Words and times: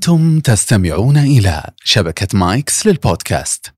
أنتم 0.00 0.40
تستمعون 0.40 1.16
إلى 1.16 1.62
شبكة 1.84 2.38
مايكس 2.38 2.86
للبودكاست. 2.86 3.74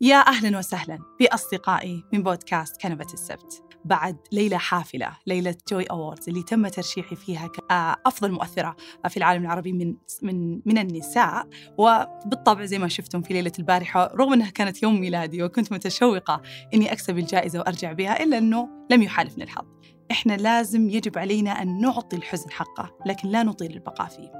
يا 0.00 0.16
أهلا 0.16 0.58
وسهلا 0.58 0.98
بأصدقائي 1.20 2.04
من 2.12 2.22
بودكاست 2.22 2.82
كنبة 2.82 3.06
السبت. 3.14 3.62
بعد 3.84 4.16
ليلة 4.32 4.56
حافلة 4.56 5.16
ليلة 5.26 5.54
Joy 5.70 5.84
Awards 5.84 6.28
اللي 6.28 6.42
تم 6.42 6.68
ترشيحي 6.68 7.16
فيها 7.16 7.46
كأفضل 7.46 8.32
مؤثرة 8.32 8.76
في 9.08 9.16
العالم 9.16 9.42
العربي 9.42 9.72
من 9.72 9.94
من 10.22 10.60
من 10.66 10.78
النساء. 10.78 11.48
وبالطبع 11.78 12.64
زي 12.64 12.78
ما 12.78 12.88
شفتم 12.88 13.22
في 13.22 13.34
ليلة 13.34 13.52
البارحة 13.58 14.12
رغم 14.14 14.32
أنها 14.32 14.50
كانت 14.50 14.82
يوم 14.82 15.00
ميلادي 15.00 15.42
وكنت 15.42 15.72
متشوقة 15.72 16.42
إني 16.74 16.92
أكسب 16.92 17.18
الجائزة 17.18 17.58
وأرجع 17.58 17.92
بها 17.92 18.22
إلا 18.22 18.38
أنه 18.38 18.68
لم 18.90 19.02
يحالفني 19.02 19.44
الحظ. 19.44 19.71
إحنا 20.12 20.32
لازم 20.32 20.88
يجب 20.88 21.18
علينا 21.18 21.62
أن 21.62 21.80
نعطي 21.80 22.16
الحزن 22.16 22.50
حقه 22.50 22.90
لكن 23.06 23.28
لا 23.28 23.42
نطيل 23.42 23.72
البقاء 23.72 24.08
فيه. 24.08 24.32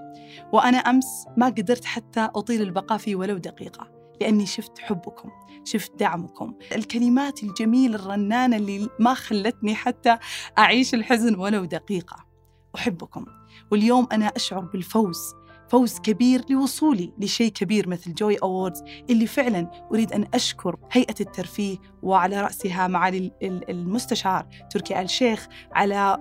وأنا 0.52 0.76
أمس 0.78 1.26
ما 1.36 1.46
قدرت 1.46 1.84
حتى 1.84 2.20
أطيل 2.20 2.62
البقاء 2.62 2.98
فيه 2.98 3.16
ولو 3.16 3.36
دقيقة 3.36 3.88
لأني 4.20 4.46
شفت 4.46 4.78
حبكم 4.78 5.30
شفت 5.64 5.92
دعمكم. 5.98 6.54
الكلمات 6.72 7.42
الجميلة 7.42 7.94
الرنانة 7.96 8.56
اللي 8.56 8.88
ما 8.98 9.14
خلتني 9.14 9.74
حتى 9.74 10.18
أعيش 10.58 10.94
الحزن 10.94 11.34
ولو 11.34 11.64
دقيقة. 11.64 12.16
أحبكم. 12.74 13.24
واليوم 13.70 14.08
أنا 14.12 14.26
أشعر 14.26 14.60
بالفوز 14.60 15.34
فوز 15.72 15.98
كبير 15.98 16.44
لوصولي 16.50 17.12
لشيء 17.18 17.52
كبير 17.52 17.88
مثل 17.88 18.14
جوي 18.14 18.36
أووردز 18.36 18.82
اللي 19.10 19.26
فعلا 19.26 19.70
أريد 19.92 20.12
أن 20.12 20.26
أشكر 20.34 20.76
هيئة 20.92 21.14
الترفيه 21.20 21.76
وعلى 22.02 22.40
رأسها 22.40 22.86
معالي 22.86 23.32
المستشار 23.42 24.46
تركي 24.70 25.00
آل 25.00 25.10
شيخ 25.10 25.48
على 25.72 26.18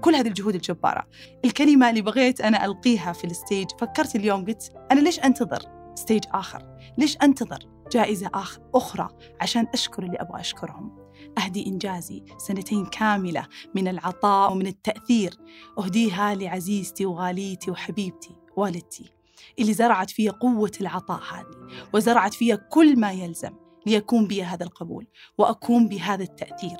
كل 0.00 0.14
هذه 0.14 0.28
الجهود 0.28 0.54
الجبارة. 0.54 1.06
الكلمة 1.44 1.90
اللي 1.90 2.00
بغيت 2.00 2.40
أنا 2.40 2.64
ألقيها 2.64 3.12
في 3.12 3.24
ال 3.24 3.31
stage 3.31 3.66
فكرت 3.80 4.16
اليوم 4.16 4.44
قلت 4.44 4.72
أنا 4.92 5.00
ليش 5.00 5.20
أنتظر 5.20 5.62
stage 5.94 6.22
آخر؟ 6.32 6.62
ليش 6.98 7.16
أنتظر 7.22 7.58
جائزة 7.92 8.30
آخر 8.34 8.60
أخرى 8.74 9.08
عشان 9.40 9.66
أشكر 9.74 10.02
اللي 10.02 10.16
أبغى 10.16 10.40
أشكرهم؟ 10.40 10.98
أهدي 11.38 11.66
إنجازي 11.66 12.24
سنتين 12.38 12.86
كاملة 12.86 13.46
من 13.74 13.88
العطاء 13.88 14.52
ومن 14.52 14.66
التأثير. 14.66 15.34
أهديها 15.78 16.34
لعزيزتي 16.34 17.06
وغاليتي 17.06 17.70
وحبيبتي. 17.70 18.37
والدتي 18.58 19.12
اللي 19.58 19.72
زرعت 19.72 20.10
فيها 20.10 20.32
قوة 20.32 20.72
العطاء 20.80 21.20
هذه 21.32 21.86
وزرعت 21.94 22.34
فيها 22.34 22.56
كل 22.56 23.00
ما 23.00 23.12
يلزم 23.12 23.52
ليكون 23.86 24.26
بي 24.26 24.42
هذا 24.42 24.64
القبول 24.64 25.06
وأكون 25.38 25.88
بهذا 25.88 26.22
التأثير. 26.22 26.76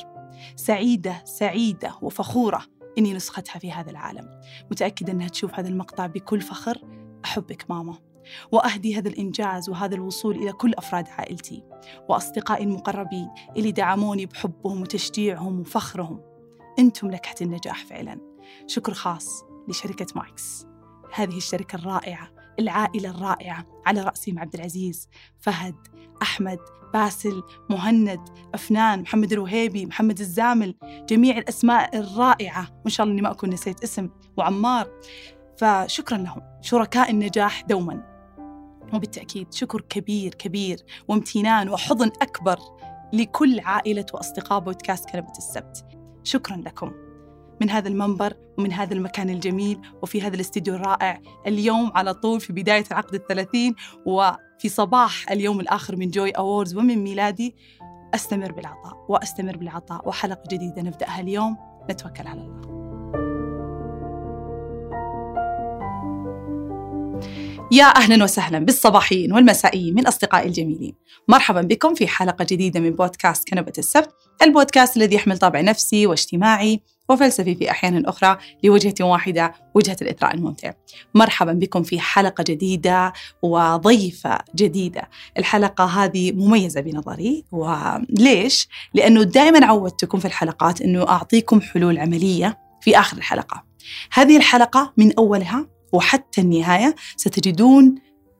سعيدة 0.56 1.25
سعيدة 1.25 1.95
وفخورة 2.03 2.62
إني 2.99 3.15
نسختها 3.15 3.59
في 3.59 3.73
هذا 3.73 3.91
العالم. 3.91 4.41
متأكدة 4.71 5.12
أنها 5.12 5.29
تشوف 5.29 5.55
هذا 5.55 5.69
المقطع 5.69 6.06
بكل 6.06 6.41
فخر. 6.41 6.83
أحبك 7.25 7.71
ماما. 7.71 7.99
وأهدي 8.53 8.99
هذا 8.99 9.09
الإنجاز 9.09 9.69
وهذا 9.69 9.95
الوصول 9.95 10.37
إلى 10.37 10.53
كل 10.53 10.75
أفراد 10.75 11.09
عائلتي 11.09 11.62
وأصدقائي 12.09 12.65
المقربين 12.65 13.29
اللي 13.56 13.73
دعموني 13.73 14.27
بحبهم 14.27 14.83
وتشجيعهم 14.83 15.61
وفخرهم. 15.61 16.21
أنتم 16.79 17.06
نكهة 17.06 17.37
النجاح 17.43 17.84
فعلا. 17.84 18.21
شكر 18.67 18.95
خاص 18.95 19.45
لشركة 19.69 20.06
مايكس. 20.17 20.67
هذه 21.14 21.37
الشركة 21.37 21.77
الرائعة 21.77 22.39
العائلة 22.59 23.11
الرائعة 23.11 23.67
على 23.87 24.03
رأسهم 24.03 24.39
عبد 24.39 24.55
العزيز 24.55 25.09
فهد 25.39 25.75
أحمد 26.23 26.59
باسل 26.95 27.42
مهند 27.70 28.20
أفنان 28.55 29.00
محمد 29.03 29.33
الوهيبي 29.33 29.87
محمد 29.87 30.20
الزامل 30.20 30.75
جميع 31.09 31.39
الأسماء 31.39 31.98
الرائعة. 31.98 32.69
وإن 32.84 32.91
شاء 32.91 33.05
الله 33.05 33.15
أني 33.15 33.23
ما 33.23 33.31
أكون 33.31 33.50
نسيت 33.50 33.83
اسم 33.83 34.09
وعمار. 34.37 34.91
فشكرا 35.59 36.19
لهم 36.19 36.41
شركاء 36.61 37.11
النجاح 37.11 37.62
دوما. 37.62 38.19
وبالتأكيد 38.95 39.55
شكر 39.55 39.81
كبير 39.81 40.34
كبير 40.34 40.78
وامتنان 41.09 41.69
وحضن 41.69 42.06
أكبر 42.22 42.59
لكل 43.12 43.61
عائلة 43.61 44.06
وأصدقاء 44.15 44.61
بودكاست 44.61 45.11
كلمة 45.11 45.33
السبت. 45.38 45.84
شكرا 46.25 46.56
لكم. 46.56 47.08
من 47.61 47.71
هذا 47.71 47.89
المنبر 47.89 48.35
ومن 48.59 48.73
هذا 48.73 48.95
المكان 48.95 49.31
الجميل 49.31 49.81
وفي 50.03 50.23
هذا 50.23 50.35
الاستديو 50.35 50.75
الرائع 50.75 51.21
اليوم 51.47 51.93
على 51.95 52.15
طول 52.15 52.41
في 52.41 52.53
بداية 52.53 52.85
العقد 52.91 53.15
الثلاثين 53.15 53.75
وفي 54.07 54.69
صباح 54.69 55.31
اليوم 55.31 55.61
الآخر 55.61 55.97
من 55.97 56.11
جوي 56.11 56.31
أووردز 56.31 56.77
ومن 56.77 56.99
ميلادي. 56.99 57.57
أستمر 58.15 58.53
بالعطاء 58.53 59.07
وأستمر 59.09 59.57
بالعطاء 59.57 60.09
وحلقة 60.09 60.43
جديدة 60.51 60.83
نبدأها 60.83 61.21
اليوم. 61.21 61.57
نتوكل 61.91 62.27
على 62.27 62.41
الله. 62.41 62.79
يا 67.73 67.85
أهلا 67.85 68.25
وسهلا 68.25 68.59
بالصباحيين 68.59 69.33
والمسائيين 69.33 69.95
من 69.95 70.07
أصدقائي 70.07 70.47
الجميلين. 70.47 70.95
مرحبا 71.29 71.61
بكم 71.61 71.95
في 71.95 72.09
حلقة 72.09 72.47
جديدة 72.51 72.81
من 72.81 72.91
بودكاست 72.91 73.49
كنبة 73.49 73.73
السبت. 73.79 74.28
البودكاست 74.43 74.97
الذي 74.97 75.15
يحمل 75.15 75.38
طابع 75.38 75.60
نفسي 75.60 76.06
واجتماعي 76.06 76.81
وفلسفي 77.09 77.54
في 77.54 77.71
أحيان 77.71 78.06
أخرى 78.06 78.38
لوجهة 78.65 78.94
واحدة 79.00 79.54
وجهة 79.75 79.97
الإثراء 80.03 80.34
الممتع. 80.34 80.72
مرحبا 81.15 81.53
بكم 81.53 81.82
في 81.82 82.00
حلقة 82.00 82.44
جديدة 82.48 83.12
وضيفة 83.43 84.38
جديدة. 84.54 85.09
الحلقة 85.38 85.84
هذه 85.84 86.32
مميزة 86.32 86.81
بنظري 86.81 87.44
وليش؟ 87.53 88.69
لأنه 88.94 89.22
دائما 89.22 89.66
عودتكم 89.66 90.19
في 90.19 90.25
الحلقات 90.25 90.81
أنه 90.81 91.09
أعطيكم 91.09 91.60
حلول 91.60 91.98
عملية 91.98 92.59
في 92.81 92.98
آخر 92.98 93.16
الحلقة. 93.16 93.65
هذه 94.12 94.37
الحلقة 94.37 94.93
من 94.97 95.12
أولها 95.19 95.66
وحتى 95.93 96.41
النهاية 96.41 96.94
ستجدون 97.16 97.94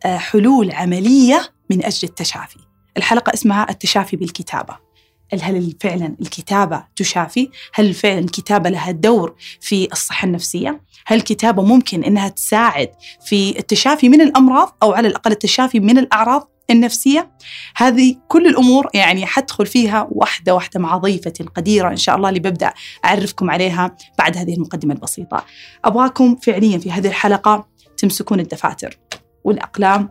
آه، 0.05 0.17
حلول 0.17 0.71
عملية 0.71 1.49
من 1.71 1.85
أجل 1.85 2.09
التشافي. 2.09 2.59
الحلقة 2.97 3.35
اسمها 3.35 3.71
التشافي 3.71 4.17
بالكتابة. 4.17 4.88
هل 5.35 5.75
فعلا 5.81 6.17
الكتابة 6.21 6.85
تشافي؟ 6.97 7.51
هل 7.75 7.95
فعلا 7.95 8.19
الكتابة 8.19 8.71
لها 8.71 8.91
دور 8.91 9.35
في 9.61 9.89
الصحة 9.93 10.27
النفسية؟ 10.27 10.83
هل 11.07 11.19
الكتابة 11.19 11.63
ممكن 11.63 12.05
أنها 12.05 12.29
تساعد 12.29 12.91
في 13.27 13.59
التشافي 13.59 14.09
من 14.09 14.21
الأمراض 14.21 14.77
أو 14.83 14.93
على 14.93 15.09
الأقل 15.09 15.33
التشافي 15.33 15.81
من 15.81 15.99
الأعراض 15.99 16.51
النفسية 16.71 17.31
هذه 17.77 18.17
كل 18.29 18.47
الأمور 18.47 18.89
يعني 18.95 19.27
حدخل 19.27 19.67
فيها 19.67 20.09
واحدة 20.11 20.55
واحدة 20.55 20.81
مع 20.81 20.97
ضيفتي 20.97 21.43
القديرة 21.43 21.91
إن 21.91 21.97
شاء 21.97 22.17
الله 22.17 22.29
اللي 22.29 22.41
ببدأ 22.41 22.73
أعرفكم 23.05 23.51
عليها 23.51 23.97
بعد 24.19 24.37
هذه 24.37 24.55
المقدمة 24.55 24.95
البسيطة 24.95 25.45
أبغاكم 25.85 26.37
فعليا 26.37 26.79
في 26.79 26.93
هذه 26.93 27.09
الحلقة 27.09 27.67
تمسكون 27.97 28.41
الدفاتر 28.41 28.99
والأقلام 29.45 30.09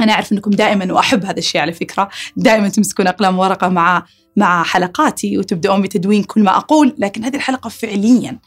أنا 0.00 0.12
أعرف 0.12 0.32
أنكم 0.32 0.50
دائما 0.50 0.92
وأحب 0.92 1.24
هذا 1.24 1.38
الشيء 1.38 1.60
على 1.60 1.72
فكرة 1.72 2.08
دائما 2.36 2.68
تمسكون 2.68 3.06
أقلام 3.06 3.38
ورقة 3.38 3.68
مع 3.68 4.04
مع 4.40 4.62
حلقاتي 4.62 5.38
وتبدأون 5.38 5.82
بتدوين 5.82 6.24
كل 6.24 6.42
ما 6.42 6.56
أقول 6.56 6.94
لكن 6.98 7.24
هذه 7.24 7.36
الحلقة 7.36 7.68
فعليا 7.68 8.38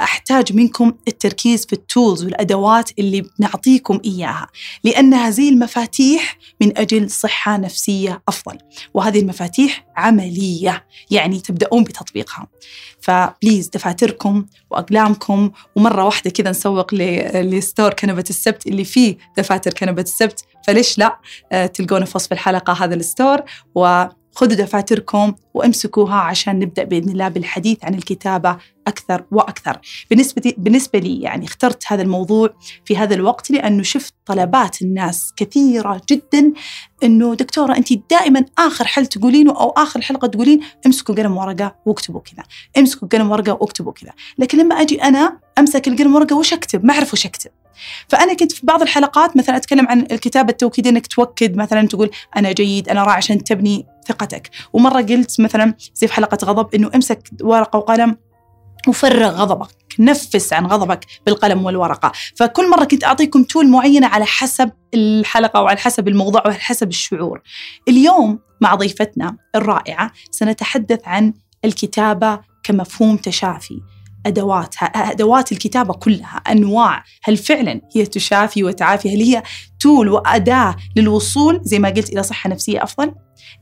أحتاج 0.00 0.52
منكم 0.52 0.92
التركيز 1.08 1.66
في 1.66 1.72
التولز 1.72 2.24
والأدوات 2.24 2.90
اللي 2.98 3.24
بنعطيكم 3.38 4.00
إياها 4.04 4.46
لأنها 4.84 5.30
زي 5.30 5.48
المفاتيح 5.48 6.38
من 6.60 6.78
أجل 6.78 7.10
صحة 7.10 7.56
نفسية 7.56 8.22
أفضل 8.28 8.58
وهذه 8.94 9.20
المفاتيح 9.20 9.86
عملية 9.96 10.86
يعني 11.10 11.40
تبدأون 11.40 11.84
بتطبيقها. 11.84 12.46
فبليز 13.00 13.68
دفاتركم 13.68 14.46
وأقلامكم 14.70 15.50
ومرة 15.76 16.04
واحدة 16.04 16.30
كذا 16.30 16.50
نسوق 16.50 16.94
لستور 17.34 17.94
كنبة 17.94 18.24
السبت 18.30 18.66
اللي 18.66 18.84
فيه 18.84 19.16
دفاتر 19.36 19.72
كنبة 19.72 20.02
السبت 20.02 20.44
فليش 20.66 20.98
لا؟ 20.98 21.18
آه، 21.52 21.66
تلقونه 21.66 22.04
في 22.04 22.12
وصف 22.14 22.32
الحلقة 22.32 22.72
هذا 22.72 22.94
الستور 22.94 23.40
و 23.74 24.04
خذوا 24.40 24.54
دفاتركم 24.54 25.34
وامسكوها 25.54 26.14
عشان 26.14 26.58
نبدأ 26.58 26.84
بإذن 26.84 27.10
الله 27.10 27.28
بالحديث 27.28 27.84
عن 27.84 27.94
الكتابة 27.94 28.56
أكثر 28.86 29.24
وأكثر. 29.30 29.78
بالنسبة 30.10 30.54
بالنسبة 30.58 30.98
لي 30.98 31.20
يعني 31.20 31.44
اخترت 31.44 31.84
هذا 31.86 32.02
الموضوع 32.02 32.54
في 32.84 32.96
هذا 32.96 33.14
الوقت 33.14 33.50
لأنه 33.50 33.82
شفت 33.82 34.14
طلبات 34.26 34.82
الناس 34.82 35.32
كثيرة 35.36 36.00
جدا 36.10 36.52
إنه 37.02 37.34
دكتورة 37.34 37.76
انت 37.76 37.88
دائما 38.10 38.44
آخر 38.58 38.84
حل 38.84 39.06
تقولينه 39.06 39.50
أو 39.50 39.70
آخر 39.70 40.00
حلقة 40.00 40.28
تقولين 40.28 40.60
امسكوا 40.86 41.14
قلم 41.14 41.36
ورقة 41.36 41.76
واكتبوا 41.86 42.20
كذا، 42.20 42.44
امسكوا 42.78 43.08
قلم 43.08 43.30
ورقة 43.30 43.52
واكتبوا 43.60 43.92
كذا، 43.92 44.12
لكن 44.38 44.58
لما 44.58 44.74
أجي 44.74 45.02
أنا 45.02 45.38
أمسك 45.58 45.88
القلم 45.88 46.14
ورقة 46.14 46.36
وش 46.36 46.52
أكتب؟ 46.52 46.84
ما 46.84 46.94
أعرف 46.94 47.12
وش 47.12 47.26
أكتب. 47.26 47.50
فأنا 48.08 48.34
كنت 48.34 48.52
في 48.52 48.66
بعض 48.66 48.82
الحلقات 48.82 49.36
مثلا 49.36 49.56
أتكلم 49.56 49.86
عن 49.88 50.00
الكتابة 50.00 50.50
التوكيدية 50.50 50.90
إنك 50.90 51.06
توكد 51.06 51.56
مثلا 51.56 51.88
تقول 51.88 52.10
أنا 52.36 52.52
جيد 52.52 52.88
أنا 52.88 53.02
رائع 53.02 53.16
عشان 53.16 53.44
تبني 53.44 53.86
ثقتك 54.08 54.50
ومرة 54.72 55.02
قلت 55.02 55.39
مثلا 55.42 55.74
زي 55.94 56.06
في 56.06 56.14
حلقة 56.14 56.38
غضب 56.44 56.74
إنه 56.74 56.90
امسك 56.94 57.28
ورقة 57.42 57.76
وقلم 57.76 58.16
وفرغ 58.88 59.30
غضبك 59.30 59.68
نفس 59.98 60.52
عن 60.52 60.66
غضبك 60.66 61.06
بالقلم 61.26 61.64
والورقة. 61.64 62.12
فكل 62.36 62.70
مرة 62.70 62.84
كنت 62.84 63.04
أعطيكم 63.04 63.42
تول 63.44 63.68
معينة 63.68 64.06
على 64.06 64.26
حسب 64.26 64.70
الحلقة 64.94 65.62
وعلى 65.62 65.78
حسب 65.78 66.08
الموضوع 66.08 66.42
وعلى 66.46 66.58
حسب 66.58 66.88
الشعور. 66.88 67.40
اليوم 67.88 68.38
مع 68.60 68.74
ضيفتنا 68.74 69.36
الرائعة 69.54 70.12
سنتحدث 70.30 71.00
عن 71.04 71.32
الكتابة 71.64 72.40
كمفهوم 72.62 73.16
تشافي. 73.16 73.80
ادواتها 74.26 74.84
أدوات 74.86 75.52
الكتابة 75.52 75.94
كلها 75.94 76.36
أنواع. 76.36 77.04
هل 77.24 77.36
فعلا 77.36 77.80
هي 77.96 78.06
تشافي 78.06 78.64
وتعافي؟ 78.64 79.14
هل 79.16 79.20
هي 79.22 79.42
تول 79.80 80.08
وأداة 80.08 80.76
للوصول 80.96 81.60
زي 81.62 81.78
ما 81.78 81.88
قلت 81.88 82.10
إلى 82.12 82.22
صحة 82.22 82.50
نفسية 82.50 82.82
أفضل؟ 82.82 83.12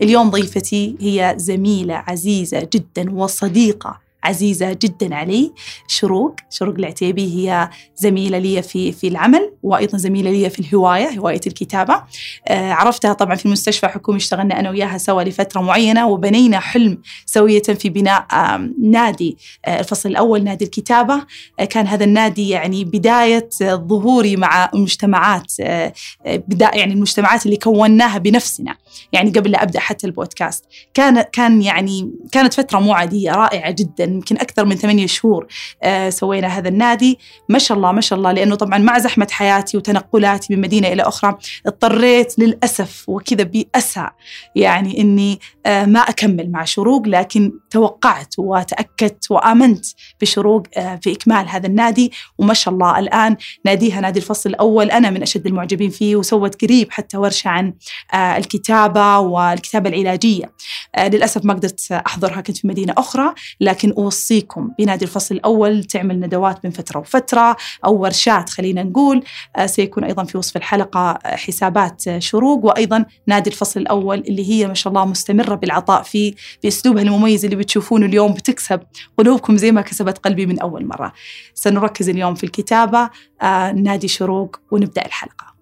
اليوم 0.02 0.30
ضيفتي 0.30 0.96
هي 1.00 1.34
زميلة 1.36 1.94
عزيزة 1.94 2.68
جدا 2.74 3.12
وصديقة 3.12 4.07
عزيزة 4.24 4.72
جدا 4.72 5.14
علي. 5.14 5.52
شروق 5.88 6.34
شروق 6.50 6.74
العتيبي 6.74 7.34
هي 7.34 7.70
زميلة 7.96 8.38
لي 8.38 8.62
في 8.62 8.92
في 8.92 9.08
العمل 9.08 9.52
وأيضا 9.62 9.98
زميلة 9.98 10.30
لي 10.30 10.50
في 10.50 10.58
الهواية 10.58 11.08
هواية 11.18 11.40
الكتابة. 11.46 12.02
آه 12.48 12.72
عرفتها 12.72 13.12
طبعا 13.12 13.34
في 13.34 13.46
المستشفى 13.46 13.88
حكومي 13.88 14.18
اشتغلنا 14.18 14.60
أنا 14.60 14.70
وياها 14.70 14.98
سوا 14.98 15.22
لفترة 15.22 15.60
معينة 15.60 16.08
وبنينا 16.08 16.60
حلم 16.60 16.98
سوية 17.26 17.62
في 17.62 17.88
بناء 17.88 18.26
آه 18.32 18.70
نادي 18.82 19.38
آه 19.64 19.80
الفصل 19.80 20.08
الأول 20.08 20.44
نادي 20.44 20.64
الكتابة. 20.64 21.22
آه 21.60 21.64
كان 21.64 21.86
هذا 21.86 22.04
النادي 22.04 22.48
يعني 22.48 22.84
بداية 22.84 23.48
ظهوري 23.62 24.36
مع 24.36 24.70
المجتمعات 24.74 25.52
آه 25.60 25.92
بداية 26.26 26.78
يعني 26.78 26.92
المجتمعات 26.92 27.46
اللي 27.46 27.56
كوناها 27.56 28.18
بنفسنا. 28.18 28.76
يعني 29.12 29.30
قبل 29.30 29.50
لا 29.50 29.62
أبدأ 29.62 29.80
حتى 29.80 30.06
البودكاست. 30.06 30.64
كان 30.94 31.20
كان 31.20 31.62
يعني 31.62 32.10
كانت 32.32 32.54
فترة 32.54 32.78
مو 32.78 32.92
عادية 32.92 33.32
رائعة 33.32 33.70
جدا 33.70 34.04
يمكن 34.04 34.36
أكثر 34.36 34.64
من 34.64 34.76
ثمانية 34.76 35.06
شهور 35.06 35.46
آه 35.82 36.10
سوينا 36.10 36.46
هذا 36.46 36.68
النادي. 36.68 37.18
ما 37.48 37.58
شاء 37.58 37.76
الله 37.76 37.92
ما 37.92 38.00
شاء 38.00 38.18
الله 38.18 38.32
لأنه 38.32 38.54
طبعا 38.54 38.78
مع 38.78 38.98
زحمة 38.98 39.28
حياتي 39.30 39.76
وتنقلاتي 39.76 40.54
من 40.54 40.60
مدينة 40.60 40.88
إلى 40.88 41.02
أخرى 41.02 41.38
اضطريت 41.66 42.38
للأسف 42.38 43.08
وكذا 43.08 43.44
بأسى 43.44 44.08
يعني 44.54 45.00
إني 45.00 45.40
آه 45.66 45.84
ما 45.84 46.00
أكمل 46.00 46.50
مع 46.50 46.64
شروق 46.64 47.06
لكن 47.06 47.52
توقعت 47.70 48.34
وتأكدت 48.38 49.30
وآمنت 49.30 49.86
بشروق 50.20 50.62
آه 50.76 51.00
في 51.02 51.12
إكمال 51.12 51.48
هذا 51.48 51.66
النادي. 51.66 52.12
وما 52.38 52.54
شاء 52.54 52.74
الله 52.74 52.98
الآن 52.98 53.36
ناديها 53.64 54.00
نادي 54.00 54.18
الفصل 54.18 54.50
الأول. 54.50 54.90
أنا 54.90 55.10
من 55.10 55.22
أشد 55.22 55.46
المعجبين 55.46 55.90
فيه 55.90 56.16
وسوت 56.16 56.62
قريب 56.62 56.90
حتى 56.90 57.16
ورشة 57.16 57.48
عن 57.48 57.74
آه 58.14 58.36
الكتابة 58.86 59.18
والكتابة 59.18 59.88
العلاجية. 59.90 60.52
آه 60.94 61.08
للأسف 61.08 61.44
ما 61.44 61.54
قدرت 61.54 61.92
أحضرها 61.92 62.40
كنت 62.40 62.56
في 62.56 62.68
مدينة 62.68 62.94
أخرى 62.98 63.34
لكن 63.60 63.92
أوصيكم 63.92 64.70
بنادي 64.78 65.04
الفصل 65.04 65.34
الأول 65.34 65.84
تعمل 65.84 66.20
ندوات 66.20 66.64
من 66.64 66.70
فترة 66.70 67.00
وفترة. 67.00 67.56
أو 67.84 67.94
ورشات 68.02 68.50
خلينا 68.50 68.82
نقول 68.82 69.24
آه 69.56 69.66
سيكون 69.66 70.04
أيضا 70.04 70.24
في 70.24 70.38
وصف 70.38 70.56
الحلقة 70.56 71.18
حسابات 71.24 72.18
شروق 72.18 72.64
وأيضا 72.64 73.04
نادي 73.26 73.50
الفصل 73.50 73.80
الأول 73.80 74.18
اللي 74.18 74.50
هي 74.50 74.66
ما 74.66 74.74
شاء 74.74 74.92
الله 74.92 75.04
مستمرة 75.04 75.54
بالعطاء 75.54 76.02
فيه 76.02 76.34
بأسلوبها 76.62 77.02
المميز 77.02 77.44
اللي 77.44 77.56
بتشوفونه 77.56 78.06
اليوم 78.06 78.32
بتكسب 78.32 78.80
قلوبكم 79.18 79.56
زي 79.56 79.72
ما 79.72 79.80
كسبت 79.80 80.18
قلبي 80.18 80.46
من 80.46 80.58
أول 80.58 80.86
مرة. 80.86 81.12
سنركز 81.54 82.08
اليوم 82.08 82.34
في 82.34 82.44
الكتابة 82.44 83.10
آه 83.42 83.72
نادي 83.72 84.08
شروق 84.08 84.56
ونبدأ 84.70 85.06
الحلقة. 85.06 85.54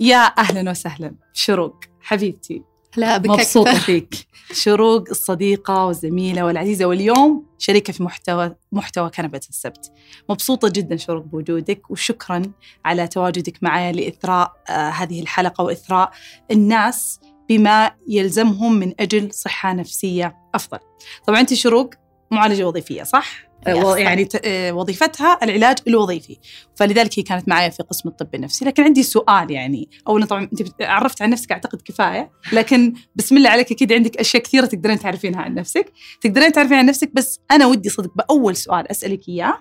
يا 0.00 0.32
أهلا 0.38 0.70
وسهلا 0.70 1.14
شروق. 1.32 1.93
حبيبتي 2.04 2.62
لا 2.96 3.16
بك 3.16 3.30
مبسوطة 3.30 3.70
أكثر. 3.70 3.80
فيك 3.80 4.14
شروق 4.52 5.04
الصديقة 5.10 5.84
والزميلة 5.86 6.44
والعزيزة 6.44 6.84
واليوم 6.84 7.46
شريكة 7.58 7.92
في 7.92 8.02
محتوى 8.02 8.54
محتوى 8.72 9.10
كنبة 9.10 9.40
السبت 9.48 9.92
مبسوطة 10.28 10.68
جدا 10.68 10.96
شروق 10.96 11.24
بوجودك 11.24 11.90
وشكرا 11.90 12.42
على 12.84 13.08
تواجدك 13.08 13.62
معي 13.62 13.92
لإثراء 13.92 14.52
آه 14.68 14.88
هذه 14.88 15.22
الحلقة 15.22 15.64
وإثراء 15.64 16.10
الناس 16.50 17.20
بما 17.48 17.90
يلزمهم 18.08 18.72
من 18.72 18.92
أجل 19.00 19.32
صحة 19.32 19.72
نفسية 19.72 20.36
أفضل 20.54 20.78
طبعا 21.26 21.40
أنت 21.40 21.54
شروق 21.54 21.90
معالجة 22.30 22.68
وظيفية 22.68 23.02
صح؟ 23.02 23.43
يس. 23.68 23.84
آه، 23.84 23.96
يعني 23.98 24.28
آه، 24.44 24.72
وظيفتها 24.72 25.38
العلاج 25.42 25.76
الوظيفي. 25.88 26.36
فلذلك 26.74 27.18
هي 27.18 27.22
كانت 27.22 27.48
معي 27.48 27.70
في 27.70 27.82
قسم 27.82 28.08
الطب 28.08 28.34
النفسي. 28.34 28.64
لكن 28.64 28.82
عندي 28.82 29.02
سؤال 29.02 29.50
يعني. 29.50 29.88
اولا 30.08 30.26
طبعا 30.26 30.42
أنت 30.42 30.82
عرفت 30.82 31.22
عن 31.22 31.30
نفسك 31.30 31.52
أعتقد 31.52 31.82
كفاية. 31.84 32.30
لكن 32.52 32.94
بسم 33.16 33.36
الله 33.36 33.50
عليك 33.50 33.72
أكيد 33.72 33.92
عندك 33.92 34.16
أشياء 34.16 34.42
كثيرة 34.42 34.66
تقدرين 34.66 34.98
تعرفينها 34.98 35.40
عن 35.40 35.54
نفسك. 35.54 35.92
تقدرين 36.20 36.52
تعرفين 36.52 36.76
عن 36.76 36.86
نفسك 36.86 37.10
بس 37.14 37.40
أنا 37.50 37.66
ودي 37.66 37.88
صدق 37.88 38.14
بأول 38.16 38.56
سؤال 38.56 38.90
أسألك 38.90 39.28
إياه 39.28 39.54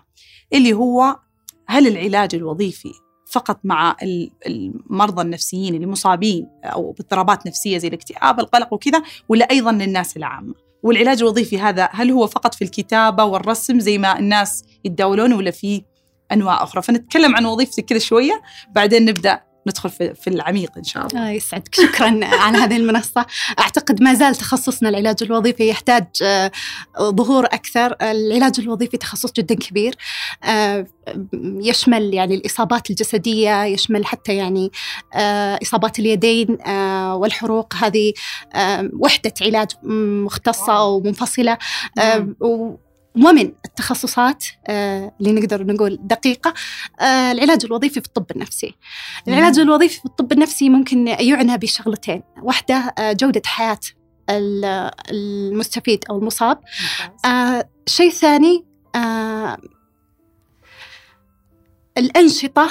اللي 0.53 0.73
هو 0.73 1.19
هل 1.67 1.87
العلاج 1.87 2.35
الوظيفي 2.35 2.91
فقط 3.31 3.59
مع 3.63 3.95
ال- 4.03 4.31
المرضى 4.47 5.21
النفسيين 5.21 5.75
اللي 5.75 5.85
مصابين 5.87 6.47
أو 6.63 6.91
باضطرابات 6.91 7.47
نفسية 7.47 7.77
زي 7.77 7.87
الاكتئاب 7.87 8.39
القلق 8.39 8.73
وكذا 8.73 9.03
ولا 9.29 9.51
أيضا 9.51 9.71
للناس 9.71 10.17
العامة؟ 10.17 10.53
والعلاج 10.83 11.21
الوظيفي 11.21 11.59
هذا 11.59 11.89
هل 11.91 12.11
هو 12.11 12.27
فقط 12.27 12.55
في 12.55 12.63
الكتابة 12.63 13.23
والرسم 13.23 13.79
زي 13.79 13.97
ما 13.97 14.19
الناس 14.19 14.63
يتداولون 14.85 15.33
ولا 15.33 15.51
في 15.51 15.83
أنواع 16.31 16.63
أخرى؟ 16.63 16.81
فنتكلم 16.81 17.35
عن 17.35 17.45
وظيفتك 17.45 17.85
كذا 17.85 17.99
شوية 17.99 18.41
بعدين 18.75 19.05
نبدأ 19.05 19.52
ندخل 19.67 19.89
في, 19.89 20.13
في 20.13 20.29
العميق 20.29 20.71
إن 20.77 20.83
شاء 20.83 21.05
الله. 21.07 21.27
آه 21.27 21.31
يسعدك. 21.31 21.75
شكرا 21.75 22.19
على 22.43 22.57
هذه 22.57 22.77
المنصة. 22.77 23.25
أعتقد 23.59 24.01
ما 24.03 24.13
زال 24.13 24.35
تخصصنا 24.35 24.89
العلاج 24.89 25.23
الوظيفي 25.23 25.69
يحتاج 25.69 26.05
آه، 26.23 26.51
ظهور 26.99 27.45
أكثر. 27.45 27.95
العلاج 28.01 28.59
الوظيفي 28.59 28.97
تخصص 28.97 29.31
جدا 29.31 29.55
كبير 29.55 29.95
آه، 30.43 30.87
يشمل 31.43 32.13
يعني 32.13 32.35
الإصابات 32.35 32.89
الجسدية 32.89 33.63
يشمل 33.63 34.05
حتى 34.05 34.35
يعني 34.35 34.71
آه، 35.13 35.59
إصابات 35.63 35.99
اليدين 35.99 36.57
آه، 36.61 37.15
والحروق. 37.15 37.73
هذه 37.75 38.13
آه، 38.53 38.89
وحدة 38.99 39.33
علاج 39.41 39.67
مختصة 39.83 40.83
ومنفصلة. 40.85 41.57
آه، 41.99 42.17
نعم. 42.17 42.35
ومن 43.15 43.53
التخصصات 43.65 44.45
آه، 44.67 45.11
اللي 45.21 45.31
نقدر 45.31 45.65
نقول 45.65 45.99
دقيقة 46.01 46.53
آه، 46.99 47.31
العلاج 47.31 47.65
الوظيفي 47.65 48.01
في 48.01 48.07
الطب 48.07 48.25
النفسي. 48.31 48.75
العلاج 49.27 49.59
الوظيفي 49.59 49.99
في 49.99 50.05
الطب 50.05 50.31
النفسي 50.31 50.69
ممكن 50.69 51.07
يعنى 51.07 51.57
بشغلتين. 51.57 52.23
واحدة 52.41 52.75
آه، 52.75 53.13
جودة 53.13 53.41
حياة 53.45 53.79
ال- 54.29 54.91
المستفيد 55.11 56.05
أو 56.09 56.17
المصاب. 56.17 56.59
شيء 57.87 58.09
ثاني 58.11 58.65
الأنشطة 61.97 62.69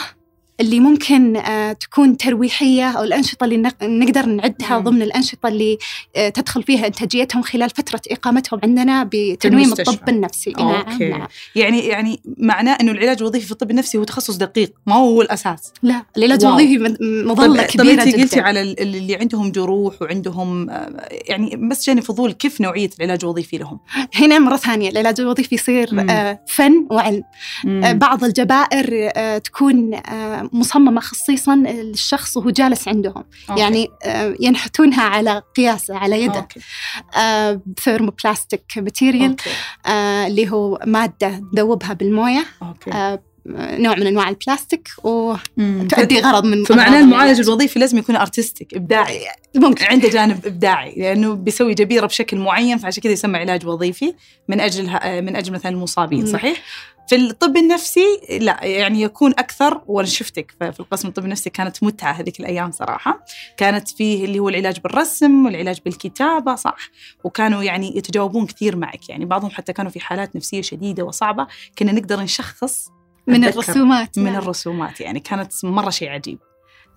اللي 0.60 0.81
ممكن 0.81 1.37
آه، 1.37 1.72
تكون 1.72 2.16
ترويحية 2.16 2.84
أو 2.90 3.02
الأنشطة 3.04 3.44
اللي 3.44 3.56
نق- 3.56 3.82
نقدر 3.84 4.26
نعدها 4.26 4.78
مم. 4.78 4.84
ضمن 4.84 5.02
الأنشطة 5.02 5.49
اللي 5.49 5.78
آه، 6.16 6.28
تدخل 6.28 6.62
فيها 6.62 6.87
إنتاجيتهم 6.87 7.43
خلال 7.43 7.70
فترة 7.70 8.00
إقامتهم 8.10 8.60
عندنا 8.64 9.08
بتنويم. 9.12 9.72
الطب 9.72 10.08
النفسي 10.08 10.50
أوكي. 10.50 11.08
نعم 11.08 11.19
نعم 11.19 11.26
يعني 11.54 11.87
يعني 11.87 12.20
معناه 12.38 12.72
إنه 12.81 12.93
العلاج 12.93 13.16
الوظيفي 13.20 13.46
في 13.46 13.52
الطب 13.52 13.70
النفسي 13.70 13.99
هو 13.99 14.04
تخصص 14.04 14.37
دقيق 14.37 14.72
ما 14.87 14.94
هو 14.94 15.22
الأساس 15.22 15.72
لا 15.82 16.02
العلاج. 16.16 16.44
الوظيفي 16.44 16.96
مظلة 17.26 17.62
طب 17.62 17.69
كبيرة 17.69 18.04
طب 18.04 18.10
قلتي 18.20 18.40
على 18.40 18.60
ال- 18.62 18.81
اللي 18.81 19.14
عندهم 19.16 19.52
جروح 19.52 20.02
وعندهم 20.02 20.71
آه، 20.71 21.09
يعني 21.28 21.56
بس 21.71 21.87
جاني 21.87 22.00
فضول 22.02 22.32
كيف 22.32 22.61
نوعية 22.61 22.90
العلاج 23.00 23.18
الوظيفي 23.23 23.59
لهم؟ 23.59 23.78
هنا 24.14 24.38
مرة 24.38 24.56
ثانية 24.56 24.90
العلاج 24.90 25.21
الوظيفي 25.21 25.54
يصير 25.54 25.88
مم. 25.94 26.38
فن 26.49 26.87
وعلم 26.90 27.23
مم. 27.64 27.99
بعض 27.99 28.25
الجبائر 28.25 29.11
تكون 29.38 29.90
آه، 30.42 30.50
مصممة 30.52 31.00
خصيصا 31.00 31.56
للشخص 31.56 32.37
وهو 32.37 32.50
جالس 32.50 32.88
عندهم 32.88 33.25
أوكي. 33.50 33.61
يعني 33.61 33.88
آه، 34.04 34.37
ينحتونها 34.40 35.02
على 35.02 35.42
قياسه 35.56 35.96
على 35.96 36.22
يده. 36.22 36.49
thermoplastic 37.81 38.64
material 38.76 39.31
okay. 39.31 39.50
اللي 40.26 40.50
هو 40.50 40.80
مادة 40.87 41.28
نذوبها 41.52 41.92
بالموية 41.92 42.44
okay. 42.62 43.19
نوع 43.46 43.94
من 43.94 44.06
أنواع 44.06 44.28
البلاستيك. 44.28 44.88
وتؤدي 45.04 46.20
غرض 46.20 46.44
من 46.44 46.64
فمعناه 46.64 47.00
المعالج. 47.00 47.40
الوظيفي 47.40 47.78
لازم 47.78 47.99
يكون 47.99 48.16
artistic 48.16 48.75
إبداعي 48.75 49.20
ممكن 49.54 49.84
عنده 49.84 50.08
جانب 50.08 50.46
إبداعي 50.46 50.94
لأنه 50.96 51.34
بيسوي 51.34 51.75
جبيرة 51.75 52.06
بشكل 52.06 52.38
معين 52.38 52.78
فعشان 52.78 53.02
كذا 53.02 53.12
يسمى 53.12 53.38
علاج 53.38 53.66
وظيفي 53.66 54.14
من 54.49 54.61
أجل 54.61 54.87
من 55.22 55.37
أجل 55.37 55.52
مثلا 55.52 55.72
المصابين. 55.72 56.26
صحيح؟ 56.26 56.62
في 57.08 57.16
الطب 57.16 57.56
النفسي 57.56 58.20
لا 58.40 58.64
يعني 58.64 59.02
يكون 59.02 59.30
أكثر 59.30 59.82
وأنا 59.87 60.08
شفتك 60.08 60.54
في 60.61 60.80
القسم 60.80 61.08
الطب 61.08 61.25
النفسي 61.25 61.50
كانت 61.50 61.82
متعة 61.82 62.12
هذيك 62.12 62.40
الأيام 62.40 62.70
صراحة 62.70 63.25
كانت 63.56 63.88
فيه 63.88 64.25
اللي 64.25 64.38
هو 64.38 64.49
العلاج 64.49 64.80
بالرسم 64.80 65.46
والعلاج 65.46 65.78
بالكتابة 65.84 66.54
صح 66.54 66.90
وكانوا 67.25 67.62
يعني 67.62 67.96
يتجاوبون 67.96 68.46
كثير 68.46 68.76
معك 68.76 69.08
يعني 69.08 69.25
بعضهم 69.25 69.50
حتى 69.50 69.72
كانوا 69.72 69.90
في 69.90 70.00
حالات 70.00 70.37
نفسية 70.37 70.62
شديدة 70.62 71.04
وصعبة 71.04 71.46
كنا 71.78 71.92
نقدر 71.92 72.20
نشخص 72.20 72.88
من 73.26 73.45
الرسومات 73.45 74.19
من 74.19 74.25
نعم. 74.25 74.35
الرسومات 74.35 75.00
يعني 75.00 75.21
كانت 75.21 75.52
مرة 75.64 75.91
شيء 75.91 76.09
عجيب 76.09 76.38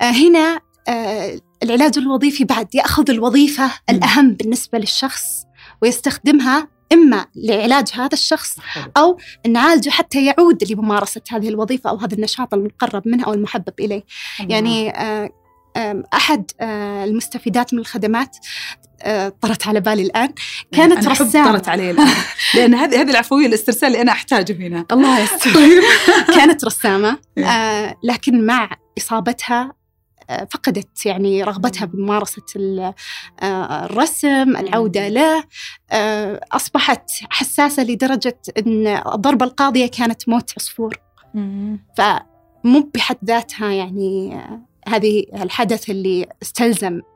آه، 0.02 0.04
هنا 0.04 0.60
آه، 0.88 1.40
العلاج 1.64 1.98
الوظيفي 1.98 2.44
بعد 2.44 2.76
يأخذ 2.76 3.10
الوظيفة 3.10 3.72
الأهم 3.90 4.34
بالنسبة 4.34 4.78
للشخص 4.78 5.46
ويستخدمها 5.82 6.68
إما 6.94 7.26
لعلاج 7.36 7.88
هذا 7.94 8.14
الشخص. 8.14 8.58
أو 8.98 9.18
نعالجه 9.48 9.90
حتى 9.90 10.26
يعود 10.26 10.72
لممارسة 10.72 11.22
هذه 11.32 11.50
الوظيفة 11.50 11.90
أو 11.90 11.98
هذا 11.98 12.16
النشاط 12.16 12.54
المقرب 12.54 13.08
منه 13.08 13.26
أو 13.26 13.34
المحبب 13.34 13.74
إليه. 13.80 14.04
يعني 14.40 14.90
آه، 14.90 15.30
آه، 16.62 17.04
المستفيدات 17.04 17.74
من 17.74 17.80
الخدمات 17.80 18.38
طرت 19.42 19.68
على 19.68 19.80
بالي 19.82 20.02
الآن. 20.02 20.34
كانت 20.72 20.98
أنا 20.98 21.12
أحب 21.14 21.26
رسامة 21.26 21.52
طرت 21.52 21.70
علي 21.70 21.92
الآن. 21.92 22.08
لأن 22.56 22.76
هذه 22.76 23.02
هذه 23.02 23.12
العفوية 23.12 23.46
الاسترسال 23.48 23.88
اللي 23.88 24.02
أنا 24.02 24.12
أحتاجه 24.12 24.54
هنا. 24.68 24.86
الله 24.92 25.20
يستر. 25.20 25.54
طيب. 25.56 25.84
كانت 26.36 26.66
رسامة. 26.66 27.20
إيه. 27.38 27.46
آه 27.46 27.96
لكن 28.04 28.46
مع 28.46 28.70
إصابتها 28.98 29.74
آه، 30.30 30.48
فقدت 30.52 31.06
يعني 31.06 31.44
رغبتها 31.44 31.86
مم. 31.86 31.92
بممارسة 31.92 32.42
ال- 32.56 32.94
آه، 33.42 33.86
الرسم 33.86 34.58
العودة 34.58 35.08
له. 35.10 35.44
آه، 35.92 36.42
أصبحت 36.52 37.10
حساسة 37.30 37.84
لدرجة 37.84 38.40
أن 38.58 38.88
الضربة 38.88 39.46
القاضية 39.46 39.88
كانت 39.88 40.30
موت 40.30 40.52
عصفور. 40.58 41.00
فمو 41.98 42.90
بحد 42.96 43.18
ذاتها 43.26 43.72
يعني 43.72 44.36
آه، 44.36 44.62
هذه 44.88 45.24
الحدث 45.34 45.90
اللي 45.90 46.26
استلزم 46.42 46.94
آه، 46.96 47.15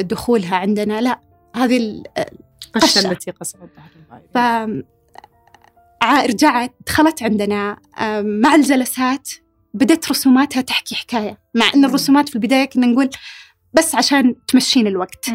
دخولها 0.00 0.56
عندنا 0.56 1.00
لا 1.00 1.20
هذه 1.56 1.76
ال- 1.76 2.02
قشة 2.74 2.98
قشة. 3.00 3.10
التي 3.10 3.32
ظهر 3.54 3.68
الغائب 4.34 4.82
ف 4.82 4.84
رجعت 6.30 6.74
دخلت 6.86 7.22
عندنا 7.22 7.78
آم، 7.98 8.40
مع 8.40 8.54
الجلسات 8.54 9.30
بدت 9.74 10.10
رسوماتها 10.10 10.60
تحكي 10.60 10.94
حكاية 10.94 11.38
مع 11.54 11.64
أن 11.74 11.84
الرسومات 11.84 12.28
في 12.28 12.34
البداية 12.36 12.64
كنا 12.64 12.86
نقول 12.86 13.10
بس 13.74 13.94
عشان 13.94 14.34
تمشين 14.46 14.86
الوقت. 14.86 15.30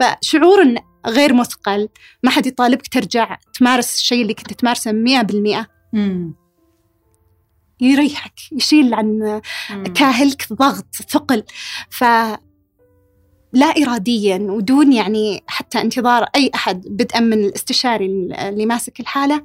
فشعور 0.00 0.74
غير 1.06 1.34
مثقل 1.34 1.88
ما 2.22 2.30
حد 2.30 2.46
يطالبك 2.46 2.88
ترجع 2.88 3.36
تمارس 3.58 3.94
الشيء 3.96 4.22
اللي 4.22 4.34
كنت 4.34 4.52
تمارسه 4.52 4.92
مئة 4.92 5.22
بالمئة. 5.22 5.66
يريحك 7.80 8.52
يشيل 8.52 8.94
عن. 8.94 9.40
كاهلك 9.94 10.52
ضغط 10.52 10.94
ثقل 11.10 11.42
ف 11.90 12.04
لا 13.52 13.66
إراديا 13.66 14.36
ودون 14.38 14.92
يعني 14.92 15.42
حتى 15.46 15.80
انتظار 15.80 16.22
أي 16.36 16.50
أحد 16.54 16.80
بدءا 16.88 17.20
من 17.20 17.44
الاستشاري 17.44 18.06
اللي 18.48 18.66
ماسك 18.66 19.00
الحالة 19.00 19.44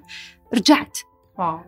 رجعت. 0.53 0.97
واو. 1.39 1.59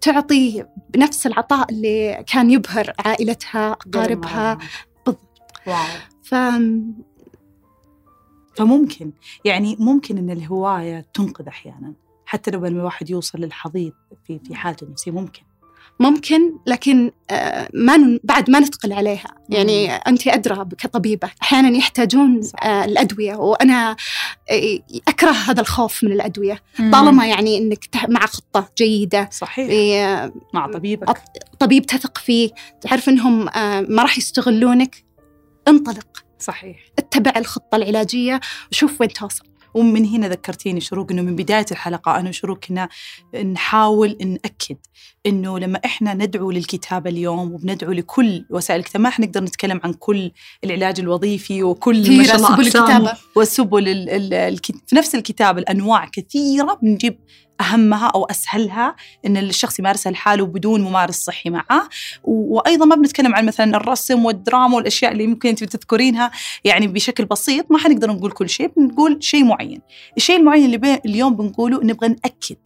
تعطي 0.00 0.64
بنفس 0.90 1.26
العطاء 1.26 1.70
اللي 1.70 2.24
كان 2.26 2.50
يبهر 2.50 2.92
عائلتها 2.98 3.72
أقاربها. 3.72 4.54
بالضبط. 5.06 5.42
واو. 5.66 5.84
ف 6.22 6.34
فممكن 8.54 9.12
يعني 9.44 9.76
ممكن 9.80 10.18
إن 10.18 10.30
الهواية 10.30 11.06
تنقذ 11.14 11.46
أحيانا. 11.48 11.94
حتى 12.26 12.50
لو 12.50 12.58
لما 12.58 12.68
الواحد 12.68 13.10
يوصل 13.10 13.38
للحضيض 13.38 13.92
في 14.24 14.38
في 14.38 14.54
حالته 14.54 14.84
النفسية 14.84 15.10
ممكن. 15.10 15.42
ممكن 16.00 16.52
لكن 16.66 17.10
آه، 17.30 17.68
ما 17.74 18.18
بعد 18.24 18.50
ما 18.50 18.60
نثقل 18.60 18.92
عليها. 18.92 19.34
يعني 19.48 19.92
أنت 19.92 20.26
أدرى 20.28 20.64
كطبيبة. 20.78 21.30
أحيانا 21.42 21.76
يحتاجون 21.78 22.42
صح. 22.42 22.64
آه، 22.64 22.84
الأدوية. 22.84 23.34
وأنا 23.36 23.96
آه، 24.50 24.78
أكره 25.08 25.30
هذا 25.30 25.60
الخوف 25.60 26.04
من 26.04 26.12
الأدوية. 26.12 26.62
طالما 26.92 27.26
يعني 27.26 27.76
تح- 27.92 28.08
مع 28.08 28.26
خطة 28.26 28.68
جيدة. 28.78 29.28
صحيح. 29.32 29.68
آه، 29.72 30.32
مع 30.54 30.66
طبيبك. 30.66 31.22
طبيب 31.58 31.86
تثق 31.86 32.18
فيه 32.18 32.50
تعرف 32.80 33.08
أنهم 33.08 33.48
آه، 33.48 33.80
ما 33.80 34.02
راح 34.02 34.18
يستغلونك. 34.18 35.04
انطلق. 35.68 36.24
صحيح. 36.38 36.76
اتبع 36.98 37.32
الخطة 37.36 37.76
العلاجية. 37.76 38.40
وشوف 38.72 39.00
وين 39.00 39.10
توصل. 39.12 39.44
ومن 39.76 40.06
هنا 40.06 40.28
ذكرتيني 40.28 40.80
شروق 40.80 41.10
إنه 41.10 41.22
من 41.22 41.36
بداية 41.36 41.66
الحلقة 41.70 42.20
أنا 42.20 42.28
وشروق 42.28 42.58
كنا 42.58 42.88
نحاول 43.52 44.16
نأكد 44.20 44.76
إنه 45.26 45.58
لما 45.58 45.80
إحنا 45.84 46.14
ندعو 46.14 46.50
للكتابة 46.50 47.10
اليوم 47.10 47.52
وبندعو 47.52 47.92
لكل 47.92 48.44
وسائل 48.50 48.80
الكتابة 48.80 49.02
ما 49.02 49.10
حنقدر 49.10 49.42
نتكلم 49.44 49.80
عن 49.84 49.92
كل 49.92 50.30
العلاج 50.64 51.00
الوظيفي 51.00 51.62
وكل 51.62 52.18
ما 52.18 52.24
شاء 52.24 52.36
الله 52.36 52.48
سبل 52.48 52.66
الكتابة. 52.66 53.12
وسبل 53.36 53.84
في 54.86 54.96
نفس 54.96 55.14
الكتاب 55.14 55.58
الأنواع 55.58 56.08
كثيرة 56.12 56.78
بنجيب 56.82 57.18
أهمها 57.60 58.06
أو 58.14 58.24
أسهلها 58.24 58.96
إن 59.26 59.36
الشخص 59.36 59.78
يمارسها 59.78 60.12
لحاله 60.12 60.46
بدون 60.46 60.80
ممارس 60.80 61.16
صحي 61.16 61.50
معه. 61.50 61.88
و- 62.24 62.56
وأيضا 62.56 62.84
ما 62.86 62.94
بنتكلم 62.96 63.34
عن 63.34 63.46
مثلا 63.46 63.76
الرسم 63.76 64.24
والدراما 64.24 64.76
والأشياء 64.76 65.12
اللي 65.12 65.26
ممكن 65.26 65.48
أنت 65.48 65.64
تذكرينها 65.64 66.30
يعني 66.64 66.86
بشكل 66.86 67.24
بسيط 67.24 67.70
ما 67.70 67.78
حنقدر 67.78 68.10
نقول 68.10 68.30
كل 68.30 68.48
شيء 68.48 68.72
بنقول 68.76 69.18
شيء 69.20 69.44
معين. 69.44 69.80
الشيء 70.16 70.36
المعين 70.36 70.64
اللي 70.74 71.00
اليوم 71.06 71.36
بنقوله 71.36 71.80
نبغى 71.84 72.08
نأكد. 72.08 72.56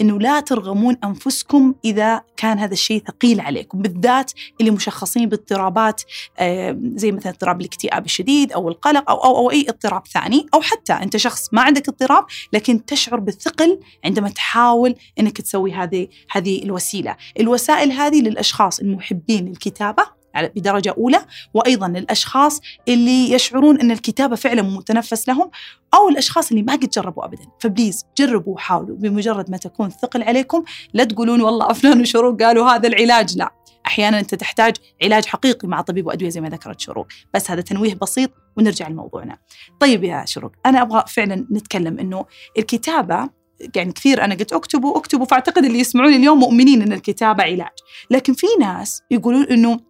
إنه 0.00 0.18
لا 0.18 0.40
ترغمون 0.40 0.96
أنفسكم 1.04 1.74
إذا 1.84 2.22
كان 2.36 2.58
هذا 2.58 2.72
الشيء 2.72 3.02
ثقيل 3.06 3.40
عليكم 3.40 3.78
بالذات 3.78 4.32
اللي 4.60 4.70
مشخصين 4.70 5.28
باضطرابات 5.28 6.02
آه، 6.38 6.78
زي 6.94 7.12
مثلا 7.12 7.32
اضطراب 7.32 7.60
الاكتئاب 7.60 8.04
الشديد 8.04 8.52
أو 8.52 8.68
القلق 8.68 9.10
أو 9.10 9.16
أو 9.16 9.36
أو 9.36 9.50
أي 9.50 9.66
اضطراب 9.68 10.06
ثاني 10.06 10.46
أو 10.54 10.60
حتى 10.60 10.92
أنت 10.92 11.16
شخص 11.16 11.48
ما 11.52 11.62
عندك 11.62 11.88
اضطراب 11.88 12.24
لكن 12.52 12.84
تشعر 12.84 13.20
بالثقل 13.20 13.80
عندما 14.04 14.28
تحاول 14.28 14.94
إنك 15.18 15.40
تسوي 15.40 15.72
هذه 15.72 16.08
هذه 16.30 16.62
الوسيلة، 16.62 17.16
الوسائل 17.40 17.92
هذه 17.92 18.20
للأشخاص 18.20 18.80
المحبين 18.80 19.48
للكتابة 19.48 20.15
بدرجة 20.44 20.94
أولى 20.98 21.26
وأيضا 21.54 21.88
للاشخاص 21.88 22.60
اللي 22.88 23.32
يشعرون 23.32 23.80
أن 23.80 23.90
الكتابة 23.90 24.36
فعلا 24.36 24.62
متنفس 24.62 25.28
لهم 25.28 25.50
أو 25.94 26.08
الأشخاص 26.08 26.50
اللي 26.50 26.62
ما 26.62 26.72
قد 26.72 26.88
جربوا 26.88 27.24
ابدا. 27.24 27.44
فبليز 27.60 28.04
جربوا 28.18 28.54
وحاولوا. 28.54 28.96
بمجرد 28.96 29.50
ما 29.50 29.56
تكون 29.56 29.90
ثقل 29.90 30.22
عليكم 30.22 30.64
لا 30.94 31.04
تقولون 31.04 31.40
والله 31.40 31.70
أفلان 31.70 32.00
وشروق 32.00 32.42
قالوا 32.42 32.70
هذا 32.70 32.88
العلاج. 32.88 33.38
لا. 33.38 33.50
أحيانا 33.86 34.18
أنت 34.18 34.34
تحتاج 34.34 34.76
علاج 35.02 35.26
حقيقي 35.26 35.68
مع 35.68 35.80
طبيب 35.80 36.06
وأدوية 36.06 36.30
زي 36.30 36.40
ما 36.40 36.48
ذكرت 36.48 36.80
شروق. 36.80 37.06
بس 37.34 37.50
هذا 37.50 37.60
تنويه 37.60 37.94
بسيط 37.94 38.30
ونرجع 38.56 38.88
لموضوعنا. 38.88 39.38
طيب 39.80 40.04
يا 40.04 40.24
شروق 40.24 40.52
أنا 40.66 40.82
أبغى 40.82 41.04
فعلا 41.08 41.46
نتكلم 41.52 41.98
إنه 41.98 42.24
الكتابة 42.58 43.28
يعني 43.76 43.92
كثير 43.92 44.24
أنا 44.24 44.34
قلت 44.34 44.52
اكتبوا 44.52 44.98
اكتبوا 44.98 45.26
فأعتقد 45.26 45.64
اللي 45.64 45.78
يسمعوني 45.78 46.16
اليوم 46.16 46.38
مؤمنين 46.38 46.82
إن 46.82 46.92
الكتابة 46.92 47.44
علاج. 47.44 47.76
لكن 48.10 48.32
في 48.32 48.46
ناس 48.60 49.02
يقولون 49.10 49.42
إنه 49.42 49.80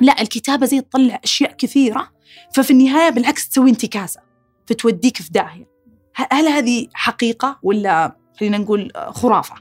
لا 0.00 0.20
الكتابة 0.22 0.66
زي 0.66 0.80
تطلع 0.80 1.20
أشياء 1.24 1.52
كثيرة 1.52 2.10
ففي 2.54 2.70
النهاية 2.70 3.10
بالعكس 3.10 3.48
تسوي 3.48 3.70
انتكاسة 3.70 4.20
فتوديك 4.66 5.16
في 5.16 5.30
داهية. 5.30 5.70
هل 6.14 6.48
هذه 6.48 6.86
حقيقة 6.94 7.58
ولا 7.62 8.16
خلينا 8.40 8.58
نقول 8.58 8.92
آه، 8.96 9.10
خرافة؟ 9.10 9.54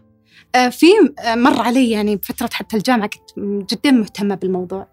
آه، 0.56 0.70
في 0.70 0.88
آه، 1.20 1.36
مر 1.36 1.62
علي 1.62 1.92
يعني 1.92 2.16
بفترة 2.16 2.50
حتى 2.54 2.78
الجامعة 2.78 3.08
كنت 3.08 3.74
جدا 3.74 3.92
مهتمة 3.92 4.36
بالموضوع. 4.36 4.88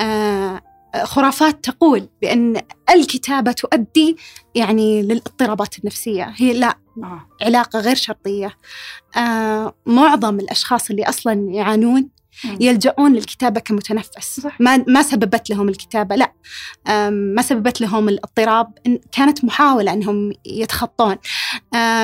آه، 0.00 0.60
خرافات 1.02 1.64
تقول 1.64 2.08
بأن 2.22 2.62
الكتابة 2.90 3.52
تؤدي 3.52 4.16
يعني 4.54 5.02
للاضطرابات 5.02 5.78
النفسية. 5.78 6.32
هي 6.36 6.52
لا 6.52 6.78
آه. 7.02 7.28
علاقة 7.42 7.80
غير 7.80 7.94
شرطية. 7.94 8.56
آه، 9.16 9.74
معظم 9.86 10.40
الأشخاص 10.40 10.90
اللي 10.90 11.08
أصلا 11.08 11.46
يعانون 11.50 12.08
يلجؤون 12.60 13.12
للكتابة 13.12 13.60
كمتنفس. 13.60 14.40
صح. 14.40 14.60
ما 14.60 14.84
ما 14.88 15.02
سببت 15.02 15.50
لهم 15.50 15.68
الكتابة 15.68 16.16
لا. 16.16 16.32
ما 17.10 17.42
سببت 17.42 17.80
لهم 17.80 18.08
الاضطراب 18.08 18.72
كانت 19.12 19.44
محاولة 19.44 19.92
أنهم 19.92 20.32
يتخطون. 20.46 21.16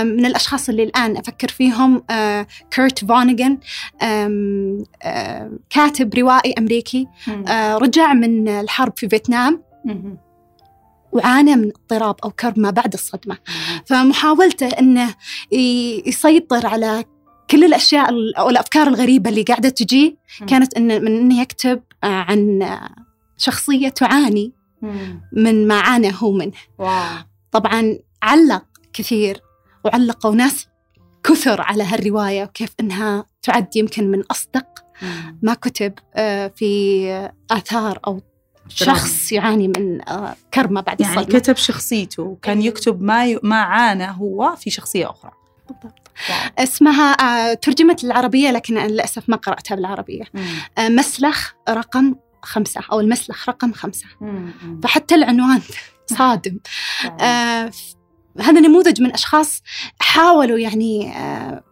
من 0.02 0.26
الأشخاص 0.26 0.68
اللي 0.68 0.82
الآن 0.82 1.16
أفكر 1.16 1.48
فيهم 1.48 2.02
آه، 2.10 2.46
كيرت 2.70 3.04
فونيغان 3.04 3.58
آم، 4.02 4.84
آه، 5.02 5.52
كاتب 5.70 6.14
روائي 6.14 6.54
أمريكي 6.58 7.06
آه، 7.48 7.76
رجع 7.76 8.12
من 8.12 8.48
الحرب 8.48 8.92
في 8.96 9.08
فيتنام. 9.08 9.62
وعانى 11.12 11.56
من 11.56 11.68
اضطراب 11.68 12.16
أو 12.24 12.30
كرب 12.30 12.58
ما 12.58 12.70
بعد 12.70 12.92
الصدمة. 12.92 13.38
فمحاولته 13.86 14.66
إنه 14.66 15.14
يسيطر 16.06 16.66
على 16.66 17.04
كل 17.50 17.64
الأشياء 17.64 18.10
ال- 18.10 18.36
أو 18.36 18.50
الأفكار 18.50 18.86
الغريبة 18.88 19.30
اللي 19.30 19.42
قاعدة 19.42 19.68
تجي 19.68 20.18
كانت 20.46 20.74
انه 20.76 20.98
من 20.98 21.16
إنه 21.18 21.40
يكتب 21.40 21.82
آه، 22.04 22.06
عن 22.06 22.68
شخصية 23.36 23.88
تعاني 23.88 24.52
من 25.32 25.68
ما 25.68 25.80
عانى 25.80 26.12
هو 26.16 26.32
منه. 26.32 26.52
واو. 26.78 27.16
طبعا 27.52 27.98
علق 28.22 28.64
كثير 28.92 29.40
وعلقوا 29.84 30.34
ناس 30.34 30.66
كثر 31.24 31.60
على 31.60 31.82
هالرواية 31.84 32.44
وكيف 32.44 32.70
إنها 32.80 33.24
تعد 33.42 33.76
يمكن 33.76 34.10
من 34.10 34.22
أصدق 34.30 34.66
ما 35.42 35.54
كتب 35.54 35.92
آه، 36.14 36.46
في 36.56 37.30
آثار 37.50 37.98
أو 38.06 38.20
شخص 38.68 39.32
يعاني 39.32 39.68
من 39.68 40.08
آه، 40.08 40.36
كرب 40.54 40.72
ما 40.72 40.80
بعد 40.80 41.00
يعني 41.00 41.16
الصدمة. 41.20 41.38
كتب 41.38 41.56
شخصيته 41.56 42.22
وكان 42.22 42.62
يكتب 42.62 43.02
ما 43.02 43.26
ي... 43.26 43.38
ما 43.42 43.56
عانى 43.60 44.06
هو 44.10 44.56
في 44.56 44.70
شخصية 44.70 45.10
أخرى. 45.10 45.30
بالضبط. 45.68 46.09
اسمها 46.58 47.12
آه، 47.12 47.54
ترجمت 47.54 48.04
للعربية 48.04 48.50
لكن 48.50 48.78
للأسف 48.78 49.28
ما 49.28 49.36
قرأتها 49.36 49.74
بالعربية. 49.74 50.24
آه، 50.78 50.88
مسلخ 50.88 51.52
رقم 51.68 52.14
خمسة 52.42 52.80
أو 52.92 53.00
المسلخ 53.00 53.48
رقم 53.48 53.72
خمسة. 53.72 54.06
فحتى 54.82 55.14
العنوان 55.14 55.60
صادم. 56.18 56.58
آه، 57.20 57.70
هذا 58.40 58.60
نموذج 58.60 59.02
من 59.02 59.12
أشخاص 59.12 59.62
حاولوا 60.00 60.58
يعني 60.58 61.16
آه، 61.16 61.64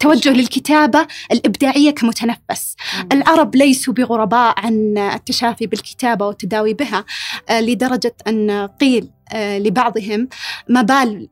توجه 0.00 0.30
للكتابة 0.30 1.06
الإبداعية 1.32 1.90
كمتنفس. 1.90 2.76
العرب 3.12 3.56
ليسوا 3.56 3.94
بغرباء 3.94 4.54
عن 4.60 4.98
التشافي 4.98 5.66
بالكتابة 5.66 6.26
والتداوي 6.26 6.74
بها 6.74 7.04
آه، 7.48 7.60
لدرجة 7.60 8.16
أن 8.26 8.66
قيل 8.66 9.10
لبعضهم 9.34 10.28
ما 10.68 10.82
بال 10.82 11.28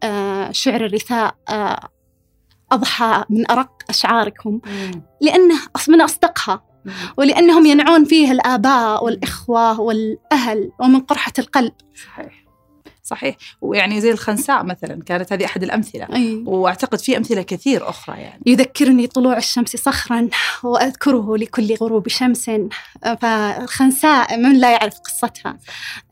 شعر 0.52 0.84
الرثاء 0.86 1.34
أضحى 2.72 3.24
من 3.30 3.50
أرق 3.50 3.70
أشعاركم. 3.90 4.60
لأنه 5.20 5.58
من 5.88 6.00
أصدقها. 6.00 6.62
ولأنهم 7.16 7.66
ينعون 7.66 8.04
فيه 8.04 8.32
الآباء 8.32 9.04
والإخوة 9.04 9.80
والأهل 9.80 10.70
ومن 10.80 11.00
قرحة 11.00 11.32
القلب. 11.38 11.72
صحيح. 12.06 12.46
صحيح. 13.02 13.36
ويعني 13.60 14.00
زي 14.00 14.10
الخنساء 14.10 14.64
مثلا 14.64 15.02
كانت 15.02 15.32
هذه 15.32 15.44
أحد 15.44 15.62
الأمثلة. 15.62 16.06
أي. 16.12 16.42
وأعتقد 16.46 16.98
في 16.98 17.16
أمثلة 17.16 17.42
كثير 17.42 17.88
أخرى 17.88 18.16
يعني. 18.16 18.42
يذكرني 18.46 19.06
طلوع 19.06 19.36
الشمس 19.36 19.76
صخرا 19.76 20.28
وأذكره 20.62 21.36
لكل 21.36 21.74
غروب 21.74 22.08
شمس. 22.08 22.50
فالخنساء 23.20 24.38
من 24.38 24.58
لا 24.58 24.72
يعرف 24.72 24.98
قصتها. 24.98 25.58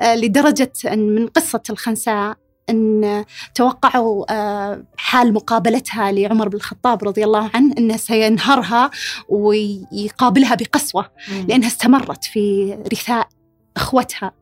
آه، 0.00 0.16
لدرجة 0.16 0.73
أن 0.92 1.14
من 1.14 1.26
قصة 1.26 1.62
الخنساء 1.70 2.37
أن 2.71 3.25
توقعوا 3.54 4.33
آه، 4.33 4.85
حال 4.97 5.35
مقابلتها 5.35 6.12
لعمر 6.12 6.49
بن 6.49 6.56
الخطاب 6.56 7.04
رضي 7.04 7.25
الله 7.25 7.50
عنه 7.54 7.75
أنه 7.78 7.97
سينهرها 7.97 8.90
ويقابلها 9.28 10.54
بقسوة 10.54 11.11
لأنها 11.49 11.68
استمرت 11.68 12.25
في 12.25 12.75
رثاء 12.92 13.28
إخوتها 13.76 14.33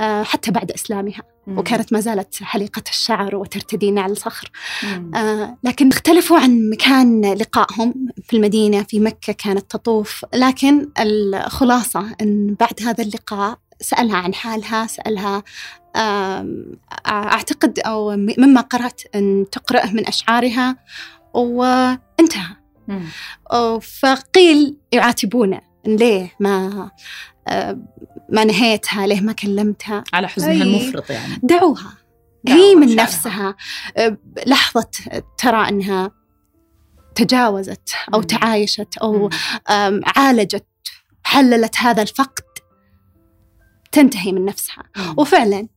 آه، 0.00 0.22
حتى 0.22 0.50
بعد 0.50 0.70
إسلامها 0.70 1.22
مم. 1.46 1.58
وكانت 1.58 1.92
ما 1.92 2.00
زالت 2.00 2.42
حليقة 2.42 2.82
الشعر 2.88 3.36
وترتدي 3.36 3.90
نعل 3.90 4.16
صخر. 4.16 4.50
آه، 5.14 5.58
لكن 5.64 5.88
اختلفوا 5.88 6.38
عن 6.38 6.70
مكان 6.70 7.32
لقائهم 7.32 7.94
في 8.22 8.36
المدينة 8.36 8.82
في 8.82 9.00
مكة 9.00 9.32
كانت 9.32 9.70
تطوف 9.70 10.24
لكن 10.34 10.88
الخلاصة 11.00 12.16
أن 12.20 12.56
بعد 12.60 12.82
هذا 12.82 13.04
اللقاء 13.04 13.58
سألها 13.80 14.16
عن 14.16 14.34
حالها 14.34 14.86
سألها 14.86 15.42
أعتقد 17.06 17.78
أو 17.78 18.16
مما 18.16 18.60
قرأت 18.60 19.00
أن 19.14 19.46
تقرأه 19.52 19.92
من 19.92 20.06
أشعارها 20.06 20.76
وانتهى. 21.34 22.56
فقيل 24.00 24.76
يعاتبونه 24.92 25.60
ليه 25.86 26.32
ما 26.40 26.90
ما 28.28 28.44
نهيتها 28.44 29.06
ليه 29.06 29.20
ما 29.20 29.32
كلمتها 29.32 30.04
على 30.12 30.28
حزنها. 30.28 30.52
المفرط 30.52 31.10
يعني 31.10 31.40
دعوها 31.42 31.94
هي 32.48 32.74
من. 32.74 32.96
نفسها 32.96 33.56
لحظة 34.46 34.90
ترى 35.38 35.68
أنها 35.68 36.10
تجاوزت 37.14 37.90
أو. 38.14 38.22
تعايشت 38.22 38.96
أو 39.02 39.30
عالجت 40.16 40.66
حللت 41.22 41.76
هذا 41.76 42.02
الفقد 42.02 42.42
تنتهي 43.92 44.32
من 44.32 44.44
نفسها. 44.44 44.82
مم. 44.96 45.14
وفعلا 45.18 45.68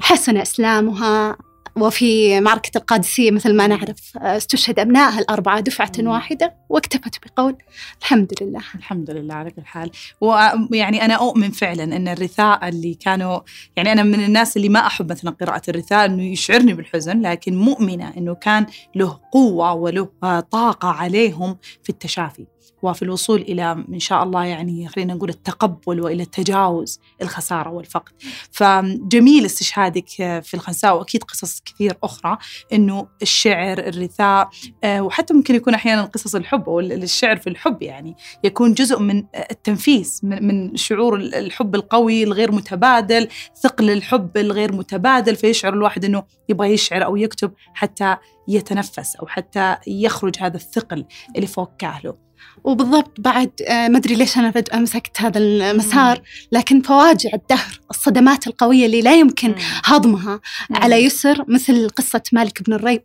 حسن 0.00 0.36
إسلامها 0.36 1.36
وفي 1.76 2.40
معركة 2.40 2.78
القادسية 2.78 3.30
مثل 3.30 3.54
ما 3.56 3.66
نعرف 3.66 4.16
آه، 4.16 4.36
استشهد 4.36 4.78
أبنائها 4.78 5.18
الأربعة 5.18 5.60
دفعة. 5.60 5.92
واحدة 5.98 6.54
واكتفت 6.68 7.18
بقول 7.26 7.56
الحمد 8.00 8.32
لله. 8.42 8.60
الحمد 8.74 9.10
لله 9.10 9.34
على 9.34 9.50
كل 9.50 9.64
حال. 9.64 9.90
ويعني 10.20 11.04
أنا 11.04 11.14
أؤمن 11.14 11.50
فعلا 11.50 11.96
أن 11.96 12.08
الرثاء 12.08 12.68
اللي 12.68 12.94
كانوا 12.94 13.40
يعني 13.76 13.92
أنا 13.92 14.02
من 14.02 14.24
الناس 14.24 14.56
اللي 14.56 14.68
ما 14.68 14.86
أحب 14.86 15.10
مثلا 15.10 15.30
قراءة 15.30 15.62
الرثاء 15.68 16.04
أنه 16.04 16.22
يشعرني 16.22 16.74
بالحزن 16.74 17.20
لكن 17.20 17.56
مؤمنة 17.56 18.12
أنه 18.16 18.34
كان 18.34 18.66
له 18.94 19.20
قوة 19.32 19.72
وله 19.72 20.08
طاقة 20.50 20.88
عليهم 20.88 21.56
في 21.82 21.90
التشافي. 21.90 22.46
وفي 22.84 23.02
الوصول 23.02 23.40
إلى 23.40 23.84
إن 23.94 23.98
شاء 23.98 24.22
الله 24.22 24.44
يعني 24.44 24.88
خلينا 24.88 25.14
نقول 25.14 25.28
التقبل 25.28 26.00
وإلى 26.00 26.22
التجاوز 26.22 27.00
الخسارة 27.22 27.70
والفقد. 27.70 28.12
فجميل 28.50 29.44
استشهادك 29.44 30.08
في 30.42 30.54
الخنساء 30.54 30.96
وأكيد 30.96 31.22
قصص 31.22 31.60
كثير 31.60 31.96
أخرى 32.02 32.38
أنه 32.72 33.06
الشعر 33.22 33.78
الرثاء 33.78 34.48
آه، 34.84 35.00
وحتى 35.02 35.34
ممكن 35.34 35.54
يكون 35.54 35.74
أحيانا 35.74 36.04
قصص 36.04 36.34
الحب 36.34 36.68
أو 36.68 36.80
الشعر 36.80 37.36
في 37.36 37.46
الحب 37.46 37.82
يعني 37.82 38.16
يكون 38.44 38.74
جزء 38.74 38.98
من 38.98 39.24
التنفيس 39.50 40.24
من 40.24 40.76
شعور 40.76 41.16
الحب 41.16 41.74
القوي 41.74 42.22
الغير 42.22 42.52
متبادل 42.52 43.28
ثقل 43.62 43.90
الحب 43.90 44.36
الغير 44.36 44.72
متبادل 44.72 45.36
فيشعر 45.36 45.72
الواحد 45.72 46.04
إنه 46.04 46.22
يبغى 46.48 46.72
يشعر 46.72 47.04
أو 47.04 47.16
يكتب 47.16 47.52
حتى 47.74 48.16
يتنفس 48.48 49.16
أو 49.16 49.26
حتى 49.26 49.76
يخرج 49.86 50.34
هذا 50.40 50.56
الثقل 50.56 51.04
اللي 51.36 51.46
فوق 51.46 51.76
كاهله. 51.78 52.24
وبالضبط 52.64 53.20
بعد 53.20 53.50
آه، 53.68 53.88
ما 53.88 53.98
أدري 53.98 54.14
ليش 54.14 54.38
أنا 54.38 54.50
فجأة 54.50 54.78
مسكت 54.78 55.20
هذا 55.20 55.38
المسار 55.38 56.22
لكن 56.52 56.80
فواجع 56.80 57.30
الدهر 57.34 57.80
الصدمات 57.90 58.46
القوية 58.46 58.86
اللي 58.86 59.02
لا 59.02 59.14
يمكن 59.14 59.54
هضمها 59.84 60.40
على 60.70 61.04
يسر 61.04 61.44
مثل 61.48 61.88
قصة 61.88 62.22
مالك 62.32 62.62
بن 62.62 62.72
الريب. 62.72 63.02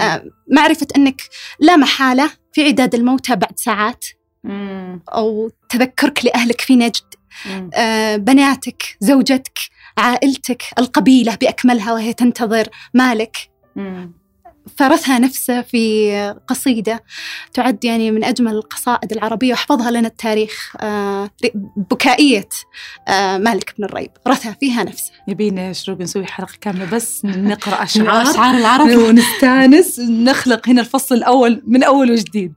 آه، 0.00 0.24
معرفة 0.52 0.86
أنك 0.96 1.22
لا 1.60 1.76
محالة 1.76 2.30
في 2.52 2.64
عداد 2.64 2.94
الموتى 2.94 3.36
بعد 3.36 3.58
ساعات. 3.58 4.04
أو 5.08 5.50
تذكرك 5.68 6.24
لأهلك 6.24 6.60
في 6.60 6.76
نجد. 6.76 7.14
آه، 7.74 8.16
بناتك 8.16 8.96
زوجتك 9.00 9.58
عائلتك 9.98 10.62
القبيلة 10.78 11.34
بأكملها 11.34 11.92
وهي 11.92 12.12
تنتظر 12.12 12.68
مالك. 12.94 13.36
فرثها 14.76 15.18
نفسه 15.18 15.62
في 15.62 16.34
قصيدة 16.48 17.02
تعد 17.54 17.84
يعني 17.84 18.10
من 18.10 18.24
أجمل 18.24 18.52
القصائد 18.52 19.12
العربية 19.12 19.52
وحفظها 19.52 19.90
لنا 19.90 20.08
التاريخ 20.08 20.76
آه، 20.80 21.30
بكائية 21.76 22.48
آه، 23.08 23.38
مالك 23.38 23.74
بن 23.78 23.84
الريب. 23.84 24.10
رثى 24.28 24.54
فيها 24.60 24.84
نفسه. 24.84 25.12
يبينا 25.28 25.72
شروق 25.72 26.00
نسوي 26.00 26.26
حلقة 26.26 26.54
كاملة 26.60 26.84
بس 26.84 27.24
نقرأ 27.24 27.82
أشعار. 27.84 28.30
أشعار 28.30 28.54
العرب 28.56 28.88
ونستأنس. 29.08 29.98
نخلق 30.00 30.68
هنا 30.68 30.80
الفصل 30.80 31.14
الأول 31.14 31.62
من 31.66 31.82
أول 31.82 32.10
وجديد. 32.10 32.52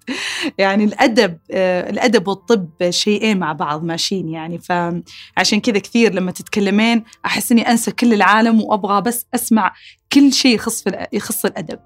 يعني 0.58 0.84
الأدب 0.84 1.38
آه، 1.52 1.90
الأدب 1.90 2.28
والطب 2.28 2.70
شيئين 2.90 3.38
مع 3.40 3.54
بعض 3.54 3.84
ماشيين 3.84 4.30
يعني. 4.30 4.60
فعشان 4.60 5.60
كذا 5.60 5.80
كثير 5.80 6.14
لما 6.14 6.32
تتكلمين 6.32 7.04
أحس 7.26 7.52
إني 7.52 7.72
أنسى 7.72 7.92
كل 7.92 8.14
العالم 8.14 8.62
وأبغى 8.62 9.02
بس 9.02 9.26
أسمع 9.36 9.74
كل 10.14 10.34
شيء 10.34 10.56
يخص 10.56 10.84
في 10.84 11.08
يخص 11.14 11.46
الأدب. 11.46 11.80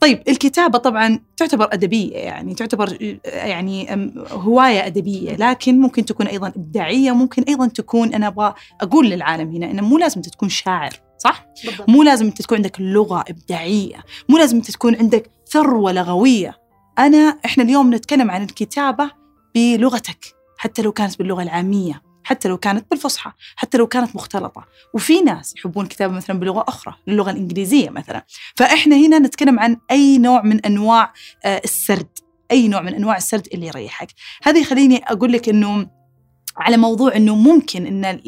طيب 0.00 0.22
الكتابة 0.28 0.78
طبعا 0.78 1.20
تعتبر 1.36 1.68
أدبية 1.72 2.16
يعني 2.16 2.54
تعتبر 2.54 3.18
يعني 3.24 3.92
أم، 3.92 4.14
هواية 4.30 4.86
أدبية 4.86 5.36
لكن 5.36 5.80
ممكن 5.80 6.04
تكون 6.04 6.26
أيضا 6.26 6.48
إبداعية 6.48 7.12
ممكن 7.12 7.42
أيضا 7.42 7.66
تكون 7.66 8.14
أنا 8.14 8.26
أبغى 8.26 8.54
أقول 8.80 9.10
للعالم 9.10 9.50
هنا 9.54 9.70
إنه 9.70 9.82
مو 9.82 9.98
لازم 9.98 10.20
تكون 10.20 10.48
شاعر 10.48 10.90
صح؟ 11.18 11.46
مو 11.88 12.02
لازم 12.02 12.26
أنت 12.26 12.42
تكون 12.42 12.56
عندك 12.56 12.80
لغة 12.80 13.24
إبداعية 13.28 13.96
مو 14.28 14.38
لازم 14.38 14.56
أنت 14.56 14.70
تكون 14.70 14.96
عندك 14.96 15.30
ثروة 15.46 15.92
لغوية. 15.92 16.58
أنا 16.98 17.38
إحنا 17.44 17.64
اليوم 17.64 17.94
نتكلم 17.94 18.30
عن 18.30 18.42
الكتابة 18.42 19.10
بلغتك 19.54 20.34
حتى 20.58 20.82
لو 20.82 20.92
كانت 20.92 21.18
باللغة 21.18 21.42
العامية. 21.42 22.07
حتى 22.28 22.48
لو 22.48 22.58
كانت 22.58 22.90
بالفصحى 22.90 23.32
حتى 23.56 23.78
لو 23.78 23.86
كانت 23.86 24.16
مختلطة. 24.16 24.64
وفي 24.94 25.20
ناس 25.20 25.56
يحبون 25.56 25.84
الكتابه 25.84 26.14
مثلا 26.14 26.38
بلغة 26.38 26.64
أخرى 26.68 26.94
اللغة 27.08 27.30
الإنجليزية 27.30 27.90
مثلا. 27.90 28.26
فإحنا 28.56 28.96
هنا 28.96 29.18
نتكلم 29.18 29.60
عن 29.60 29.76
أي 29.90 30.18
نوع 30.18 30.42
من 30.42 30.60
أنواع 30.60 31.12
آه، 31.44 31.60
السرد. 31.64 32.18
أي 32.50 32.68
نوع 32.68 32.80
من 32.80 32.94
أنواع 32.94 33.16
السرد 33.16 33.48
اللي 33.54 33.66
يريحك. 33.66 34.08
هذه 34.42 34.60
يخليني 34.60 35.04
أقول 35.06 35.32
لك 35.32 35.48
إنه 35.48 35.97
على 36.58 36.76
موضوع 36.76 37.16
إنه 37.16 37.34
ممكن 37.34 37.86
إن 37.86 38.20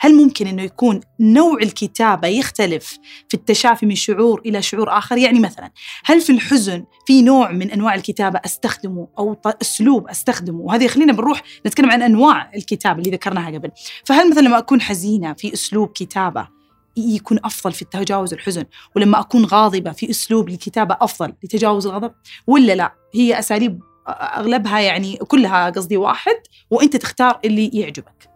هل 0.00 0.14
ممكن 0.14 0.46
إنه 0.46 0.62
يكون 0.62 1.00
نوع 1.20 1.58
الكتابة 1.62 2.28
يختلف 2.28 2.98
في 3.28 3.34
التشافي 3.34 3.86
من 3.86 3.94
شعور 3.94 4.42
إلى 4.46 4.62
شعور 4.62 4.98
آخر؟ 4.98 5.18
يعني 5.18 5.40
مثلا 5.40 5.70
هل 6.04 6.20
في 6.20 6.32
الحزن 6.32 6.84
في 7.06 7.22
نوع 7.22 7.50
من 7.52 7.70
أنواع 7.70 7.94
الكتابة 7.94 8.40
أستخدمه 8.44 9.08
أو 9.18 9.36
أسلوب 9.62 10.08
أستخدمه؟ 10.08 10.60
وهذه 10.60 10.84
يخلينا 10.84 11.12
بنروح 11.12 11.42
نتكلم 11.66 11.90
عن 11.90 12.02
أنواع 12.02 12.50
الكتابة 12.54 12.98
اللي 12.98 13.10
ذكرناها 13.10 13.50
قبل. 13.50 13.70
فهل 14.04 14.30
مثلا 14.30 14.42
لما 14.42 14.58
أكون 14.58 14.80
حزينة 14.80 15.32
في 15.32 15.52
أسلوب 15.52 15.88
كتابة 15.88 16.48
يكون 16.96 17.38
أفضل 17.44 17.72
في 17.72 17.84
تجاوز 17.84 18.32
الحزن؟ 18.32 18.64
ولما 18.96 19.20
أكون 19.20 19.44
غاضبة 19.44 19.92
في 19.92 20.10
أسلوب 20.10 20.48
الكتابه 20.48 20.96
أفضل 21.00 21.32
لتجاوز 21.44 21.86
الغضب؟ 21.86 22.12
ولا 22.46 22.74
لا؟ 22.74 22.94
هي 23.14 23.38
أساليب 23.38 23.80
أغلبها 24.08 24.80
يعني 24.80 25.16
كلها 25.16 25.70
قصدي 25.70 25.96
واحد 25.96 26.36
وأنت 26.70 26.96
تختار 26.96 27.40
اللي 27.44 27.68
يعجبك. 27.68 28.34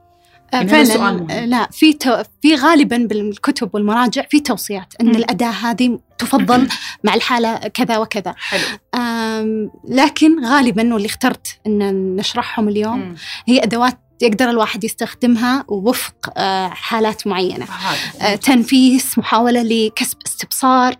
آه، 0.54 0.56
يعني 0.56 0.68
فعلا 0.68 1.46
لا 1.46 1.68
في 1.72 1.92
تو... 1.92 2.22
في 2.42 2.54
غالبا 2.54 2.96
بالكتب 2.96 3.70
والمراجع 3.72 4.22
في 4.30 4.40
توصيات 4.40 4.94
إن 5.00 5.06
مم. 5.06 5.16
الأداة 5.16 5.50
هذه 5.50 5.98
تفضل 6.18 6.68
مع 7.04 7.14
الحالة 7.14 7.56
كذا 7.56 7.98
وكذا. 7.98 8.34
حلو. 8.38 8.62
لكن 9.88 10.44
غالبا 10.46 10.94
واللي 10.94 11.06
اخترت 11.06 11.60
إن 11.66 12.16
نشرحهم 12.16 12.68
اليوم 12.68 13.14
هي 13.46 13.62
أدوات 13.62 13.98
يقدر 14.22 14.50
الواحد 14.50 14.84
يستخدمها 14.84 15.64
وفق 15.68 16.32
آه، 16.36 16.68
حالات 16.68 17.26
معينة. 17.26 17.66
آه، 18.20 18.34
تنفيس 18.34 19.18
محاولة 19.18 19.62
لكسب 19.62 20.16
استبصار 20.26 20.94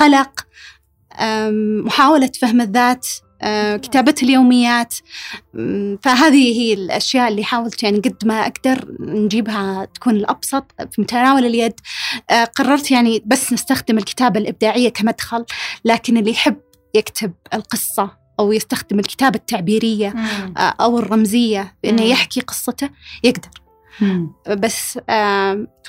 قلق 0.00 0.46
محاولة 1.84 2.30
فهم 2.40 2.60
الذات 2.60 3.06
آه، 3.42 3.76
كتابة 3.76 4.14
اليوميات 4.22 4.94
فهذه 6.02 6.60
هي 6.60 6.72
الأشياء 6.72 7.28
اللي 7.28 7.44
حاولت 7.44 7.82
يعني 7.82 7.98
قد 7.98 8.16
ما 8.24 8.46
أقدر 8.46 8.94
نجيبها 9.00 9.84
تكون 9.84 10.16
الأبسط 10.16 10.64
في 10.90 11.00
متناول 11.00 11.46
اليد 11.46 11.72
آه، 12.30 12.44
قررت 12.44 12.90
يعني 12.90 13.22
بس 13.26 13.52
نستخدم 13.52 13.98
الكتابة 13.98 14.40
الإبداعية 14.40 14.88
كمدخل 14.88 15.44
لكن 15.84 16.16
اللي 16.16 16.30
يحب 16.30 16.56
يكتب 16.94 17.32
القصة 17.54 18.10
أو 18.40 18.52
يستخدم 18.52 18.98
الكتابة 18.98 19.36
التعبيرية 19.36 20.14
آه، 20.56 20.60
أو 20.60 20.98
الرمزية 20.98 21.76
بأنه. 21.82 22.02
يحكي 22.02 22.40
قصته 22.40 22.90
يقدر. 23.24 23.65
بس 24.48 24.98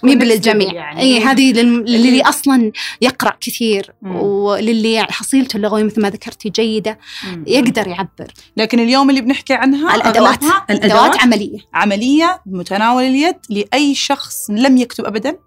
مي 0.04 0.20
level 0.20 0.74
يعني. 0.74 1.02
إي 1.02 1.24
هذه 1.24 1.54
للي 1.54 2.22
أصلا 2.22 2.72
يقرأ 3.02 3.34
كثير 3.42 3.94
مم. 4.02 4.16
وللي 4.16 4.94
يعني 4.94 5.12
حصيلته 5.12 5.58
اللغوية 5.58 5.84
مثل 5.84 6.02
ما 6.02 6.10
ذكرتي 6.10 6.50
جيدة 6.50 7.00
مم. 7.28 7.44
يقدر 7.48 7.88
يعبر. 7.88 8.32
لكن 8.58 8.80
اليوم 8.80 9.10
اللي 9.10 9.22
بنحكي 9.22 9.54
عنها 9.54 9.96
الأدوات. 9.96 10.44
أغلبها 10.44 10.66
ادوات 10.70 11.22
عملية. 11.22 11.60
عملية 11.74 12.42
بمتناول 12.46 13.04
اليد 13.04 13.36
لأي 13.50 13.96
شخص 13.96 14.50
لم 14.50 14.78
يكتب 14.78 15.06
أبدا. 15.06 15.38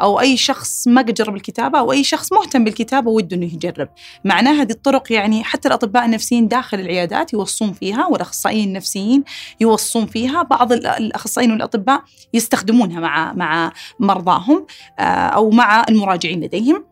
أو 0.00 0.20
أي 0.20 0.36
شخص 0.36 0.88
ما 0.88 1.02
قد 1.02 1.14
جرب 1.14 1.34
الكتابة 1.36 1.78
أو 1.78 1.92
أي 1.92 2.04
شخص 2.04 2.32
مهتم 2.32 2.64
بالكتابة 2.64 3.10
وده 3.10 3.36
إنه 3.36 3.46
يجرب. 3.46 3.88
معناها 4.24 4.62
هذه 4.62 4.70
الطرق 4.72 5.12
يعني 5.12 5.44
حتى 5.44 5.68
الأطباء 5.68 6.04
النفسيين 6.04 6.48
داخل 6.48 6.80
العيادات 6.80 7.32
يوصون 7.32 7.72
فيها 7.72 8.06
والأخصائيين 8.06 8.68
النفسيين 8.68 9.24
يوصون 9.60 10.06
فيها. 10.06 10.42
بعض 10.42 10.72
ال- 10.72 10.86
الأخصائيين 10.86 11.52
والأطباء 11.52 12.02
يستخدمونها 12.34 13.00
مع 13.00 13.32
مع 13.32 13.72
مرضاهم 14.00 14.66
آه، 14.98 15.02
أو 15.02 15.50
مع 15.50 15.84
المراجعين 15.88 16.40
لديهم. 16.44 16.84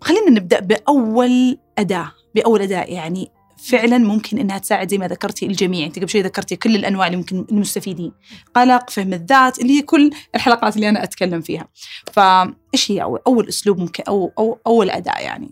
خلينا 0.00 0.30
نبدأ 0.30 0.60
بأول 0.60 1.58
أداة 1.78 2.12
بأول 2.34 2.62
أداة 2.62 2.82
يعني 2.82 3.30
فعلا 3.58 3.98
ممكن 3.98 4.38
إنها 4.38 4.58
تساعد 4.58 4.90
زي 4.90 4.98
ما 4.98 5.08
ذكرتي 5.08 5.46
الجميع. 5.46 5.86
أنت 5.86 5.98
قبل 5.98 6.08
شوي 6.08 6.22
ذكرتي 6.22 6.56
كل 6.56 6.76
الأنواع 6.76 7.06
اللي 7.06 7.16
ممكن 7.16 7.46
المستفيدين. 7.50 8.12
قلق 8.54 8.90
فهم 8.90 9.12
الذات 9.12 9.58
اللي 9.58 9.78
هي 9.78 9.82
كل 9.82 10.10
الحلقات 10.34 10.76
اللي 10.76 10.88
أنا 10.88 11.04
أتكلم 11.04 11.40
فيها. 11.40 11.68
فايش 12.12 12.90
هي 12.90 13.02
أول 13.02 13.48
أسلوب 13.48 13.78
ممكن 13.78 14.02
أو 14.08 14.32
أو 14.38 14.58
أول 14.66 14.90
أداة 14.90 15.18
يعني؟ 15.18 15.50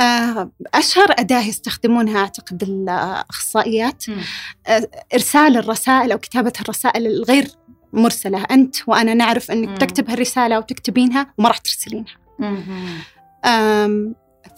آه، 0.00 0.50
أشهر 0.74 1.14
أداة 1.18 1.40
يستخدمونها 1.40 2.18
أعتقد 2.20 2.62
الأخصائيات. 2.62 4.04
آه، 4.66 4.90
إرسال 5.14 5.56
الرسائل 5.56 6.12
أو 6.12 6.18
كتابة 6.18 6.52
الرسائل 6.60 7.06
الغير 7.06 7.48
مرسلة. 7.92 8.44
أنت 8.50 8.76
وأنا 8.86 9.14
نعرف 9.14 9.50
إنك 9.50 9.68
مم. 9.68 9.74
تكتب 9.74 10.10
هالرسالة 10.10 10.58
وتكتبينها 10.58 11.34
وما 11.38 11.48
راح 11.48 11.58
ترسلينها. 11.58 12.14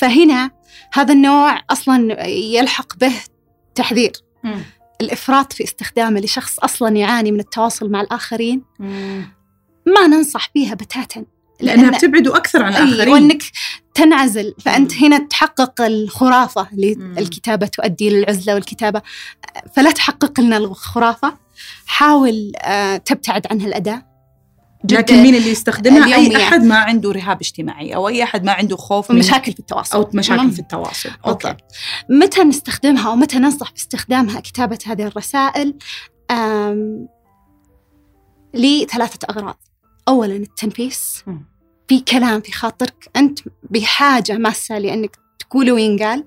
فهنا 0.01 0.51
هذا 0.93 1.13
النوع 1.13 1.63
أصلا 1.71 2.27
يلحق 2.29 2.97
به 2.97 3.13
تحذير. 3.75 4.13
الإفراط 5.01 5.53
في 5.53 5.65
استخدامه 5.65 6.21
لشخص 6.21 6.59
أصلا 6.59 6.97
يعاني 6.97 7.33
من 7.33 7.41
التواصل 7.41 7.91
مع 7.91 8.01
الآخرين 8.01 8.63
ما 9.87 10.07
ننصح 10.07 10.51
فيها 10.55 10.75
بتاتا. 10.75 11.25
لأنها 11.61 11.99
بتبعده 11.99 12.37
أكثر 12.37 12.63
عن 12.63 12.73
الآخرين. 12.73 13.09
وإنك 13.13 13.43
تنعزل. 13.95 14.55
فأنت 14.61 14.95
مم. 14.95 15.05
هنا 15.05 15.19
تحقق 15.19 15.81
الخرافة 15.81 16.69
اللي 16.73 16.95
مم. 16.95 17.19
الكتابة 17.19 17.67
تؤدي 17.67 18.11
للعزلة 18.11 18.55
والكتابة. 18.55 19.03
فلا 19.77 19.91
تحقق 19.91 20.41
لنا 20.41 20.57
الخرافة. 20.57 21.37
حاول 21.87 22.53
آه، 22.57 22.97
تبتعد 22.97 23.47
عن 23.51 23.61
هالاداه 23.61 24.10
جد 24.85 24.99
لكن 24.99 25.23
مين 25.23 25.35
اللي 25.35 25.51
يستخدمها؟ 25.51 26.07
أي 26.07 26.15
اليوميات. 26.15 26.41
أحد 26.41 26.63
ما 26.63 26.77
عنده 26.77 27.13
رهاب 27.13 27.41
اجتماعي 27.41 27.95
أو 27.95 28.09
أي 28.09 28.23
أحد 28.23 28.45
ما 28.45 28.53
عنده 28.53 28.77
خوف 28.77 29.11
من 29.11 29.19
مشاكل 29.19 29.53
في 29.53 29.59
التواصل. 29.59 29.97
أو 29.97 30.11
مشاكل. 30.15 30.51
في 30.51 30.59
التواصل. 30.59 31.11
أوكي. 31.27 31.57
متى 32.09 32.45
نستخدمها 32.45 33.11
أو 33.11 33.17
متى 33.17 33.39
ننصح 33.39 33.73
باستخدامها 33.73 34.41
كتابة 34.41 34.79
هذه 34.87 35.03
الرسائل؟ 35.03 35.75
لثلاثة 38.55 39.19
أغراض. 39.31 39.61
اولا 40.09 40.37
التنفيس. 40.37 41.25
في 41.89 42.01
كلام 42.01 42.41
في 42.41 42.53
خاطرك. 42.53 43.11
أنت 43.17 43.39
بحاجة 43.63 44.39
ماسة 44.39 44.79
لأنك 44.79 45.17
تقوله 45.39 45.73
وينقال. 45.73 46.25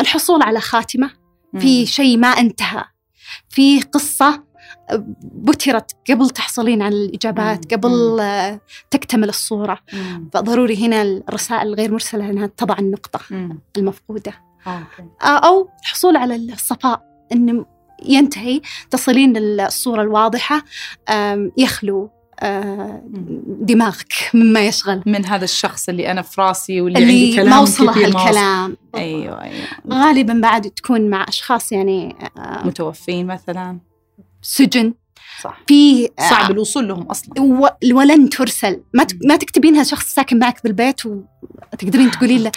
الحصول 0.00 0.42
على 0.42 0.60
خاتمة. 0.60 1.10
في 1.58 1.86
شيء 1.86 2.16
ما 2.16 2.28
انتهى. 2.28 2.84
في 3.48 3.80
قصة 3.80 4.44
بترت 5.22 5.90
قبل 6.10 6.30
تحصلين 6.30 6.82
على 6.82 6.94
الإجابات 6.94 7.72
مم. 7.72 7.78
قبل 7.78 8.20
تكتمل 8.90 9.28
الصورة 9.28 9.78
مم. 9.92 10.30
فضروري 10.34 10.86
هنا 10.86 11.02
الرسائل 11.02 11.68
الغير 11.68 11.92
مرسلة 11.92 12.30
أنها 12.30 12.46
تضع 12.46 12.78
النقطة 12.78 13.20
مم. 13.30 13.60
المفقودة 13.76 14.32
آه، 14.66 14.86
أو 15.22 15.68
الحصول 15.82 16.16
على 16.16 16.36
الصفاء 16.36 17.02
أن 17.32 17.64
ينتهي 18.04 18.60
تصلين 18.90 19.32
للصورة 19.36 20.02
الواضحة 20.02 20.62
يخلو 21.56 22.10
آه، 22.40 23.02
دماغك 23.46 24.12
مما 24.34 24.60
يشغل 24.60 25.02
من 25.06 25.26
هذا 25.26 25.44
الشخص 25.44 25.88
اللي 25.88 26.10
أنا 26.10 26.22
في 26.22 26.40
راسي 26.40 26.80
واللي 26.80 26.98
عندي 26.98 27.24
اللي 27.24 27.36
كلام 27.36 27.50
ما 27.50 27.58
وصله. 27.58 28.06
الكلام 28.06 28.76
أيوه 28.94 29.42
أيوه 29.42 29.66
غالبا 29.92 30.40
بعد 30.42 30.70
تكون 30.70 31.10
مع 31.10 31.24
أشخاص 31.28 31.72
يعني 31.72 32.16
آه، 32.38 32.66
متوفين 32.66 33.26
مثلا 33.26 33.78
سجن. 34.42 34.94
صح. 35.42 35.58
في 35.68 36.08
آه، 36.18 36.30
صعب 36.30 36.50
الوصول 36.50 36.88
لهم 36.88 37.02
أصلا. 37.02 37.42
و- 37.42 37.68
ولن 37.92 38.28
ترسل. 38.28 38.80
ما 38.94 39.04
ت- 39.04 39.18
ما 39.24 39.36
تكتبينها 39.36 39.82
شخص 39.84 40.14
ساكن 40.14 40.38
معك 40.38 40.62
بالبيت 40.64 41.00
وتقدرين 41.06 42.10
تقولين 42.10 42.42
له 42.42 42.52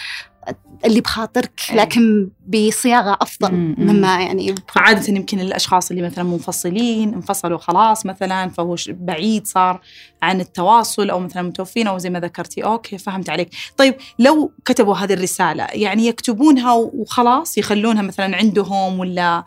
اللي 0.85 1.01
بخاطرك 1.01 1.61
أي. 1.71 1.75
لكن 1.75 2.29
بصياغة 2.47 3.17
أفضل 3.21 3.51
مم، 3.51 3.75
مم. 3.77 3.91
مما 3.91 4.21
يعني 4.21 4.55
فعادة 4.75 5.13
يمكن 5.13 5.39
الأشخاص 5.39 5.91
اللي 5.91 6.03
مثلا 6.03 6.23
منفصلين 6.23 7.13
انفصلوا 7.13 7.57
خلاص 7.57 8.05
مثلا 8.05 8.49
فهو 8.49 8.75
بعيد 8.89 9.47
صار 9.47 9.81
عن 10.21 10.41
التواصل 10.41 11.09
أو 11.09 11.19
مثلا 11.19 11.41
متوفين 11.41 11.87
أو 11.87 11.97
زي 11.97 12.09
ما 12.09 12.19
ذكرتي. 12.19 12.63
أوكي 12.63 12.97
فهمت 12.97 13.29
عليك. 13.29 13.49
طيب 13.77 13.95
لو 14.19 14.51
كتبوا 14.65 14.95
هذه 14.95 15.13
الرسالة 15.13 15.67
يعني 15.71 16.07
يكتبونها 16.07 16.73
وخلاص 16.73 17.57
يخلونها 17.57 18.01
مثلا 18.01 18.37
عندهم 18.37 18.99
ولا 18.99 19.43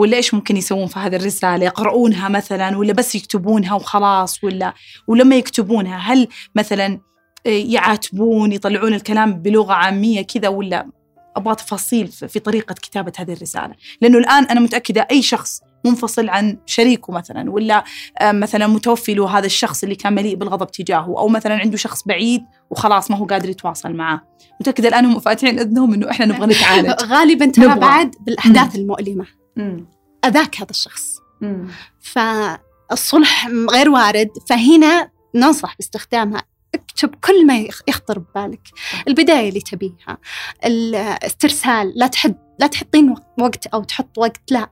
ولا 0.00 0.16
إيش 0.16 0.34
ممكن 0.34 0.56
يسوون 0.56 0.86
في 0.86 0.98
هذه 0.98 1.16
الرسالة؟ 1.16 1.64
يقرؤونها 1.64 2.28
مثلا 2.28 2.76
ولا 2.76 2.92
بس 2.92 3.14
يكتبونها 3.14 3.74
وخلاص 3.74 4.44
ولا 4.44 4.74
ولما 5.08 5.36
يكتبونها؟ 5.36 5.96
هل 5.96 6.28
مثلا 6.54 7.00
يعاتبون 7.44 8.52
يطلعون 8.52 8.94
الكلام 8.94 9.32
بلغة 9.32 9.72
عامية 9.72 10.22
كذا 10.22 10.48
ولا؟ 10.48 10.86
أبغى 11.36 11.54
تفاصيل 11.54 12.08
في 12.08 12.38
طريقة 12.38 12.74
كتابة 12.74 13.12
هذه 13.18 13.32
الرسالة. 13.32 13.74
لأنه 14.00 14.18
الآن 14.18 14.44
أنا 14.44 14.60
متأكدة 14.60 15.06
أي 15.10 15.22
شخص 15.22 15.60
منفصل 15.84 16.28
عن 16.28 16.58
شريكه 16.66 17.12
مثلا 17.12 17.50
ولا 17.50 17.84
آه، 18.20 18.32
مثلا 18.32 18.66
متوفي 18.66 19.14
له 19.14 19.38
هذا 19.38 19.46
الشخص 19.46 19.82
اللي 19.82 19.94
كان 19.94 20.12
مليء 20.12 20.36
بالغضب 20.36 20.70
تجاهه 20.70 21.18
أو 21.18 21.28
مثلا 21.28 21.54
عنده 21.54 21.76
شخص 21.76 22.02
بعيد 22.06 22.42
وخلاص 22.70 23.10
ما 23.10 23.16
هو 23.16 23.24
قادر 23.24 23.48
يتواصل 23.48 23.92
معه. 23.92 24.22
متأكدة 24.60 24.88
الآن 24.88 25.04
هم 25.04 25.20
فاتحين 25.20 25.58
اذنهم 25.58 25.94
إنه 25.94 26.10
إحنا 26.10 26.26
نبغى 26.26 26.46
نتعالج. 26.46 26.90
غالبا 27.12 27.46
ترى. 27.46 27.78
بعد 27.78 28.14
بالأحداث 28.20 28.76
المؤلمة. 28.76 29.39
مم. 29.56 29.86
أذاك 30.24 30.56
هذا 30.56 30.70
الشخص. 30.70 31.18
فالصلح 32.00 33.48
غير 33.48 33.90
وارد. 33.90 34.30
فهنا 34.48 35.10
ننصح 35.34 35.76
باستخدامها. 35.76 36.42
اكتب 36.74 37.14
كل 37.14 37.46
ما 37.46 37.58
يخ- 37.58 37.82
يخطر 37.88 38.18
ببالك. 38.18 38.60
البداية 39.08 39.48
اللي 39.48 39.60
تبيها. 39.60 40.18
الاسترسال. 40.64 41.92
لا 41.96 42.06
تحد 42.06 42.36
لا 42.58 42.66
تحطين 42.66 43.14
وقت 43.40 43.66
أو 43.66 43.84
تحط 43.84 44.18
وقت. 44.18 44.40
لا. 44.50 44.70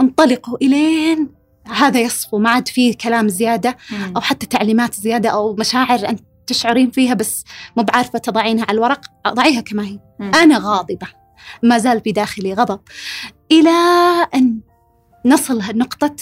انطلقوا 0.00 0.56
إلين 0.62 1.28
هذا 1.66 2.00
يصفو. 2.00 2.38
ما 2.38 2.50
عاد 2.50 2.68
فيه 2.68 2.96
كلام 2.96 3.28
زيادة. 3.28 3.76
أو 4.16 4.20
حتى 4.20 4.46
تعليمات 4.46 4.94
زيادة 4.94 5.28
أو 5.30 5.54
مشاعر 5.54 6.08
أنت 6.08 6.20
تشعرين 6.46 6.90
فيها 6.90 7.14
بس 7.14 7.44
مو 7.76 7.82
بعارفة 7.82 8.18
تضعينها 8.18 8.64
على 8.68 8.74
الورق. 8.78 9.00
ضعيها 9.28 9.60
كما 9.60 9.84
هي. 9.84 9.98
أنا 10.20 10.58
غاضبة. 10.58 11.21
ما 11.62 11.78
زال 11.78 12.00
في 12.00 12.12
داخلي 12.12 12.54
غضب. 12.54 12.80
إلى 13.52 13.70
أن 14.34 14.60
نصل 15.24 15.62
نقطة 15.78 16.16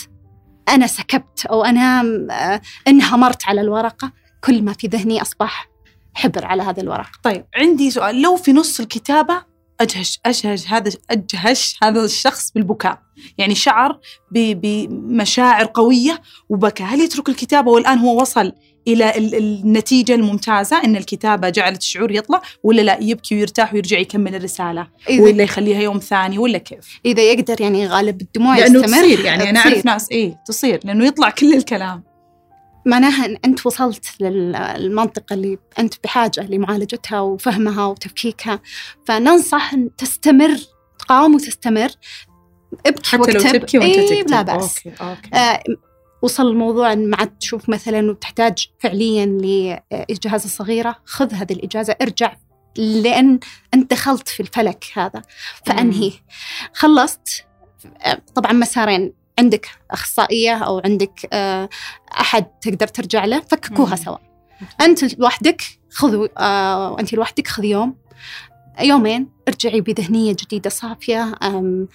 أنا 0.69 0.87
سكبت 0.87 1.47
أو 1.47 1.65
أنا 1.65 2.01
آه، 2.31 2.61
انهمرت 2.89 3.47
على 3.47 3.61
الورقة. 3.61 4.13
كل 4.45 4.63
ما 4.63 4.73
في 4.73 4.87
ذهني 4.87 5.23
أصبح 5.23 5.71
حبر 6.15 6.45
على 6.45 6.63
هذا 6.63 6.83
الورق 6.83 7.11
طيب 7.23 7.47
عندي 7.57 7.91
سؤال. 7.91 8.23
لو 8.23 8.37
في 8.37 8.53
نص 8.53 8.81
الكتابة 8.81 9.43
أجهش 9.81 10.21
أجهش 10.27 10.69
هذا 10.69 10.91
أجهش 11.11 11.79
هذا 11.83 12.05
الشخص 12.05 12.53
بالبكاء. 12.53 13.03
يعني 13.39 13.55
شعر 13.55 14.01
بمشاعر 14.33 15.71
قوية 15.75 16.23
وبكى 16.49 16.83
هل 16.83 17.01
يترك 17.01 17.29
الكتابة 17.29 17.71
والآن 17.71 17.99
هو 17.99 18.21
وصل 18.21 18.53
إلى 18.93 19.17
ال- 19.19 19.35
النتيجة 19.35 20.15
الممتازة 20.15 20.85
إن 20.85 20.97
الكتابة 20.97 21.49
جعلت 21.49 21.81
الشعور 21.83 22.11
يطلع 22.13 22.43
ولا 22.63 22.83
لا 22.83 22.99
يبكي 23.01 23.35
ويرتاح 23.35 23.75
ويرجع 23.75 23.99
يكمل 23.99 24.35
الرسالة؟ 24.35 24.87
إذا, 25.09 25.23
ولا 25.23 25.43
يخليها 25.43 25.81
يوم 25.81 25.99
ثاني 25.99 26.39
ولا 26.39 26.59
كيف؟ 26.59 27.01
إذا 27.07 27.23
يقدر 27.23 27.61
يعني 27.61 27.87
غالب 27.87 28.21
الدموع 28.21 28.59
لأنه 28.59 28.81
يستمر. 28.81 28.99
تصير 29.03 29.21
يعني 29.25 29.43
تصير. 29.43 29.57
أعرف 29.57 29.87
ناس 29.87 30.09
إيه 30.11 30.37
تصير 30.47 30.81
لأنه 30.85 31.07
يطلع 31.07 31.31
كل 31.31 31.55
الكلام. 31.55 32.03
معناها 32.87 33.27
إن 33.27 33.37
أنت 33.45 33.67
وصلت 33.67 34.05
للمنطقة 34.21 35.35
اللي 35.35 35.59
أنت 35.79 35.95
بحاجة 36.05 36.47
لمعالجتها 36.51 37.21
وفهمها 37.21 37.87
وتفكيكها 37.87 38.61
فننصح 39.07 39.73
إن 39.75 39.97
تستمر 39.97 40.57
تقاوم 40.99 41.35
وتستمر 41.35 41.89
ابكي 42.87 43.11
حتى 43.11 43.17
لو 43.33 43.39
واكتب. 43.41 43.59
تبكي 43.59 43.79
وأنت 43.79 43.97
إيه 43.97 44.21
تكتب. 44.23 44.31
لا 44.31 44.43
بأس. 44.43 44.77
okay 44.87 44.93
okay. 45.03 45.37
آه، 45.37 45.63
وصل 46.23 46.47
الموضوع 46.47 46.93
إن 46.93 47.11
ما 47.11 47.17
عاد 47.17 47.39
تشوف 47.39 47.69
مثلا 47.69 48.11
وتحتاج 48.11 48.69
فعليا 48.79 49.27
لإجازة 49.27 50.49
صغيرة 50.49 50.97
خذ 51.05 51.35
هذه 51.35 51.53
الإجازة 51.53 51.97
ارجع 52.03 52.37
لأن 52.77 53.41
أنت 53.75 53.91
دخلت 53.91 54.29
في 54.29 54.41
الفلك 54.41 54.85
هذا. 54.95 55.23
فأنهي. 55.67 56.13
خلصت. 56.75 57.45
طبعا 58.35 58.53
مسارين. 58.53 59.13
عندك 59.39 59.69
أخصائية 59.91 60.55
أو 60.55 60.83
عندك 60.85 61.29
آه، 61.33 61.69
أحد 62.21 62.45
تقدر 62.45 62.87
ترجع 62.87 63.25
له 63.25 63.41
فككوها. 63.41 63.97
سوا. 63.97 64.17
أنت 64.81 65.19
لوحدك 65.19 65.63
خذوا 65.91 66.29
آه، 66.39 67.01
أنت 67.01 67.13
لوحدك 67.13 67.49
خذ 67.49 67.65
يوم. 67.65 67.95
يومين 68.81 69.29
ارجعي 69.49 69.81
بذهنية 69.81 70.33
جديدة 70.33 70.71
صافية 70.71 71.33
آم، 71.43 71.89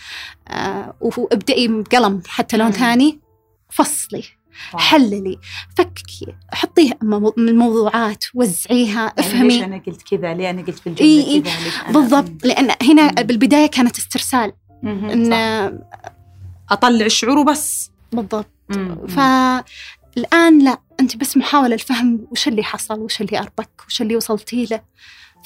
آه، 0.47 0.95
وابدأي 1.01 1.67
بقلم 1.67 2.21
حتى 2.27 2.57
لون. 2.57 2.71
ثاني. 2.71 3.24
فصلي 3.75 4.23
واو. 4.73 4.79
حللي 4.79 5.39
فككي 5.77 6.27
حطيه 6.53 6.91
من 7.01 7.49
الموضوعات 7.49 8.25
وزعيها 8.33 9.01
يعني 9.01 9.13
ليش 9.17 9.25
افهمي 9.27 9.63
أنا 9.65 9.77
قلت 9.87 10.01
كذا 10.01 10.33
ليه 10.33 10.49
أنا 10.49 10.61
قلت 10.61 10.79
في. 10.79 10.87
الجملة 10.87 11.41
كذا 11.43 11.63
ليش 11.63 11.75
أنا- 11.79 11.91
بالضبط 11.91 12.45
لأن 12.45 12.69
هنا 12.81 13.03
مم. 13.03 13.09
بالبداية 13.27 13.67
كانت 13.67 13.97
استرسال 13.97 14.53
مم. 14.83 15.05
إن 15.09 15.29
صح. 15.29 15.99
أطلع 16.71 17.05
الشعور 17.05 17.37
وبس 17.37 17.91
بالضبط 18.11 18.49
مم. 18.69 19.07
فالان 19.07 20.63
لا 20.63 20.79
أنت 20.99 21.17
بس 21.17 21.37
محاولة 21.37 21.73
الفهم 21.75 22.27
وش 22.31 22.47
اللي 22.47 22.63
حصل 22.63 22.99
وش 22.99 23.21
اللي 23.21 23.39
أربك 23.39 23.69
وش 23.87 24.01
اللي 24.01 24.15
وصلتي 24.15 24.65
له 24.65 24.81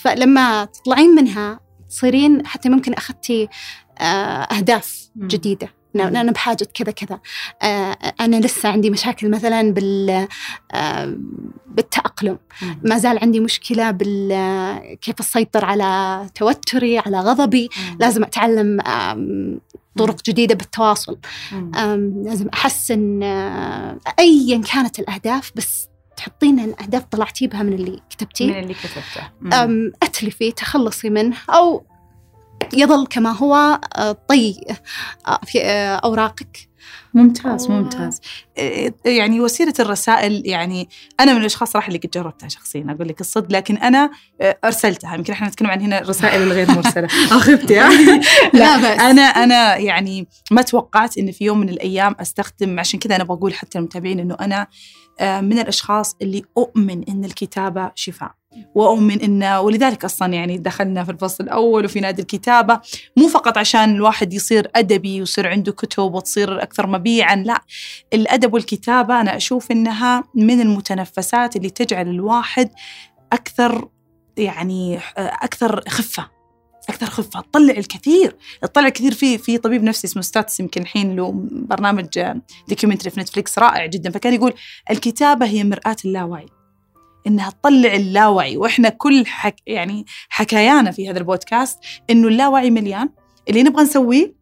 فلما 0.04 0.66
تطلعين 0.66 1.10
منها 1.16 1.60
تصيرين 1.90 2.48
حتى 2.48 2.70
ممكن 2.70 2.94
أخذتي 2.94 3.48
آه، 4.00 4.04
أهداف 4.44 5.10
مم. 5.16 5.28
جديدة 5.28 5.74
مم. 5.94 6.02
أنا 6.02 6.22
أنا 6.22 6.32
بحاجة 6.32 6.68
كذا 6.74 6.92
كذا. 6.92 7.20
آه، 7.62 7.98
أنا 8.20 8.36
لسه 8.36 8.70
عندي 8.70 8.90
مشاكل 8.90 9.30
مثلا 9.30 9.74
بال 9.74 10.28
آه، 10.72 11.16
بالتأقلم. 11.68 12.38
مم. 12.62 12.80
ما 12.84 12.98
زال 12.98 13.20
عندي 13.20 13.40
مشكلة 13.40 13.92
بال 13.92 14.32
آه، 14.32 14.94
كيف 15.02 15.20
أسيطر 15.20 15.66
على 15.66 16.26
توتري 16.36 17.00
على 17.00 17.20
غضبي. 17.20 17.70
لازم 18.00 18.24
أتعلم 18.24 18.82
آم، 18.82 19.60
طرق 19.98 20.16
جديدة 20.26 20.56
بالتواصل. 20.56 21.18
لازم 22.26 22.48
أحسن 22.54 23.24
آه، 23.24 23.98
أيا 24.20 24.62
كانت 24.74 25.00
الأهداف 25.00 25.52
بس 25.56 25.88
تحطين 26.18 26.60
الأهداف 26.60 27.04
طلعتي 27.04 27.48
بها 27.48 27.64
من 27.64 27.74
اللي 27.74 27.92
من 27.92 28.00
كتبتيه 28.10 28.60
اللي 28.60 28.74
كتبته. 28.74 29.92
أتلفي 30.04 30.52
تخلصي 30.52 31.10
منه 31.10 31.36
أو 31.50 31.86
يظل 32.74 33.08
كما 33.08 33.32
هو 33.32 33.80
آه، 33.96 34.12
طي 34.28 34.62
آه، 35.28 35.40
في 35.46 35.64
آه، 35.64 35.96
أوراقك. 35.96 36.70
ممتاز. 37.14 37.70
ممتاز. 37.72 38.22
يعني 39.06 39.42
وسيلة 39.42 39.74
الرسائل 39.80 40.42
يعني 40.46 40.90
أنا 41.20 41.34
من 41.34 41.40
الأشخاص 41.40 41.72
صراحة 41.72 41.88
اللي 41.88 42.00
قد 42.00 42.10
جربتها 42.10 42.50
شخصيا 42.50 42.86
أقول 42.90 43.08
لك 43.08 43.22
الصدق 43.22 43.52
لكن 43.52 43.78
أنا 43.78 44.12
أرسلتها. 44.42 45.16
يمكن 45.16 45.34
إحنا 45.34 45.48
نتكلم 45.48 45.70
عن 45.70 45.82
هنا 45.82 46.02
الرسائل 46.02 46.42
الغير 46.42 46.72
مرسلة. 46.72 47.06
اخفتي 47.38 47.74
لا 47.80 47.90
لا. 48.54 48.78
بأس. 48.78 49.00
أنا 49.00 49.22
أنا 49.22 49.78
يعني 49.78 50.28
ما 50.52 50.62
توقعت 50.62 51.18
إن 51.18 51.32
في 51.32 51.46
يوم 51.46 51.60
من 51.60 51.70
الأيام 51.70 52.16
أستخدم 52.20 52.80
عشان 52.80 53.00
كذا 53.00 53.16
أنا 53.16 53.24
بقول 53.24 53.54
حتى 53.54 53.78
المتابعين 53.78 54.20
إنه 54.20 54.38
أنا 54.42 54.68
من 55.42 55.60
الأشخاص 55.60 56.16
اللي 56.22 56.44
أؤمن 56.58 57.04
إن 57.10 57.26
الكتابة 57.26 57.92
شفاء. 57.96 58.39
واؤمن 58.76 59.22
إن 59.22 59.44
ولذلك 59.44 60.06
أصلا 60.06 60.34
يعني 60.34 60.58
دخلنا 60.58 61.04
في 61.04 61.12
الفصل 61.12 61.44
الأول 61.44 61.86
وفي 61.86 62.00
نادي 62.00 62.22
الكتابة 62.22 62.80
مو 63.18 63.28
فقط 63.28 63.58
عشان 63.58 63.96
الواحد 63.96 64.34
يصير 64.34 64.72
أدبي 64.76 65.20
ويصير 65.20 65.48
عنده 65.48 65.72
كتب 65.72 66.14
وتصير 66.14 66.64
أكثر 66.64 66.88
مبيعا 66.88 67.36
لا 67.36 67.62
الأدب 68.14 68.54
والكتابة 68.54 69.22
أنا 69.22 69.36
أشوف 69.36 69.72
إنها 69.72 70.24
من 70.36 70.62
المتنفسات 70.62 71.56
اللي 71.56 71.70
تجعل 71.70 72.08
الواحد 72.08 72.70
أكثر 73.34 73.90
يعني 74.38 75.00
أكثر 75.18 75.90
خفة 75.90 76.30
أكثر 76.90 77.06
خفة 77.06 77.42
تطلع 77.42 77.74
الكثير 77.78 78.36
تطلع 78.62 78.88
الكثير 78.88 79.14
في 79.14 79.38
في 79.38 79.58
طبيب 79.58 79.84
نفسي 79.84 80.08
اسمه 80.08 80.22
ستاتس 80.22 80.60
يمكن 80.60 80.82
الحين 80.82 81.16
له 81.16 81.32
برنامج 81.52 82.34
documentary 82.68 83.10
في 83.10 83.20
نتفليكس 83.20 83.60
رائع 83.60 83.86
جدا 83.86 84.12
فكان 84.12 84.34
يقول 84.34 84.54
الكتابة 84.92 85.46
هي 85.46 85.64
مرآة 85.64 85.96
اللاوعي. 86.06 86.59
إنها 87.28 87.50
تطلع 87.50 87.94
اللاوعي. 87.94 88.58
وإحنا 88.58 88.90
كل 88.90 89.26
حك 89.26 89.56
يعني 89.68 90.06
حكايانا 90.30 90.92
في 90.92 91.10
هذا 91.10 91.20
البودكاست 91.20 91.80
إنه 92.10 92.28
اللاوعي 92.28 92.72
مليان. 92.72 93.10
اللي 93.50 93.64
نبغى 93.64 93.84
نسويه 93.84 94.34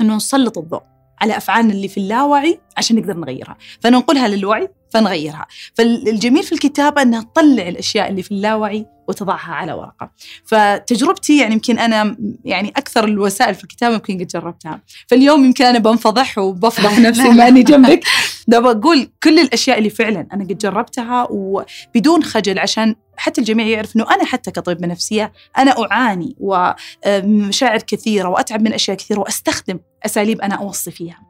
إنه 0.00 0.16
نسلط 0.16 0.58
الضوء 0.58 0.82
على 1.20 1.36
أفعالنا 1.36 1.72
اللي 1.72 1.88
في 1.88 2.00
اللاوعي 2.00 2.60
عشان 2.76 2.96
نقدر 2.96 3.16
نغيرها. 3.16 3.56
فننقلها 3.80 4.28
للوعي 4.28 4.68
فنغيرها. 4.90 5.46
فالجميل 5.74 6.42
في 6.42 6.52
الكتابة 6.52 7.02
إنها 7.02 7.22
تطلع 7.22 7.68
الأشياء 7.68 8.10
اللي 8.10 8.22
في 8.22 8.30
اللاوعي 8.30 8.86
وتضعها 9.10 9.52
على 9.52 9.72
ورقة 9.72 10.10
فتجربتي 10.44 11.38
يعني 11.38 11.54
يمكن 11.54 11.78
أنا 11.78 12.16
يعني 12.44 12.68
أكثر 12.68 13.04
الوسائل 13.04 13.54
في 13.54 13.64
الكتابة 13.64 13.94
يمكن 13.94 14.18
قد 14.18 14.26
جربتها 14.26 14.80
فاليوم 15.08 15.44
يمكن 15.44 15.64
أنا 15.64 15.78
بنفضح 15.78 16.38
وبفضح 16.38 16.98
نفسي 17.08 17.28
ما 17.28 17.48
اني 17.48 17.62
جنبك 17.62 18.00
ده 18.48 18.58
بقول 18.58 19.08
كل 19.22 19.38
الأشياء 19.38 19.78
اللي 19.78 19.90
فعلا 19.90 20.26
أنا 20.32 20.44
قد 20.44 20.58
جربتها 20.58 21.26
وبدون 21.30 22.24
خجل 22.24 22.58
عشان 22.58 22.94
حتى 23.20 23.40
الجميع 23.40 23.66
يعرف 23.66 23.96
إنه 23.96 24.06
أنا 24.14 24.24
حتى 24.24 24.50
كطبيبه 24.50 24.86
نفسيه 24.86 25.32
أنا 25.58 25.74
أعاني 25.92 26.36
ومشاعر 26.40 27.78
كثيرة 27.78 28.28
وأتعب 28.28 28.62
من 28.62 28.72
أشياء 28.72 28.96
كثيرة 28.96 29.20
وأستخدم 29.20 29.78
أساليب 30.06 30.40
أنا 30.40 30.54
أوصي 30.54 30.90
فيها. 30.90 31.20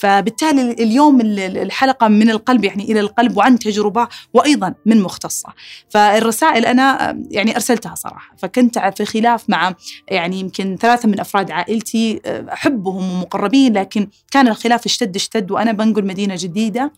فبالتالي 0.00 0.72
اليوم 0.72 1.20
الحلقة 1.20 2.08
من 2.08 2.30
القلب 2.30 2.64
يعني 2.64 2.84
إلى 2.84 3.00
القلب 3.00 3.36
وعن 3.36 3.58
تجربة 3.58 4.08
وأيضا 4.34 4.74
من 4.86 5.00
مختصة. 5.00 5.48
فالرسائل 5.90 6.66
أنا 6.66 7.18
يعني 7.30 7.54
أرسلتها 7.54 7.94
صراحة. 7.94 8.36
فكنت 8.38 8.78
في 8.78 9.04
خلاف 9.04 9.50
مع 9.50 9.74
يعني 10.08 10.40
يمكن 10.40 10.76
ثلاثة 10.80 11.08
من 11.08 11.20
أفراد 11.20 11.50
عائلتي 11.50 12.20
أحبهم 12.52 13.12
ومقربين 13.12 13.72
لكن 13.72 14.08
كان 14.30 14.48
الخلاف 14.48 14.86
اشتد 14.86 15.16
اشتد 15.16 15.50
وأنا 15.50 15.72
بنقل 15.72 16.06
مدينة 16.06 16.34
جديدة 16.38 16.92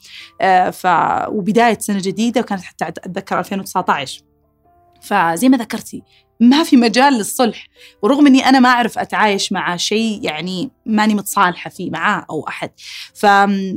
ف 0.73 0.87
وبداية 1.29 1.79
سنة 1.79 1.99
جديدة 2.03 2.41
وكانت 2.41 2.63
حتى 2.63 2.89
أتذكر 2.89 3.39
2019 3.39 4.23
فزي 5.03 5.49
ما 5.49 5.57
ذكرتي 5.57 6.03
ما 6.41 6.63
في 6.63 6.77
مجال 6.77 7.15
للصلح 7.15 7.67
ورغم 8.03 8.27
إني 8.27 8.49
أنا 8.49 8.61
ما 8.61 8.69
أعرف 8.69 8.99
أتعايش 8.99 9.53
مع 9.53 9.77
شيء 9.77 10.21
يعني 10.23 10.71
ماني 10.87 11.15
متصالحة 11.15 11.71
فيه 11.71 11.91
معاه 11.91 12.27
أو 12.31 12.49
أحد. 12.49 12.71
ف... 13.15 13.27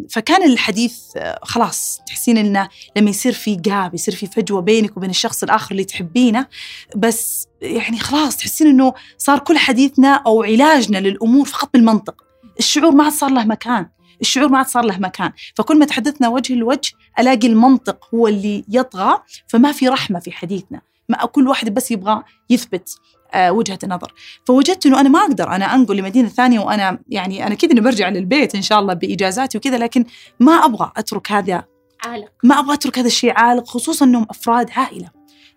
فكان 0.09 0.43
الحديث 0.51 0.97
خلاص 1.41 1.99
تحسين 2.07 2.37
إنه 2.37 2.69
لما 2.97 3.09
يصير 3.09 3.33
في 3.33 3.55
جاب 3.55 3.93
يصير 3.93 4.15
في 4.15 4.27
فجوة 4.27 4.61
بينك 4.61 4.97
وبين 4.97 5.09
الشخص 5.09 5.43
الآخر 5.43 5.71
اللي 5.71 5.83
تحبينه 5.83 6.47
بس 6.95 7.47
يعني 7.61 7.99
خلاص 7.99 8.37
تحسين 8.37 8.67
إنه 8.67 8.93
صار 9.17 9.39
كل 9.39 9.57
حديثنا 9.57 10.23
أو 10.27 10.43
علاجنا 10.43 10.97
للأمور 10.97 11.45
فقط 11.45 11.69
بالمنطق. 11.73 12.15
الشعور 12.59 12.91
ما 12.91 13.03
عاد 13.03 13.13
صار 13.13 13.29
له 13.29 13.45
مكان 13.45 13.89
الشعور 14.21 14.49
ما 14.49 14.57
عاد 14.57 14.67
صار 14.67 14.85
له 14.85 14.97
مكان. 14.99 15.31
فكل 15.55 15.79
ما 15.79 15.85
تحدثنا 15.85 16.27
وجه 16.27 16.53
لوجه 16.53 16.91
ألاقي 17.19 17.47
المنطق 17.47 18.09
هو 18.13 18.27
اللي 18.27 18.63
يطغى 18.69 19.19
فما 19.47 19.71
في 19.71 19.87
رحمة 19.87 20.19
في 20.19 20.31
حديثنا. 20.31 20.81
ما 21.09 21.25
كل 21.25 21.47
واحد 21.47 21.73
بس 21.73 21.91
يبغى 21.91 22.23
يثبت 22.49 22.99
آه 23.33 23.51
وجهة 23.51 23.79
نظر 23.87 24.13
فوجدت 24.45 24.85
إنه 24.85 24.99
أنا 24.99 25.09
ما 25.09 25.19
أقدر 25.19 25.49
أنا 25.49 25.75
أنقل 25.75 25.97
لمدينة 25.97 26.29
ثانية 26.29 26.59
وأنا 26.59 26.99
يعني 27.09 27.47
أنا 27.47 27.55
كذا 27.55 27.71
إني 27.71 27.81
برجع 27.81 28.09
للبيت 28.09 28.55
إن 28.55 28.61
شاء 28.61 28.79
الله 28.79 28.93
بإجازاتي 28.93 29.57
وكذا 29.57 29.77
لكن 29.77 30.05
ما 30.39 30.51
أبغى 30.51 30.91
أترك 30.97 31.31
هذا 31.31 31.63
عالق. 32.05 32.31
ما 32.43 32.59
أبغى 32.59 32.73
أترك 32.73 32.99
هذا 32.99 33.07
الشيء 33.07 33.33
عالق 33.35 33.67
خصوصا 33.67 34.05
إنهم 34.05 34.27
أفراد 34.29 34.71
عائله 34.71 35.09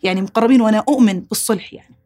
يعني 0.02 0.22
مقربين 0.22 0.60
وأنا 0.60 0.84
أؤمن 0.88 1.20
بالصلح 1.20 1.74
يعني. 1.74 1.96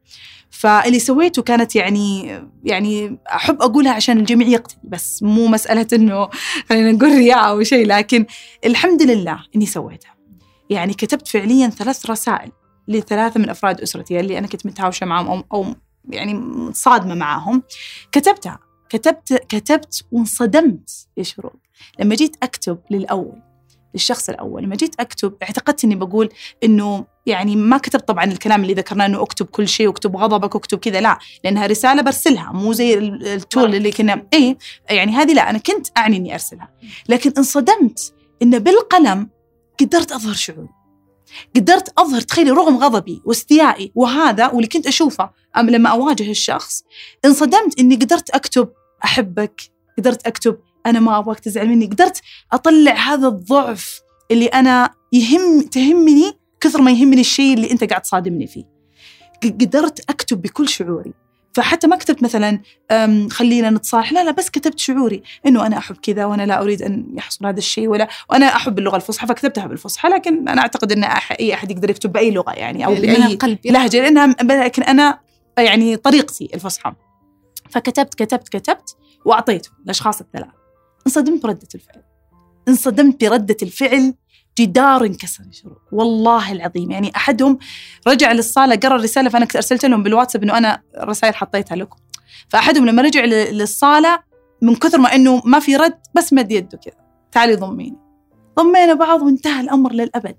فاللي 0.50 0.98
سويته 0.98 1.42
كانت 1.42 1.76
يعني 1.76 2.40
يعني 2.64 3.18
أحب 3.28 3.62
أقولها 3.62 3.92
عشان 3.92 4.18
الجميع 4.18 4.48
يقتدي 4.48 4.80
بس 4.84 5.22
مو 5.22 5.46
مسألة 5.46 5.86
إنه 5.92 6.28
خلينا 6.68 6.92
نقول 6.92 7.10
رياء 7.10 7.48
أو 7.48 7.62
شيء 7.62 7.86
لكن 7.86 8.26
الحمد 8.64 9.02
لله 9.02 9.44
إني 9.56 9.66
سويتها. 9.66 10.14
يعني 10.70 10.94
كتبت 10.94 11.28
فعليا 11.28 11.68
ثلاث 11.68 12.10
رسائل. 12.10 12.52
لثلاثة 12.88 13.40
من 13.40 13.50
أفراد 13.50 13.80
أسرتي 13.80 14.20
اللي 14.20 14.38
أنا 14.38 14.46
كنت 14.46 14.66
متهاوشة 14.66 15.06
معهم 15.06 15.28
أو 15.28 15.44
أو 15.52 15.74
يعني 16.08 16.42
صادمة 16.72 17.14
معاهم. 17.14 17.62
كتبتها. 18.12 18.58
كتبت 18.88 19.32
كتبت 19.48 20.04
وانصدمت 20.12 20.90
يا 21.16 21.22
شروق. 21.22 21.56
لما 21.98 22.14
جيت 22.14 22.36
أكتب 22.42 22.78
للأول 22.90 23.42
للشخص 23.94 24.28
الأول 24.28 24.62
لما 24.62 24.76
جيت 24.76 25.00
أكتب 25.00 25.34
اعتقدت 25.42 25.84
إني 25.84 25.94
بقول 25.94 26.28
إنه 26.64 27.04
يعني 27.26 27.56
ما 27.56 27.78
كتبت 27.78 28.08
طبعا 28.08 28.24
الكلام 28.24 28.62
اللي 28.62 28.74
ذكرناه 28.74 29.06
إنه 29.06 29.22
أكتب 29.22 29.46
كل 29.46 29.68
شيء 29.68 29.86
واكتب 29.86 30.16
غضبك 30.16 30.54
واكتب 30.54 30.78
كذا 30.78 31.00
لا. 31.00 31.18
لأنها 31.44 31.66
رسالة 31.66 32.02
برسلها 32.02 32.52
مو 32.52 32.72
زي 32.72 32.98
التول 32.98 33.74
اللي 33.74 33.92
كنا 33.92 34.26
اي 34.34 34.56
يعني 34.90 35.12
هذه 35.12 35.32
لا 35.32 35.50
أنا 35.50 35.58
كنت 35.58 35.86
أعني 35.96 36.16
إني 36.16 36.32
أرسلها. 36.32 36.68
لكن 37.08 37.32
انصدمت 37.38 38.14
إنه 38.42 38.58
بالقلم 38.58 39.28
قدرت 39.80 40.12
أظهر 40.12 40.34
شعوري. 40.34 40.68
قدرت 41.56 41.92
أظهر 41.98 42.20
تخيلي 42.20 42.50
رغم 42.50 42.76
غضبي 42.76 43.22
واستيائي 43.24 43.92
وهذا 43.94 44.48
واللي 44.48 44.68
كنت 44.68 44.86
أشوفه 44.86 45.30
أم 45.56 45.70
لما 45.70 45.88
أواجه 45.90 46.30
الشخص 46.30 46.82
انصدمت 47.24 47.78
إني 47.78 47.94
قدرت 47.94 48.30
أكتب 48.30 48.68
أحبك 49.04 49.60
قدرت 49.98 50.26
أكتب 50.26 50.58
أنا 50.86 51.00
ما 51.00 51.18
أبغاك 51.18 51.40
تزعل 51.40 51.68
مني 51.68 51.86
قدرت 51.86 52.20
أطلع 52.52 52.92
هذا 52.92 53.28
الضعف 53.28 54.00
اللي 54.30 54.46
أنا 54.46 54.90
يهم 55.12 55.62
تهمني 55.62 56.32
كثر 56.60 56.82
ما 56.82 56.90
يهمني 56.90 57.20
الشيء 57.20 57.54
اللي 57.54 57.70
أنت 57.70 57.84
قاعد 57.84 58.02
تصادمني 58.02 58.46
فيه. 58.46 58.64
قدرت 59.42 60.10
أكتب 60.10 60.42
بكل 60.42 60.68
شعوري. 60.68 61.12
فحتى 61.54 61.86
ما 61.86 61.96
كتبت 61.96 62.22
مثلا 62.22 62.60
خلينا 63.30 63.70
نتصالح. 63.70 64.12
لا 64.12 64.24
لا 64.24 64.30
بس 64.30 64.50
كتبت 64.50 64.78
شعوري 64.78 65.22
إنه 65.46 65.66
أنا 65.66 65.78
أحب 65.78 65.96
كذا 65.96 66.24
وأنا 66.24 66.46
لا 66.46 66.62
أريد 66.62 66.82
أن 66.82 67.06
يحصل 67.14 67.46
هذا 67.46 67.58
الشيء 67.58 67.88
ولا 67.88 68.08
وأنا 68.30 68.46
أحب 68.46 68.78
اللغة 68.78 68.96
الفصحى 68.96 69.26
فكتبتها 69.26 69.66
بالفصحى. 69.66 70.08
لكن 70.08 70.48
أنا 70.48 70.60
أعتقد 70.60 70.92
إن 70.92 71.04
أح- 71.04 71.36
أي 71.40 71.54
أحد 71.54 71.70
يقدر 71.70 71.90
يكتب 71.90 72.12
بأي 72.12 72.30
لغة 72.30 72.52
يعني 72.52 72.86
أو 72.86 72.90
من 72.90 73.00
بأي 73.00 73.16
لهجة 73.64 74.00
لأنها 74.00 74.26
لكن 74.42 74.82
أنا 74.82 75.18
يعني 75.58 75.96
طريقتي 75.96 76.50
الفصحى. 76.54 76.92
فكتبت 77.70 78.14
كتبت 78.14 78.48
كتبت 78.48 78.96
واعطيته 79.24 79.70
الأشخاص 79.84 80.20
الثلاث 80.20 80.48
انصدمت 81.06 81.42
برده 81.42 81.68
الفعل. 81.74 82.02
انصدمت 82.68 83.24
بردة 83.24 83.56
الفعل 83.62 84.14
جدار 84.60 85.04
انكسر 85.04 85.44
والله 85.92 86.52
العظيم. 86.52 86.90
يعني 86.90 87.12
أحدهم 87.16 87.58
رجع 88.08 88.32
للصالة 88.32 88.76
قرأ 88.76 88.96
الرسالة 88.96 89.28
فأنا 89.28 89.46
أرسلت 89.56 89.84
لهم 89.84 90.02
بالواتساب 90.02 90.42
إنه 90.42 90.58
أنا 90.58 90.82
الرسائل 90.96 91.34
حطيتها 91.34 91.76
لكم. 91.76 91.96
فأحدهم 92.48 92.86
لما 92.86 93.02
رجع 93.02 93.24
للصالة 93.24 94.18
من 94.62 94.76
كثر 94.76 94.98
ما 94.98 95.14
إنه 95.14 95.42
ما 95.44 95.58
في 95.58 95.76
رد 95.76 95.98
بس 96.14 96.32
مد 96.32 96.52
يده 96.52 96.78
كذا. 96.78 96.94
تعالي 97.32 97.54
ضميني. 97.54 97.98
ضمينا 98.58 98.94
بعض 98.94 99.22
وانتهى 99.22 99.60
الأمر 99.60 99.92
للأبد. 99.92 100.36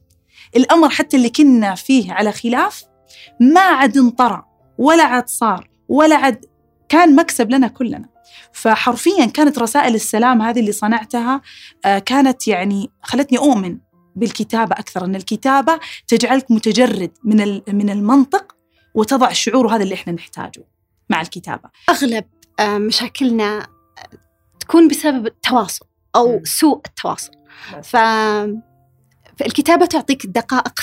الأمر 0.55 0.89
حتى 0.89 1.17
اللي 1.17 1.29
كنا 1.29 1.75
فيه 1.75 2.13
على 2.13 2.31
خلاف 2.31 2.83
ما 3.39 3.61
عاد 3.61 3.97
انطرى 3.97 4.43
ولا 4.77 5.03
عاد 5.03 5.29
صار 5.29 5.69
ولا 5.89 6.15
عاد 6.15 6.45
كان 6.89 7.15
مكسب 7.15 7.51
لنا 7.51 7.67
كلنا. 7.67 8.09
فحرفيا 8.53 9.25
كانت 9.25 9.59
رسائل 9.59 9.95
السلام 9.95 10.41
هذه 10.41 10.59
اللي 10.59 10.71
صنعتها 10.71 11.41
آه، 11.85 11.99
كانت 11.99 12.47
يعني 12.47 12.91
خلتني 13.01 13.37
أؤمن. 13.37 13.77
بالكتابة 14.15 14.75
أكثر 14.75 15.05
أن 15.05 15.15
الكتابة 15.15 15.79
تجعلك 16.07 16.51
متجرد 16.51 17.11
من 17.23 17.61
من 17.67 17.89
المنطق 17.89 18.55
وتضع 18.93 19.29
الشعور 19.29 19.65
وهذا 19.65 19.83
اللي 19.83 19.95
إحنا 19.95 20.13
نحتاجه 20.13 20.63
مع 21.09 21.21
الكتابة 21.21 21.69
أغلب 21.89 22.25
آه، 22.59 22.77
مشاكلنا 22.77 23.67
تكون 24.59 24.87
بسبب 24.87 25.27
التواصل 25.27 25.85
أو 26.15 26.37
مم. 26.37 26.43
سوء 26.43 26.81
التواصل. 26.87 27.31
ف 27.83 27.97
فالكتابة 29.37 29.85
تعطيك 29.85 30.25
دقائق 30.25 30.79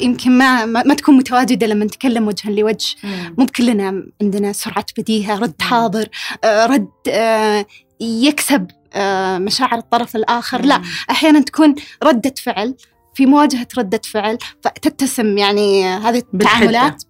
يمكن 0.00 0.38
ما 0.38 0.66
ما 0.66 0.94
تكون 0.94 1.16
متواجدة 1.16 1.66
لما 1.66 1.84
نتكلم 1.84 2.28
وجها 2.28 2.50
لوجه. 2.50 2.96
مو 3.38 3.44
بكلنا 3.44 4.04
عندنا 4.22 4.52
سرعة 4.52 4.86
بديهة 4.98 5.38
رد. 5.38 5.62
حاضر 5.62 6.08
آه، 6.44 6.66
رد 6.66 6.88
آه، 7.08 7.66
يكسب 8.00 8.70
آه، 8.94 9.38
مشاعر 9.38 9.78
الطرف 9.78 10.16
الآخر. 10.16 10.64
لا 10.64 10.82
أحيانا 11.10 11.40
تكون 11.40 11.74
ردة 12.02 12.34
فعل 12.42 12.74
في 13.14 13.26
مواجهة 13.26 13.66
ردة 13.78 14.00
فعل 14.04 14.38
فتتسم 14.62 15.38
يعني 15.38 15.86
هذه 15.86 16.22
التعاملات. 16.34 17.02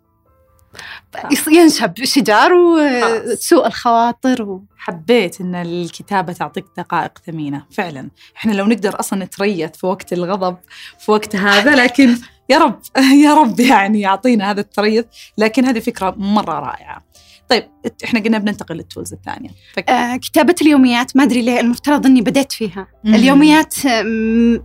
ينشب 1.49 2.05
شجار 2.05 2.53
وسوء 2.53 3.67
الخواطر 3.67 4.43
و... 4.43 4.65
حبيت 4.77 5.41
إن 5.41 5.55
الكتابة 5.55 6.33
تعطيك 6.33 6.65
دقائق 6.77 7.19
ثمينة 7.27 7.67
فعلا. 7.71 8.11
إحنا 8.37 8.53
لو 8.53 8.67
نقدر 8.67 9.01
أصلا 9.01 9.25
نتريث 9.25 9.71
في 9.77 9.87
وقت 9.87 10.13
الغضب 10.13 10.57
في 10.99 11.11
وقت 11.11 11.37
هذا 11.37 11.75
لكن 11.75 12.17
يا 12.49 12.59
رب 12.59 12.81
يا 13.25 13.35
رب 13.35 13.61
يعني 13.61 14.01
يعطينا 14.01 14.51
هذا 14.51 14.61
التريث 14.61 15.05
لكن 15.39 15.65
هذه 15.65 15.79
فكرة 15.79 16.15
مرة 16.19 16.61
رائعة. 16.61 17.05
طيب 17.49 17.69
إحنا 18.05 18.21
قلنا 18.21 18.39
بننتقل 18.39 18.75
لل 18.75 18.86
tools 18.86 19.13
الثانية. 19.13 19.51
فك... 19.75 19.91
آه، 19.91 20.17
كتابة 20.17 20.55
اليوميات 20.63 21.17
ما 21.17 21.23
أدري 21.23 21.43
ليه 21.43 21.61
المفترض 21.61 22.07
أني 22.07 22.21
بدأت 22.21 22.53
فيها. 22.53 22.87
مم. 23.05 23.15
اليوميات 23.15 23.75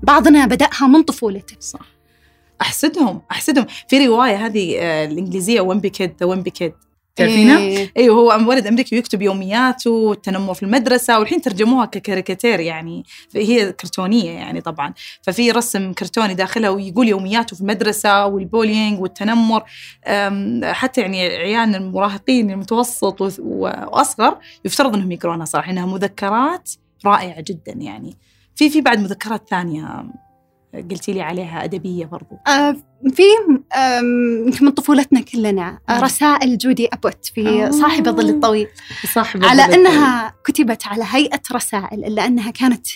بعضنا 0.04 0.46
بدأها 0.46 0.88
من 0.88 1.04
طفولته 1.04 1.56
صح. 1.60 2.00
أحسدهم 2.62 3.22
أحسدهم. 3.32 3.65
في 3.88 4.08
رواية 4.08 4.46
هذه 4.46 4.78
آه، 4.80 5.06
الإنجليزية 5.06 5.62
Wimpy 5.62 5.80
Kid 5.80 6.13
the 6.20 6.26
Wimpy 6.26 6.44
Kid 6.44 6.74
تعرفينها؟ 7.20 7.58
إيه. 7.58 7.92
أيوه 7.98 8.16
هو 8.16 8.50
ولد 8.50 8.68
أمريكي 8.68 8.96
ويكتب 8.96 9.22
يومياته 9.22 9.92
والتنمر 9.92 10.54
في 10.54 10.64
المدرسة 10.64 11.20
والحين 11.20 11.42
ترجموها 11.42 11.86
ككاريكاتير 11.86 12.60
يعني 12.60 13.04
هي 13.36 13.72
كرتونية 13.72 14.32
يعني 14.32 14.62
طبعا 14.62 14.94
ففي 15.22 15.52
رسم 15.52 15.94
كرتوني 15.94 16.34
داخلها 16.34 16.70
ويقول 16.70 17.08
يومياته 17.08 17.56
في 17.56 17.62
المدرسة 17.62 18.26
والبولينج 18.26 19.00
والتنمر 19.02 19.64
حتى 20.64 21.02
يعني 21.02 21.22
عيالنا 21.22 21.78
المراهقين 21.78 22.52
المتوسط 22.52 23.40
وأصغر 23.40 24.38
يفترض 24.66 24.96
إنهم 24.96 25.12
يقرونها 25.12 25.46
صراحة 25.46 25.72
إنها 25.72 25.86
مذكرات 25.86 26.72
رائعة 27.06 27.42
جدا 27.42 27.72
يعني 27.72 28.18
في 28.56 28.70
في 28.70 28.82
بعد 28.82 29.00
مذكرات 29.00 29.50
ثانية 29.50 30.06
قلتي 30.74 31.14
لي 31.14 31.22
عليها 31.22 31.64
أدبية 31.64 32.06
برضو 32.06 32.36
آه، 32.48 32.76
في 33.14 33.24
يمكن 34.46 34.66
من 34.66 34.72
طفولتنا 34.72 35.22
كلنا 35.22 35.80
آه، 35.90 35.94
مم. 35.98 36.04
رسائل 36.04 36.58
جودي 36.58 36.88
أبوت 36.94 37.26
في 37.26 37.66
آه. 37.66 37.72
صاحب 37.72 38.08
الظل 38.08 38.30
الطويل 38.30 38.68
صاحب 39.14 39.46
على 39.46 39.66
الظل 39.66 39.74
أنها 39.74 40.34
كتبت 40.46 40.88
على 40.88 41.04
هيئة 41.08 41.42
رسائل 41.52 42.06
إلا 42.06 42.26
أنها 42.26 42.52
كانت 42.52 42.88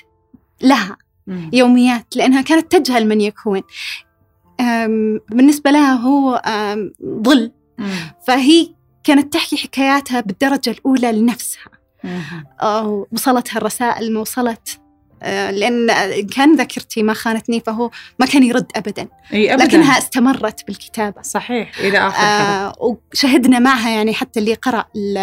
لها 0.61 0.97
الطويل. 1.27 1.49
يوميات 1.53 2.15
لأنها 2.15 2.41
كانت 2.41 2.75
تجهل 2.75 3.07
من 3.07 3.21
يكون 3.21 3.61
بالنسبة 5.29 5.71
لها 5.71 5.93
هو 5.93 6.41
ظل 7.05 7.51
مم. 7.77 7.89
فهي 8.27 8.69
كانت 9.03 9.33
تحكي 9.33 9.57
حكاياتها 9.57 10.19
بالدرجة 10.21 10.69
الأولى 10.69 11.11
لنفسها 11.11 11.71
مم. 12.03 13.05
وصلتها 13.11 13.57
الرسائل 13.57 14.13
ما 14.13 14.19
وصلت 14.19 14.79
آه، 15.23 15.51
لأن 15.51 15.89
إن 15.89 16.27
كان 16.27 16.55
ذاكرتي 16.55 17.03
ما 17.03 17.13
خانتني 17.13 17.59
فهو 17.65 17.89
ما 18.19 18.25
كان 18.25 18.43
يرد 18.43 18.65
أبدا. 18.75 19.07
إي 19.33 19.53
ابدا. 19.53 19.65
لكنها 19.65 19.97
استمرت 19.97 20.67
بالكتابة. 20.67 21.21
صحيح 21.21 21.79
إلى 21.79 21.97
آخر 21.97 22.23
آه 22.23 22.73
وشهدنا 23.13 23.59
معها 23.59 23.89
يعني 23.89 24.13
حتى 24.13 24.39
اللي 24.39 24.53
قرأ 24.53 24.85
ال- 24.95 25.17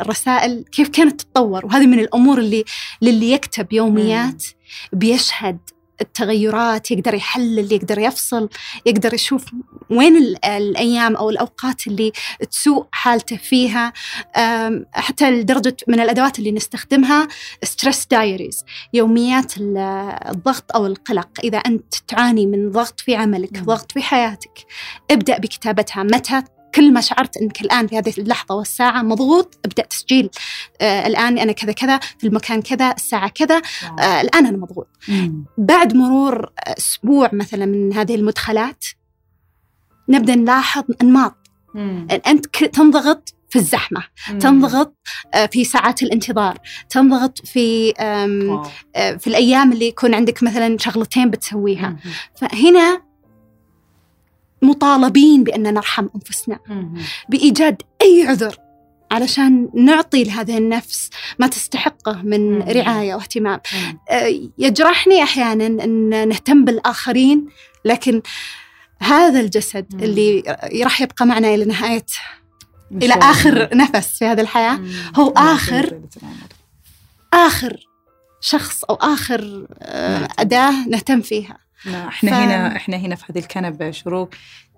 الرسائل 0.00 0.64
كيف 0.72 0.88
كانت 0.88 1.20
تتطور. 1.20 1.66
وهذه 1.66 1.86
من 1.86 1.98
الأمور 1.98 2.38
اللي 2.38 2.64
للي 3.02 3.32
يكتب 3.32 3.72
يوميات 3.72 4.44
بيشهد 4.92 5.58
التغيرات 6.00 6.90
يقدر 6.90 7.14
يحلل 7.14 7.72
يقدر 7.72 7.98
يفصل 7.98 8.48
يقدر 8.86 9.14
يشوف 9.14 9.44
وين 9.90 10.16
ال- 10.16 10.44
الأيام 10.44 11.16
أو 11.16 11.30
الأوقات 11.30 11.86
اللي 11.86 12.12
تسوء 12.50 12.86
حالته 12.92 13.36
فيها. 13.36 13.92
حتى 14.92 15.30
لدرجة 15.30 15.76
من 15.88 16.00
الأدوات 16.00 16.38
اللي 16.38 16.52
نستخدمها 16.52 17.28
stress 17.64 18.06
diaries 18.06 18.64
يوميات 18.92 19.56
ال- 19.56 19.78
الضغط 20.28 20.72
أو 20.76 20.86
القلق. 20.86 21.28
إذا 21.44 21.58
أنت 21.58 21.94
تعاني 22.08 22.46
من 22.46 22.70
ضغط 22.70 23.00
في 23.00 23.14
عملك. 23.14 23.62
ضغط 23.62 23.92
في 23.92 24.02
حياتك 24.02 24.66
ابدأ 25.10 25.38
بكتابتها. 25.38 26.02
متى؟ 26.02 26.42
كل 26.74 26.92
ما 26.92 27.00
شعرت 27.00 27.36
إنك 27.36 27.60
الآن 27.60 27.86
في 27.86 27.98
هذه 27.98 28.12
اللحظة 28.18 28.54
والساعة 28.54 29.02
مضغوط 29.02 29.58
أبدأ 29.64 29.82
تسجيل 29.82 30.30
آه 30.80 31.06
الآن 31.06 31.38
أنا 31.38 31.52
كذا 31.52 31.72
كذا 31.72 31.98
في 31.98 32.26
المكان 32.26 32.62
كذا 32.62 32.92
الساعة 32.92 33.28
كذا 33.28 33.62
آه 33.98 34.20
الآن 34.20 34.46
أنا 34.46 34.56
مضغوط 34.56 34.88
مم. 35.08 35.44
بعد 35.58 35.94
مرور 35.96 36.52
أسبوع 36.58 37.30
مثلا 37.32 37.66
من 37.66 37.92
هذه 37.92 38.14
المدخلات 38.14 38.84
نبدأ 40.08 40.34
نلاحظ 40.34 40.84
أنماط 41.02 41.36
مم. 41.74 42.06
أنت 42.26 42.46
تنضغط 42.64 43.34
في 43.48 43.58
الزحمة 43.58 44.02
مم. 44.30 44.38
تنضغط 44.38 44.96
آه، 45.34 45.46
في 45.46 45.64
ساعات 45.64 46.02
الانتظار 46.02 46.58
تنضغط 46.90 47.46
في. 47.46 47.94
آه، 47.98 49.16
في 49.16 49.26
الأيام 49.26 49.72
اللي 49.72 49.86
يكون 49.86 50.14
عندك 50.14 50.42
مثلا 50.42 50.78
شغلتين 50.78 51.30
بتسويها 51.30 51.88
مم. 51.88 51.98
فهنا 52.36 53.02
مطالبين 54.62 55.44
بأن 55.44 55.74
نرحم 55.74 56.06
أنفسنا 56.14 56.58
مم. 56.68 56.94
بإيجاد 57.28 57.82
أي 58.02 58.26
عذر 58.28 58.56
علشان 59.10 59.68
نعطي 59.74 60.24
لهذه 60.24 60.58
النفس 60.58 61.10
ما 61.38 61.46
تستحقه 61.46 62.22
من 62.22 62.58
مم. 62.58 62.62
رعاية 62.62 63.14
واهتمام. 63.14 63.60
آه، 64.10 64.40
يجرحني 64.58 65.22
أحيانا 65.22 65.66
أن 65.66 66.28
نهتم 66.28 66.64
بالآخرين 66.64 67.46
لكن 67.84 68.22
هذا 68.98 69.40
الجسد. 69.40 70.02
اللي 70.02 70.42
راح 70.84 71.00
يبقى 71.00 71.26
معنا 71.26 71.54
إلى 71.54 71.64
شاء 73.08 73.18
الله. 73.18 73.30
اخر 73.30 73.76
نفس 73.76 74.18
في 74.18 74.24
هذه 74.24 74.40
الحياة 74.40 74.76
مم. 74.76 74.92
هو 75.16 75.28
آخر-. 75.30 76.00
آخر 77.34 77.86
شخص 78.40 78.84
أو 78.84 78.94
آخر 78.94 79.66
آه،. 79.82 80.28
أداة 80.38 80.88
نهتم 80.88 81.20
فيها 81.20 81.58
إحنا 81.88 82.30
ف- 82.30 82.34
هنا 82.34 82.76
إحنا 82.76 82.96
هنا 82.96 83.14
في 83.14 83.24
هذه 83.32 83.38
الكنبة 83.38 83.90
شروق. 83.90 84.28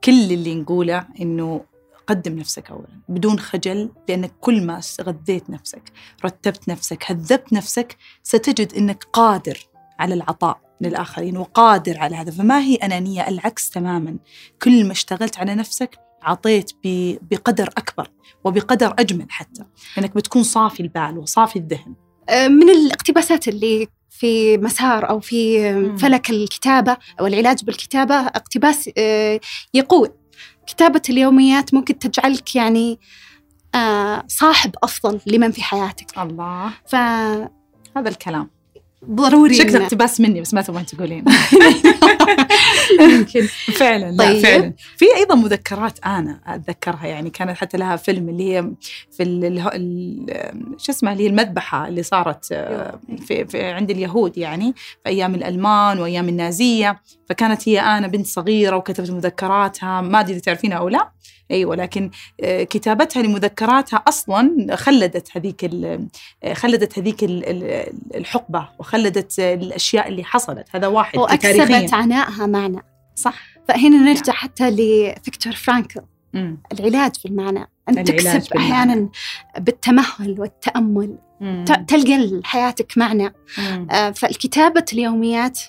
كل 0.05 0.33
اللي 0.33 0.55
نقوله 0.55 1.07
إنه 1.21 1.65
قدم 2.07 2.39
نفسك 2.39 2.71
اولا 2.71 2.89
بدون 3.09 3.39
خجل 3.39 3.91
لأنك 4.09 4.33
كل 4.41 4.67
ما 4.67 4.81
غذيت 5.01 5.51
نفسك 5.51 5.83
رتبت 6.25 6.69
نفسك 6.69 7.11
هذبت 7.11 7.53
نفسك 7.53 7.97
ستجد 8.23 8.75
إنك 8.75 9.05
قادر 9.13 9.59
على 9.99 10.15
العطاء 10.15 10.61
للآخرين 10.81 11.37
وقادر 11.37 11.99
على 11.99 12.17
هذا. 12.17 12.31
فما 12.31 12.61
هي 12.61 12.75
أنانية 12.75 13.29
العكس 13.29 13.71
تماما. 13.71 14.17
كل 14.63 14.85
ما 14.85 14.93
اشتغلت 14.93 15.39
على 15.39 15.55
نفسك 15.55 15.99
عطيت 16.23 16.73
بقدر 17.31 17.69
أكبر 17.77 18.09
وبقدر 18.45 18.95
أجمل 18.99 19.27
حتى. 19.31 19.65
لأنك 19.97 20.15
بتكون 20.15 20.43
صافي 20.43 20.81
البال 20.81 21.19
وصافي 21.19 21.59
الذهن. 21.59 21.95
آه، 22.29 22.49
من 22.49 22.71
الاقتباسات 22.71 23.49
اللي 23.49 23.89
في 24.19 24.59
مسار 24.59 25.09
أو 25.09 25.21
في. 25.21 25.97
فلك 25.97 26.31
الكتابة 26.31 26.97
أو 27.21 27.27
العلاج 27.27 27.65
بالكتابة 27.65 28.15
اقتباس 28.15 28.91
آه، 28.99 29.41
يقول 29.75 30.13
كتابة 30.67 31.03
اليوميات 31.11 31.75
ممكن 31.75 31.99
تجعلك 31.99 32.57
يعني 32.57 32.99
آه، 33.75 34.25
صاحب 34.29 34.75
أفضل 34.83 35.21
لمن 35.27 35.51
في 35.51 35.63
حياتك. 35.63 36.19
الله. 36.19 36.73
فضروري 36.87 37.49
هذا 37.97 38.09
الكلام. 38.09 38.56
ضروري 39.11 39.55
شكله 39.55 39.79
إن- 39.79 39.83
اقتباس 39.83 40.21
مني 40.21 40.41
بس 40.41 40.55
ما 40.55 40.63
تبغين 40.63 40.87
تقولين. 40.87 41.25
يمكن. 43.01 43.47
فعلا 43.77 44.11
لا 44.11 44.25
طيب. 44.25 44.43
فعلا. 44.43 44.73
في 44.97 45.05
أيضا 45.17 45.35
مذكرات 45.35 45.99
أنا 46.07 46.41
أتذكرها 46.47 47.07
يعني 47.07 47.31
كانت 47.31 47.57
حتى 47.57 47.77
لها 47.79 47.97
فيلم 47.97 48.29
اللي 48.29 48.55
هي 48.57 48.63
في 49.17 49.23
ال 49.23 49.45
ال 49.45 49.59
ال 49.75 50.27
شو 50.79 50.93
اسمها 50.93 51.13
اللي 51.13 51.25
هي 51.25 51.29
المذبحة 51.29 51.89
اللي 51.89 52.03
صارت 52.03 52.49
آه، 52.53 53.01
في, 53.27 53.45
في 53.45 53.63
عند 53.63 53.91
اليهود 53.91 54.39
يعني 54.39 54.75
في 54.77 55.09
أيام 55.09 55.35
الألمان 55.35 55.99
وأيام 55.99 56.29
النازية. 56.29 57.01
فكانت 57.29 57.69
هي 57.69 57.81
أنا 57.81 58.07
بنت 58.07 58.27
صغيرة 58.27 58.77
وكتبت 58.77 59.11
مذكراتها 59.11 60.01
ما 60.01 60.21
أدري 60.21 60.33
إذا 60.33 60.41
تعرفينها 60.41 60.79
أو 60.79 60.89
لا. 60.89 61.11
أيوه 61.51 61.77
لكن 61.77 62.11
آه، 62.43 62.63
كتابتها 62.63 63.23
لمذكراتها 63.23 63.97
أصلا 64.09 64.67
خلدت 64.77 65.37
هذيك 65.37 65.65
آه، 66.45 66.53
خلدت 66.55 66.99
هذيك 66.99 67.25
ال- 67.25 67.45
ال- 67.49 67.93
الحقبة 68.15 68.69
وخلدت 68.79 69.39
الأشياء 69.39 70.09
اللي 70.09 70.25
حصلت. 70.25 70.67
هذا 70.73 70.87
واحد 70.87 71.19
وأكسبت 71.19 71.95
عنائها 71.95 72.47
معنى. 72.47 72.83
صح. 73.15 73.43
فهنا 73.69 73.97
نرجع 73.97 74.33
حتى 74.33 74.71
لفيكتور 74.71 75.53
فرانكل. 75.53 76.01
مم. 76.35 76.59
العلاج 76.73 77.13
بالمعنى. 77.25 77.71
أن 77.89 78.05
تكسب 78.05 78.51
بالمعنى. 78.51 78.73
أحيانا 78.73 79.09
بالتمهل 79.59 80.41
والتأمل. 80.41 81.19
ت- 81.67 81.85
تلقى 81.89 82.19
لحياتك 82.19 82.99
معنى. 82.99 83.33
مم. 83.59 83.87
آه، 83.91 84.11
فالكتابة 84.11 84.85
اليوميات 84.93 85.61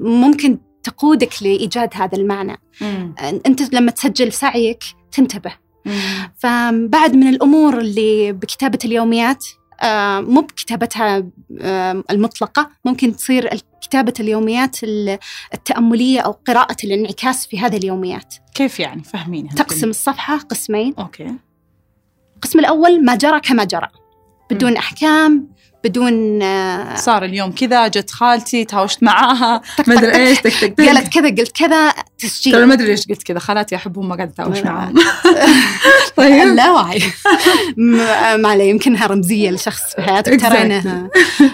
ممكن 0.00 0.58
تقودك 0.86 1.42
لإيجاد 1.42 1.90
هذا 1.94 2.18
المعنى. 2.18 2.56
مم. 2.80 3.14
أنت 3.46 3.74
لما 3.74 3.90
تسجل 3.90 4.32
سعيك 4.32 4.84
تنتبه. 5.12 5.52
مم. 5.84 6.00
فبعد 6.38 7.14
من 7.14 7.28
الأمور 7.28 7.78
اللي 7.78 8.32
بكتابة 8.32 8.78
اليوميات 8.84 9.46
آه، 9.82 10.20
مو 10.20 10.40
بكتابتها 10.40 11.26
آه، 11.60 12.04
المطلقة 12.10 12.70
ممكن 12.84 13.16
تصير 13.16 13.50
كتابة 13.82 14.12
اليوميات 14.20 14.84
ال- 14.84 15.18
التأملية 15.54 16.20
أو 16.20 16.32
قراءة 16.32 16.76
الانعكاس 16.84 17.46
في 17.46 17.58
هذه 17.58 17.76
اليوميات. 17.76 18.34
كيف 18.54 18.80
يعني؟ 18.80 19.02
فهميني 19.02 19.48
تقسم 19.48 19.88
الصفحة 19.90 20.38
قسمين. 20.38 20.94
أوكي. 20.98 21.34
القسم 22.36 22.58
الأول 22.58 23.04
ما 23.04 23.14
جرى 23.14 23.40
كما 23.40 23.64
جرى 23.64 23.88
بدون 24.50 24.76
أحكام 24.76 25.48
بدون 25.84 26.42
آه، 26.42 26.96
صار 26.96 27.24
اليوم 27.24 27.52
كذا 27.52 27.88
جت 27.88 28.10
خالتي 28.10 28.64
تهاوشت 28.64 29.02
معاها. 29.02 29.60
ما 29.86 29.94
أدري 29.94 30.16
إيش 30.16 30.38
تك 30.40 30.52
تك 30.60 30.80
قالت 30.80 31.08
كذا 31.08 31.28
قلت 31.28 31.52
كذا 31.56 31.90
ترى 31.90 32.02
تسجيل 32.18 32.64
ما 32.66 32.74
أدري 32.74 32.86
ليش 32.86 33.06
قلت 33.08 33.22
كذا. 33.22 33.38
خالاتي 33.38 33.76
احبهم 33.76 34.08
ما 34.08 34.14
قاعدة 34.16 34.32
أتهاوش 34.32 34.58
لا. 34.64 34.64
معاهم. 34.72 34.94
طيب. 36.16 36.42
اللاوعي 36.42 37.02
م- 37.76 38.40
ما 38.40 38.48
عليه. 38.48 38.70
يمكنها 38.70 39.06
رمزية 39.06 39.50
لشخص 39.50 39.94
في 39.94 40.02
حياتك 40.02 40.40
ترى. 40.40 40.62
انها 40.62 41.10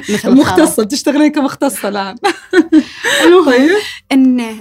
مثل. 0.08 0.30
مختصة. 0.30 0.84
تشتغلين 0.84 1.32
كمختصه 1.32 1.88
الآن. 1.88 2.16
طيب. 3.46 3.70
إن 4.12 4.60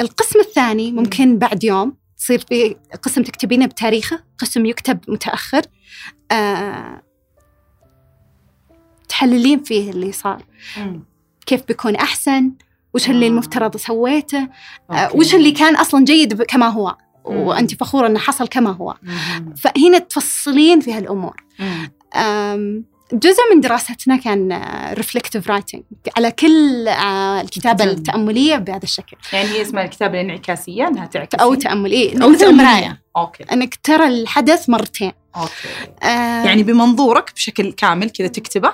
القسم 0.00 0.40
الثاني 0.40 0.92
ممكن 0.92 1.38
بعد 1.38 1.64
يوم 1.64 1.96
تصير 2.18 2.44
في 2.48 2.76
قسم 3.02 3.22
تكتبينه 3.22 3.66
بتاريخه 3.66 4.20
قسم 4.38 4.66
يكتب 4.66 4.98
متأخر. 5.08 5.62
آه 6.32 7.02
تحللين 9.18 9.62
فيه 9.62 9.90
اللي 9.90 10.12
صار 10.12 10.42
كيف 11.46 11.62
بيكون 11.68 11.96
أحسن 11.96 12.52
وش 12.94 13.10
اللي 13.10 13.26
آه. 13.26 13.28
المفترض 13.28 13.76
سويته 13.76 14.48
آه 14.90 14.94
أوكي. 14.94 15.18
وش 15.18 15.34
اللي 15.34 15.50
كان 15.52 15.76
أصلا 15.76 16.04
جيد 16.04 16.42
كما 16.42 16.68
هو 16.68 16.96
مم. 17.28 17.36
وأنت 17.36 17.74
فخورة 17.74 18.06
أنه 18.06 18.18
حصل 18.18 18.48
كما 18.48 18.70
هو 18.70 18.94
مم. 19.02 19.54
فهنا 19.54 19.98
تفصلين 19.98 20.80
في 20.80 20.92
هالأمور 20.92 21.36
مم. 21.58 21.90
أم، 22.16 22.84
جزء 23.12 23.40
من 23.54 23.60
دراستنا 23.60 24.16
كان 24.16 24.62
reflective 24.92 25.50
writing 25.50 25.82
على 26.16 26.30
كل 26.30 26.88
آه، 26.88 27.40
الكتابة 27.40 27.84
الكتاب. 27.84 27.98
التأملية 27.98 28.56
بهذا 28.56 28.82
الشكل. 28.82 29.16
يعني 29.32 29.48
هي 29.48 29.62
اسمها 29.62 29.84
الكتابة 29.84 30.20
الانعكاسية 30.20 30.88
إنها 30.88 31.06
تعكس. 31.06 31.34
أو 31.34 31.54
تأملية. 31.54 32.22
أو 32.22 32.28
مثل 32.28 32.38
تأملية. 32.40 33.02
okay. 33.16 33.44
أنك 33.52 33.74
ترى 33.74 34.06
الحدث 34.06 34.68
مرتين. 34.68 35.12
أوكي. 35.36 35.50
آه، 36.02 36.44
يعني 36.44 36.62
بمنظورك 36.62 37.32
بشكل 37.34 37.72
كامل 37.72 38.10
كذا 38.10 38.28
تكتبه 38.28 38.72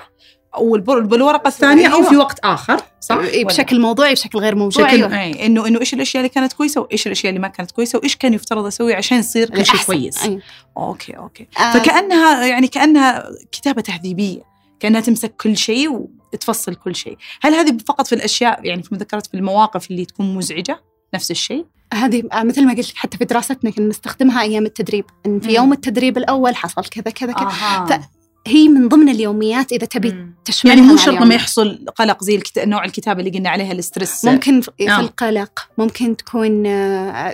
أو 0.55 0.75
البر- 0.75 0.99
بالورقه 0.99 1.47
الثانية 1.47 1.87
أو 1.87 1.97
أيوة. 1.97 2.09
في 2.09 2.17
وقت 2.17 2.39
آخر 2.39 2.81
صح 3.01 3.15
إيه، 3.15 3.39
ولا؟ 3.45 3.47
بشكل 3.53 3.79
موضوعي 3.81 4.13
بشكل 4.13 4.39
غير 4.39 4.55
موضوعي 4.55 4.85
بشكل 4.97 5.13
أيوة. 5.13 5.21
اي 5.21 5.45
انه 5.45 5.67
إنه 5.67 5.79
إيش 5.79 5.93
الأشياء 5.93 6.21
اللي 6.23 6.33
كانت 6.33 6.53
كويسة 6.53 6.81
وإيش 6.81 7.07
الأشياء 7.07 7.29
اللي 7.29 7.39
ما 7.41 7.47
كانت 7.47 7.71
كويسة 7.71 7.99
وإيش 7.99 8.15
كان 8.15 8.33
يفترض 8.33 8.65
أسوي 8.65 8.93
عشان 8.93 9.17
يصير 9.19 9.49
كل 9.49 9.65
شيء. 9.65 9.79
كويس 9.85 10.23
أيوة. 10.23 10.41
okay 10.77 11.17
okay 11.17 11.47
آه، 11.59 11.73
فكانها 11.73 12.45
يعني 12.45 12.67
كأنها 12.67 13.23
كتابة 13.51 13.81
تهذيبية 13.81 14.41
كأنها 14.79 15.01
تمسك 15.01 15.35
كل 15.35 15.57
شيء 15.57 16.07
وتفصل 16.33 16.75
كل 16.75 16.95
شيء 16.95 17.17
هل 17.41 17.53
هذه 17.53 17.77
فقط 17.87 18.07
في 18.07 18.15
الأشياء 18.15 18.65
يعني 18.65 18.83
في 18.83 18.95
مذكرات 18.95 19.27
في 19.27 19.33
المواقف 19.33 19.91
اللي 19.91 20.05
تكون 20.05 20.35
مزعجة 20.35 20.81
نفس 21.13 21.31
الشيء 21.31 21.65
هذه 21.93 22.23
آه، 22.33 22.43
مثل 22.43 22.65
ما 22.65 22.73
قلت 22.73 22.89
لك 22.89 22.95
حتى 22.97 23.17
في 23.17 23.25
دراستنا 23.25 23.71
كنا 23.71 23.87
نستخدمها 23.87 24.41
أيام 24.41 24.65
التدريب 24.65 25.05
إن 25.25 25.39
في. 25.39 25.53
يوم 25.53 25.73
التدريب 25.73 26.17
الأول 26.17 26.55
حصل 26.55 26.85
كذا 26.85 27.11
كذا 27.11 27.33
كذا 27.33 28.01
هي 28.47 28.67
من 28.69 28.87
ضمن 28.87 29.09
اليوميات 29.09 29.71
إذا 29.71 29.85
تبي. 29.85 30.25
تشملها 30.45 30.75
يعني 30.77 30.87
مو 30.87 30.97
شرط 30.97 31.07
لما 31.07 31.17
اليوم. 31.17 31.31
يحصل 31.31 31.85
قلق 31.95 32.23
زي 32.23 32.35
الكت... 32.35 32.59
نوع 32.59 32.85
الكتابة 32.85 33.19
اللي 33.19 33.31
قلنا 33.37 33.49
عليها 33.49 33.71
ال 33.71 33.79
stress 33.79 34.25
ممكن 34.25 34.61
في 34.61 34.71
آه. 34.89 34.99
القلق 34.99 35.67
ممكن 35.77 36.17
تكون 36.17 36.63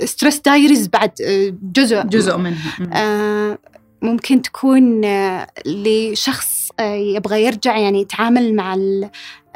stress 0.05 0.39
diaries 0.39 0.87
بعد 0.87 1.11
آه، 1.21 1.53
جزء 1.75 2.01
جزء 2.03 2.37
منها. 2.37 2.73
آه، 2.93 3.57
ممكن 4.01 4.41
تكون 4.41 5.05
آه، 5.05 5.47
لشخص 5.65 6.69
آه، 6.79 6.93
يبغى 6.95 7.43
يرجع 7.45 7.77
يعني 7.77 8.01
يتعامل 8.01 8.55
مع 8.55 8.73
ال- 8.73 9.09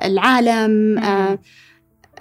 العالم 0.03 0.97
آه، 0.99 1.39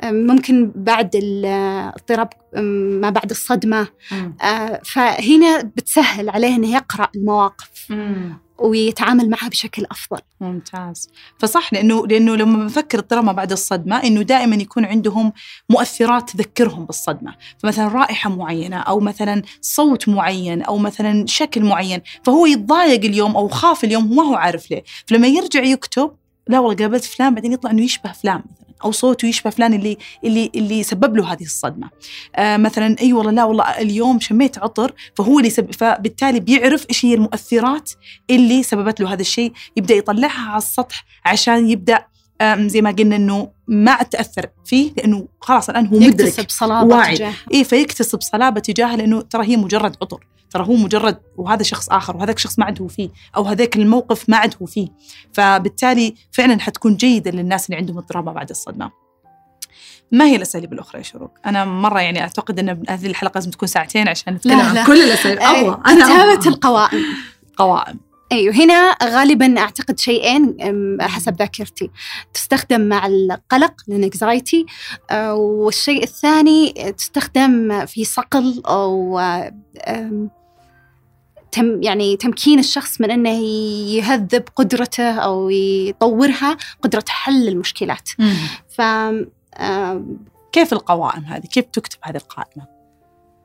آه، 0.01 0.11
ممكن 0.11 0.73
بعد 0.75 1.11
الاضطراب 1.17 2.29
آه، 2.55 2.61
ما 3.01 3.11
بعد 3.11 3.31
الصدمة 3.31 3.89
مم. 4.13 4.37
آه، 4.43 4.81
فهنا 4.85 5.71
بتسهل 5.91 6.31
عليه 6.31 6.57
أنه 6.57 6.75
يقرأ 6.75 7.09
المواقف 7.17 7.87
مم. 7.91 8.39
ويتعامل 8.59 9.31
معها 9.31 9.49
بشكل 9.49 9.87
أفضل. 9.91 10.21
ممتاز. 10.41 11.09
فصح 11.39 11.73
لأنه 11.73 12.07
لأنه 12.07 12.37
لما 12.37 12.57
بنفكر 12.59 12.99
ال 12.99 13.04
trauma 13.04 13.33
بعد 13.33 13.53
الصدمة 13.53 13.97
إنه 14.05 14.23
دائما 14.23 14.57
يكون 14.57 14.85
عندهم 14.85 15.33
مؤثرات 15.69 16.31
تذكرهم 16.31 16.85
بالصدمة. 16.85 17.35
فمثلا 17.59 17.89
رائحة 17.89 18.31
معينة 18.31 18.77
أو 18.77 19.01
مثلا 19.01 19.43
صوت 19.61 20.09
معين 20.09 20.63
أو 20.63 20.79
مثلا 20.79 21.27
شكل 21.27 21.65
معين 21.65 22.01
فهو 22.25 22.47
يتضايق 22.47 23.05
اليوم 23.05 23.37
أو 23.37 23.49
خاف 23.49 23.85
اليوم 23.85 24.13
وما 24.13 24.23
هو 24.23 24.35
عارف 24.35 24.71
ليه. 24.71 24.85
فلما 25.07 25.27
يرجع 25.27 25.63
يكتب 25.63 26.11
لا 26.49 26.59
والله 26.59 26.77
قابلت 26.77 27.05
فلان 27.05 27.35
بعدين 27.35 27.53
يطلع 27.53 27.71
إنه 27.71 27.83
يشبه 27.83 28.13
فلان 28.13 28.43
مثلا. 28.53 28.70
أو 28.85 28.93
صوته 28.93 29.27
يشبه 29.27 29.51
فلان 29.51 29.75
اللي 29.75 29.97
اللي 30.25 30.51
اللي 30.55 30.83
سبب 30.83 31.17
له 31.17 31.33
هذه 31.33 31.43
الصدمة. 31.43 31.91
آه 32.37 32.57
مثلا 32.57 32.97
إي 33.01 33.13
والله 33.13 33.33
لا 33.33 33.45
والله 33.45 33.65
اليوم 33.65 34.21
شميت 34.21 34.59
عطر 34.59 34.93
فهو 35.17 35.39
اللي 35.39 35.51
سب... 35.51 35.73
فبالتالي 35.73 36.41
بيعرف 36.41 36.87
إيش 36.91 37.05
هي 37.05 37.15
المؤثرات 37.15 37.91
اللي 38.31 38.63
سببت 38.63 39.01
له 39.01 39.13
هذا 39.13 39.21
الشيء. 39.21 39.53
يبدأ 39.77 39.95
يطلعها 39.95 40.49
على 40.51 40.59
السطح 40.59 41.05
عشان 41.25 41.71
يبدأ 41.71 42.10
زي 42.43 42.83
ما 42.83 42.91
قلنا 42.91 43.17
إنه 43.17 43.51
ما 43.69 44.03
تاثر 44.03 44.47
فيه 44.65 44.93
لأنه 44.97 45.29
خلاص 45.41 45.69
الآن 45.71 45.87
هو 45.87 45.97
مدرك 45.99 46.21
يكتسب 46.21 46.47
صلابة 46.49 46.97
واعي. 46.97 47.17
تجاه 47.17 47.33
إيه 47.53 47.65
فيكتسب 47.65 48.21
صلابة 48.21 48.61
تجاهها 48.61 48.97
لأنه 48.97 49.21
ترى 49.21 49.47
هي 49.47 49.57
مجرد 49.57 49.97
عطر 50.03 50.27
ترى 50.51 50.67
هو 50.67 50.75
مجرد 50.75 51.19
وهذا 51.37 51.63
شخص 51.63 51.89
آخر 51.89 52.17
وهذاك 52.17 52.39
شخص 52.39 52.59
ما 52.59 52.65
عاد 52.65 52.83
هو 52.83 52.89
فيه 52.89 53.09
أو 53.37 53.43
هذاك 53.43 53.77
الموقف 53.77 54.29
ما 54.29 54.37
عاد 54.37 54.55
هو 54.63 54.67
فيه 54.67 54.89
فبالتالي 55.33 56.15
فعلا 56.33 56.61
حتكون 56.61 56.97
جيدة 56.97 57.31
للناس 57.31 57.67
اللي 57.67 57.77
عندهم 57.77 57.99
اضطراب 57.99 58.27
ما 58.27 58.33
بعد 58.33 58.51
الصدمة 58.51 58.91
ما 60.13 60.25
هي 60.25 60.37
الأساليب 60.37 60.73
الأخرى 60.73 60.99
يا 60.99 61.05
شروق؟ 61.05 61.31
أنا 61.47 61.65
مرة 61.65 62.01
يعني 62.01 62.21
أعتقد 62.21 62.59
إن 62.59 62.83
هذه 62.89 63.07
الحلقة 63.07 63.35
لازم 63.35 63.51
تكون 63.51 63.69
ساعتين 63.69 64.09
عشان 64.09 64.35
نتكلم 64.35 64.61
عن. 64.61 64.87
كل 64.87 65.03
الأساليب 65.03 65.39
أبغى 65.41 65.81
أنا 65.87 66.05
أبغى. 66.05 66.49
القوائم 66.49 67.05
قوائم 67.57 68.10
أيوه 68.33 68.55
هنا 68.55 68.97
غالبا 69.03 69.59
أعتقد 69.59 69.99
شيئين 69.99 70.57
حسب 71.01 71.37
ذاكرتي. 71.37 71.91
تستخدم 72.35 72.81
مع 72.81 73.07
القلق 73.07 73.75
الانكزايتي 73.89 74.67
والشيء 75.33 76.03
الثاني 76.03 76.73
تستخدم 76.93 77.87
في 77.87 78.05
صقل 78.05 78.63
أو 78.67 79.21
تم 81.53 81.83
يعني 81.83 82.17
تمكين 82.17 82.59
الشخص 82.59 83.01
من 83.01 83.11
إنه 83.11 83.39
يهذب 83.95 84.45
قدرته 84.57 85.13
أو 85.13 85.51
يطورها 85.51 86.57
قدرة 86.83 87.05
حل 87.09 87.49
المشكلات. 87.49 88.09
ف 88.69 88.81
آه، 89.55 90.05
كيف 90.53 90.73
القوائم 90.73 91.25
هذه؟ 91.25 91.47
كيف 91.47 91.65
تكتب 91.65 91.99
هذه 92.03 92.17
القائمة؟ 92.17 92.67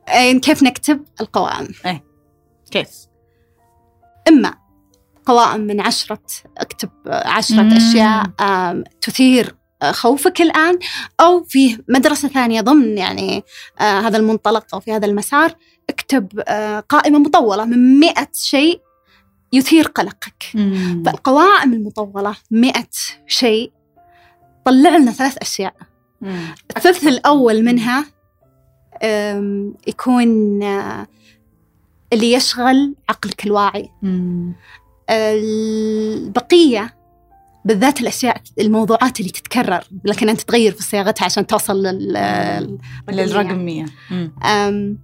آه، 0.08 0.32
كيف 0.32 0.62
نكتب 0.62 1.04
القوائم؟ 1.20 1.68
كيف؟ 2.70 2.90
إما 4.28 4.54
قوائم 5.26 5.60
من 5.60 5.80
عشرة 5.80 6.22
اكتب 6.58 6.90
عشرة 7.06 7.62
مم. 7.62 7.72
أشياء 7.72 8.26
تثير 9.00 9.54
خوفك 9.84 10.40
الآن 10.40 10.78
أو 11.20 11.44
في 11.44 11.78
مدرسة 11.88 12.28
ثانية 12.28 12.60
ضمن 12.60 12.98
يعني 12.98 13.44
آه، 13.80 14.00
هذا 14.00 14.16
المنطلق 14.18 14.74
أو 14.74 14.80
في 14.80 14.92
هذا 14.92 15.06
المسار 15.06 15.54
اكتب 15.90 16.40
آه، 16.48 16.80
قائمة 16.80 17.18
مطولة 17.18 17.64
من 17.64 18.00
مئة 18.00 18.28
شيء 18.32 18.80
يثير 19.52 19.86
قلقك. 19.86 20.44
فالقوائم 21.06 21.72
المطولة 21.72 22.36
مئة 22.50 22.88
شيء 23.26 23.72
طلع 24.64 24.96
لنا 24.96 25.12
ثلاث 25.12 25.38
أشياء. 25.38 25.74
الثلث 26.76 27.06
الأول 27.06 27.62
منها 27.64 28.04
يكون 29.86 30.62
آه، 30.62 31.06
اللي 32.12 32.32
يشغل 32.32 32.94
عقلك 33.08 33.46
الواعي. 33.46 33.90
مم. 34.02 34.54
البقية 35.10 36.96
بالذات 37.64 38.00
الأشياء 38.00 38.40
الموضوعات 38.60 39.20
اللي 39.20 39.30
تتكرر 39.30 39.84
لكن 40.04 40.28
أنت 40.28 40.40
تغير 40.40 40.72
في 40.72 40.82
صياغتها 40.82 41.24
عشان 41.24 41.46
توصل 41.46 41.82
لل 41.82 42.78
للرقم. 43.08 43.64
100 43.64 43.84
مم. 44.10 44.32
أم، 44.44 44.98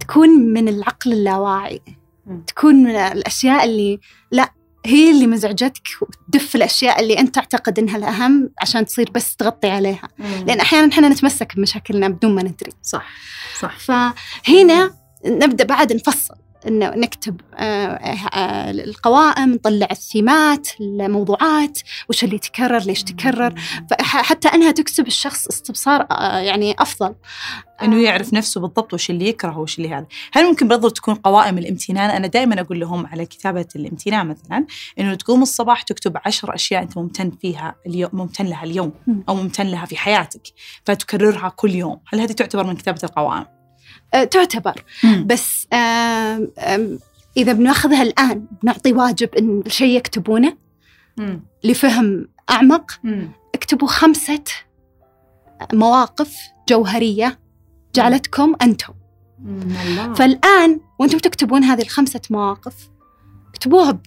تكون 0.00 0.28
من 0.28 0.68
العقل 0.68 1.12
اللاواعي. 1.12 1.80
مم. 2.26 2.42
تكون 2.46 2.74
من 2.74 2.90
الأشياء 2.90 3.64
اللي 3.64 4.00
لا 4.30 4.52
هي 4.86 5.10
اللي 5.10 5.26
مزعجتك 5.26 5.88
وتدف 6.00 6.56
الأشياء 6.56 7.00
اللي 7.00 7.18
أنت 7.18 7.34
تعتقد 7.34 7.78
إنها 7.78 7.96
الأهم 7.96 8.50
عشان 8.62 8.86
تصير 8.86 9.10
بس 9.14 9.36
تغطي 9.36 9.70
عليها. 9.70 10.08
لأن 10.18 10.60
أحيانا 10.60 10.92
إحنا 10.92 11.08
نتمسك 11.08 11.56
بمشاكلنا 11.56 12.08
بدون 12.08 12.34
ما 12.34 12.42
ندري. 12.42 12.72
صح 12.82 13.06
صح. 13.60 13.78
فهنا 13.78 14.94
نبدأ 15.26 15.64
بعد 15.64 15.92
نفصل. 15.92 16.34
انه 16.66 16.90
نكتب 16.90 17.40
آه، 17.54 17.56
آه، 17.56 18.70
القوائم 18.70 19.52
نطلع 19.52 19.88
الثيمات 19.90 20.68
الموضوعات 20.80 21.78
وش 22.08 22.24
اللي 22.24 22.38
تكرر 22.38 22.78
ليش 22.78 23.02
تكرر. 23.02 23.54
فحتى 23.90 24.48
إنها 24.48 24.70
تكسب 24.70 25.06
الشخص 25.06 25.46
استبصار 25.46 26.06
آه، 26.10 26.38
يعني 26.38 26.74
أفضل. 26.78 27.14
إنه 27.82 28.02
يعرف 28.02 28.32
نفسه 28.32 28.60
بالضبط 28.60 28.94
وش 28.94 29.10
اللي 29.10 29.28
يكره 29.28 29.58
وش 29.58 29.78
اللي 29.78 29.94
هذا. 29.94 30.06
هل 30.32 30.44
ممكن 30.44 30.68
برضو 30.68 30.88
تكون 30.88 31.14
قوائم 31.14 31.58
الامتنان؟ 31.58 32.10
أنا 32.10 32.26
دائما 32.26 32.60
أقول 32.60 32.80
لهم 32.80 33.06
على 33.06 33.26
كتابة 33.26 33.66
الامتنان 33.76 34.26
مثلا 34.26 34.66
إنه 34.98 35.14
تقوم 35.14 35.42
الصباح 35.42 35.82
تكتب 35.82 36.16
عشر 36.26 36.54
أشياء 36.54 36.82
أنت 36.82 36.98
ممتن 36.98 37.30
فيها 37.30 37.74
اليوم 37.86 38.10
ممتن 38.12 38.46
لها 38.46 38.64
اليوم. 38.64 38.92
أو 39.28 39.34
ممتن 39.34 39.66
لها 39.66 39.86
في 39.86 39.96
حياتك 39.96 40.42
فتكررها 40.84 41.48
كل 41.48 41.70
يوم. 41.70 42.00
هل 42.08 42.20
هذه 42.20 42.32
تعتبر 42.32 42.66
من 42.66 42.76
كتابة 42.76 43.00
القوائم؟ 43.04 43.61
آه، 44.14 44.24
تعتبر 44.24 44.84
بس 45.26 45.66
آم، 45.72 45.78
آم، 46.58 46.98
إذا 47.36 47.52
بناخذها 47.52 48.02
الآن 48.02 48.46
نعطي 48.62 48.92
واجب 48.92 49.34
إن 49.34 49.62
الشيء 49.66 49.96
يكتبونه 49.96 50.56
مم. 51.16 51.42
لفهم 51.64 52.28
أعمق 52.50 52.90
مم. 53.04 53.30
اكتبوا 53.54 53.88
خمسة 53.88 54.42
مواقف 55.72 56.36
جوهرية 56.68 57.38
جعلتكم 57.94 58.54
أنتم. 58.62 58.92
فالآن 60.16 60.80
وأنتم 60.98 61.18
تكتبون 61.18 61.64
هذه 61.64 61.82
الخمسة 61.82 62.20
مواقف 62.30 62.74
اكتبوها 63.48 63.90
ب- 63.92 64.00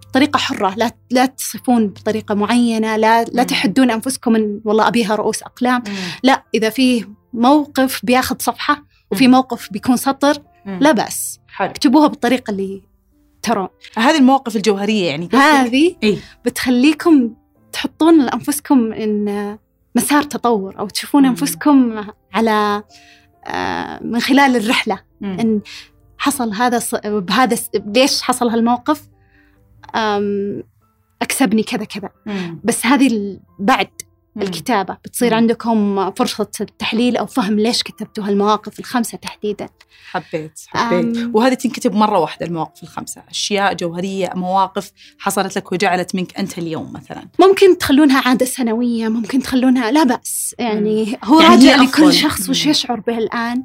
بطريقة 0.00 0.38
حرة 0.38 0.74
لا 0.76 0.90
لا 1.10 1.26
تصفون 1.26 1.88
بطريقة 1.88 2.34
معينة 2.34 2.96
لا 2.96 3.24
لا. 3.24 3.42
تحدون 3.42 3.90
أنفسكم 3.90 4.36
إن 4.36 4.60
والله 4.64 4.88
أبيها 4.88 5.14
رؤوس 5.14 5.42
أقلام 5.42 5.82
مم. 5.88 5.94
لا 6.22 6.42
إذا 6.54 6.70
فيه 6.70 7.08
موقف 7.32 8.00
بياخذ 8.04 8.36
صفحة 8.40 8.84
وفي. 9.10 9.28
موقف 9.28 9.72
بيكون 9.72 9.96
سطر. 9.96 10.42
لا 10.66 10.92
بأس 10.92 11.40
حلو 11.48 11.70
اكتبوها 11.70 12.06
بالطريقة 12.06 12.50
اللي 12.50 12.82
ترون 13.42 13.68
هذه 13.96 14.18
المواقف 14.18 14.56
الجوهرية 14.56 15.06
يعني 15.08 15.28
هذه 15.32 15.96
إيه. 16.02 16.18
بتخليكم 16.44 17.34
تحطون 17.72 18.24
لأنفسكم 18.24 18.92
إن 18.92 19.58
مسار 19.96 20.22
تطور 20.22 20.78
أو 20.78 20.88
تشوفون 20.88 21.22
مم. 21.22 21.28
أنفسكم 21.28 22.04
على 22.34 22.82
آه، 23.46 24.00
من 24.02 24.20
خلال 24.20 24.56
الرحلة 24.56 24.98
مم. 25.20 25.40
إن 25.40 25.60
حصل 26.18 26.52
هذا 26.52 26.78
ص... 26.78 26.94
بهذا 27.04 27.54
س... 27.54 27.70
ليش 27.74 28.22
حصل 28.22 28.48
هالموقف 28.48 29.08
أم... 29.94 30.62
أكسبني 31.22 31.62
كذا 31.62 31.84
كذا 31.84 32.10
مم. 32.26 32.60
بس 32.64 32.86
هذه. 32.86 33.38
بعد 33.58 33.88
مم. 34.36 34.42
الكتابة 34.42 34.96
بتصير 35.04 35.30
مم. 35.30 35.36
عندكم 35.36 36.10
فرصة 36.10 36.48
التحليل 36.60 37.16
أو 37.16 37.26
فهم 37.26 37.58
ليش 37.60 37.82
كتبتوا 37.82 38.24
هالمواقف 38.24 38.78
الخمسة 38.78 39.18
تحديدا 39.18 39.68
حبيت 40.10 40.60
حبيت 40.66 41.16
أم. 41.16 41.30
وهذه 41.34 41.54
تنكتب 41.54 41.94
مرة 41.94 42.18
واحدة 42.18 42.46
المواقف 42.46 42.82
الخمسة 42.82 43.22
أشياء 43.30 43.74
جوهرية 43.74 44.30
مواقف 44.34 44.92
حصلت 45.18 45.56
لك 45.56 45.72
وجعلت 45.72 46.14
منك 46.14 46.38
أنت 46.38 46.58
اليوم 46.58 46.92
مثلا 46.92 47.28
ممكن 47.40 47.78
تخلونها 47.78 48.22
عادة 48.28 48.46
سنوية 48.46 49.08
ممكن 49.08 49.42
تخلونها 49.42 49.90
لا 49.90 50.04
بأس 50.04 50.54
يعني 50.58 51.18
هو 51.24 51.40
يعني 51.40 51.54
راجع 51.54 51.76
لكل. 51.82 52.12
شخص 52.12 52.48
وش 52.48 52.64
مم. 52.64 52.70
يشعر 52.70 53.00
به 53.00 53.18
الآن 53.18 53.64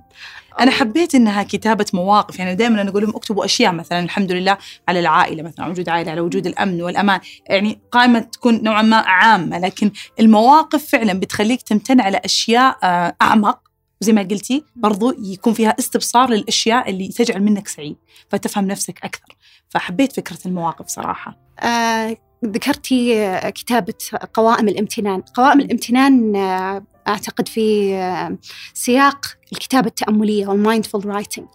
أنا 0.59 0.71
حبيت 0.71 1.15
إنها 1.15 1.43
كتابة 1.43 1.85
مواقف 1.93 2.39
يعني 2.39 2.55
دائما 2.55 2.81
أنا 2.81 2.89
أقول 2.89 3.03
لهم 3.03 3.15
اكتبوا 3.15 3.45
أشياء 3.45 3.73
مثلا 3.73 3.99
الحمد 3.99 4.31
لله 4.31 4.57
على 4.87 4.99
العائلة 4.99 5.43
مثلا 5.43 5.67
وجود 5.67 5.89
عائلة 5.89 6.11
على 6.11 6.21
وجود 6.21 6.47
الأمن 6.47 6.81
والأمان 6.81 7.19
يعني 7.49 7.79
قائمة 7.91 8.19
تكون 8.19 8.63
نوعا 8.63 8.81
ما 8.81 8.97
عامة 8.97 9.59
لكن 9.59 9.91
المواقف 10.19 10.85
فعلا 10.85 11.13
بتخليك 11.13 11.61
تمتن 11.61 12.01
على 12.01 12.21
أشياء 12.25 12.77
آه، 12.83 13.15
أعمق 13.21 13.59
زي 14.01 14.13
ما 14.13 14.21
قلتي 14.21 14.63
برضو 14.75 15.13
يكون 15.19 15.53
فيها 15.53 15.75
استبصار 15.79 16.29
للأشياء 16.29 16.89
اللي 16.89 17.07
تجعل 17.07 17.43
منك 17.43 17.67
سعيد 17.67 17.95
فتفهم 18.29 18.67
نفسك 18.67 19.05
أكثر. 19.05 19.37
فحبيت 19.69 20.13
فكرة 20.13 20.37
المواقف 20.45 20.87
صراحة. 20.87 21.37
آه، 21.59 22.17
ذكرتي 22.45 23.25
آه، 23.25 23.49
كتابة 23.49 23.93
قوائم 24.33 24.67
الامتنان. 24.67 25.21
قوائم 25.21 25.59
الامتنان 25.59 26.35
أعتقد 27.07 27.47
في 27.47 27.93
سياق 28.73 29.25
الكتابة 29.53 29.87
التأملية 29.87 30.47
وال 30.47 30.60
mindful 30.60 31.05
writing 31.05 31.47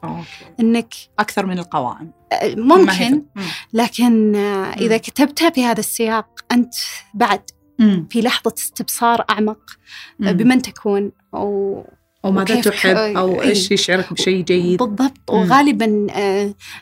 أنك 0.61 0.95
أكثر 1.19 1.47
من 1.47 1.59
القوائم 1.59 2.11
آه، 2.33 2.55
ممكن 2.55 3.23
مم. 3.37 3.43
لكن 3.73 4.37
آه، 4.37 4.75
مم. 4.81 4.97
كتبتها 4.97 5.51
في 5.51 5.65
هذا 5.65 5.81
السياق 5.81 6.27
أنت 6.53 6.75
بعد. 7.15 7.41
في 8.11 8.21
لحظة 8.21 8.55
استبصار 8.59 9.25
أعمق 9.31 9.59
آه،. 10.23 10.33
بمن 10.33 10.63
تكون 10.63 11.13
أو 11.35 11.85
أو 12.25 12.33
ماذا 12.33 12.55
وكيف 12.55 12.69
تحب 12.69 12.97
إيه. 12.97 13.43
إيش 13.43 13.71
يشعرك 13.71 14.13
بشيء 14.13 14.45
جيد 14.45 14.79
بالضبط. 14.79 15.31
وغالبا 15.31 16.07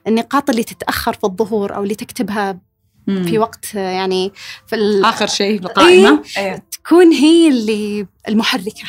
النقاط 0.06 0.50
اللي 0.50 0.64
تتأخر 0.64 1.12
في 1.12 1.24
الظهور 1.24 1.74
أو 1.74 1.82
اللي 1.82 1.94
تكتبها 1.94 2.58
مم. 3.06 3.24
في 3.24 3.38
وقت 3.38 3.74
يعني 3.74 4.32
في 4.66 4.76
ال- 4.76 5.04
آخر 5.04 5.26
شيء 5.26 5.58
في 5.60 5.64
القائمة؟ 5.66 6.22
إيه. 6.38 6.64
تكون 6.84 7.12
هي 7.12 7.48
اللي 7.48 8.06
المحركة. 8.28 8.82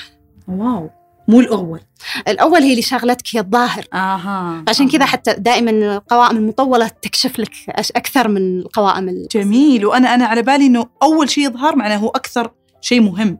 wow. 0.47 0.89
مو 1.28 1.39
الأول. 1.39 1.80
الأول 2.28 2.61
هي 2.61 2.72
اللي 2.72 2.82
شغلتك 2.82 3.24
هي 3.36 3.39
الظاهر. 3.39 3.86
آها. 3.93 4.63
عشان 4.68 4.89
كذا. 4.89 5.05
حتى 5.05 5.34
دائما 5.34 5.72
القوائم 5.72 6.38
المطولة 6.38 6.88
تكشف 6.88 7.39
لك 7.39 7.51
أكثر 7.95 8.28
من 8.28 8.59
القوائم 8.59 9.09
ال- 9.09 9.28
جميل. 9.32 9.86
وأنا 9.86 10.13
أنا 10.16 10.26
على 10.26 10.41
بالي 10.41 10.66
إنه 10.66 10.86
أول 11.03 11.30
شيء 11.30 11.45
يظهر 11.45 11.76
معناه 11.76 11.97
هو 11.97 12.09
أكثر 12.09 12.51
شيء 12.82 13.01
مهم. 13.01 13.38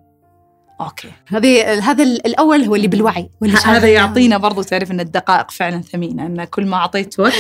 okay. 0.82 1.12
هذه 1.28 1.80
هذا 1.92 2.04
ال- 2.04 2.26
الأول 2.28 2.64
هو 2.64 2.76
اللي 2.76 2.88
بالوعي 2.88 3.30
واللي 3.42 3.58
هذا 3.58 3.88
يعطينا 3.88 4.38
برضو 4.38 4.62
تعرف 4.62 4.92
إن 4.92 5.00
الدقائق 5.00 5.52
فعلا 5.52 5.82
ثمينة 5.82 6.26
إن 6.26 6.44
كل 6.44 6.66
ما 6.66 6.78
أعطيت 6.78 7.20
وقت 7.20 7.34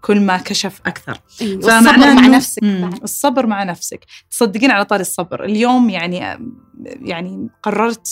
كل 0.00 0.20
ما 0.20 0.36
كشف 0.36 0.80
أكثر. 0.86 1.20
فمعناه 1.38 2.14
مع 2.14 2.26
نفسك. 2.26 2.62
الصبر 3.02 3.46
مع 3.46 3.62
نفسك. 3.62 4.04
تصدقين 4.30 4.70
على 4.70 4.84
طاري 4.84 5.00
الصبر. 5.02 5.44
اليوم 5.44 5.90
يعني 5.90 6.38
يعني 6.84 7.48
قررت 7.62 8.08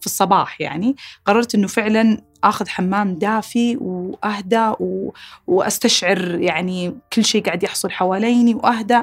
في 0.00 0.06
الصباح 0.06 0.60
يعني 0.60 0.96
قررت 1.26 1.54
إنه 1.54 1.66
فعلا 1.66 2.29
آخذ 2.44 2.68
حمام 2.68 3.14
دافي 3.14 3.76
وأهدى 3.76 4.72
و... 4.80 5.12
وأستشعر 5.46 6.34
يعني 6.40 6.96
كل 7.12 7.24
شيء 7.24 7.44
قاعد 7.44 7.62
يحصل 7.62 7.90
حواليني 7.90 8.54
وأهدى. 8.54 9.02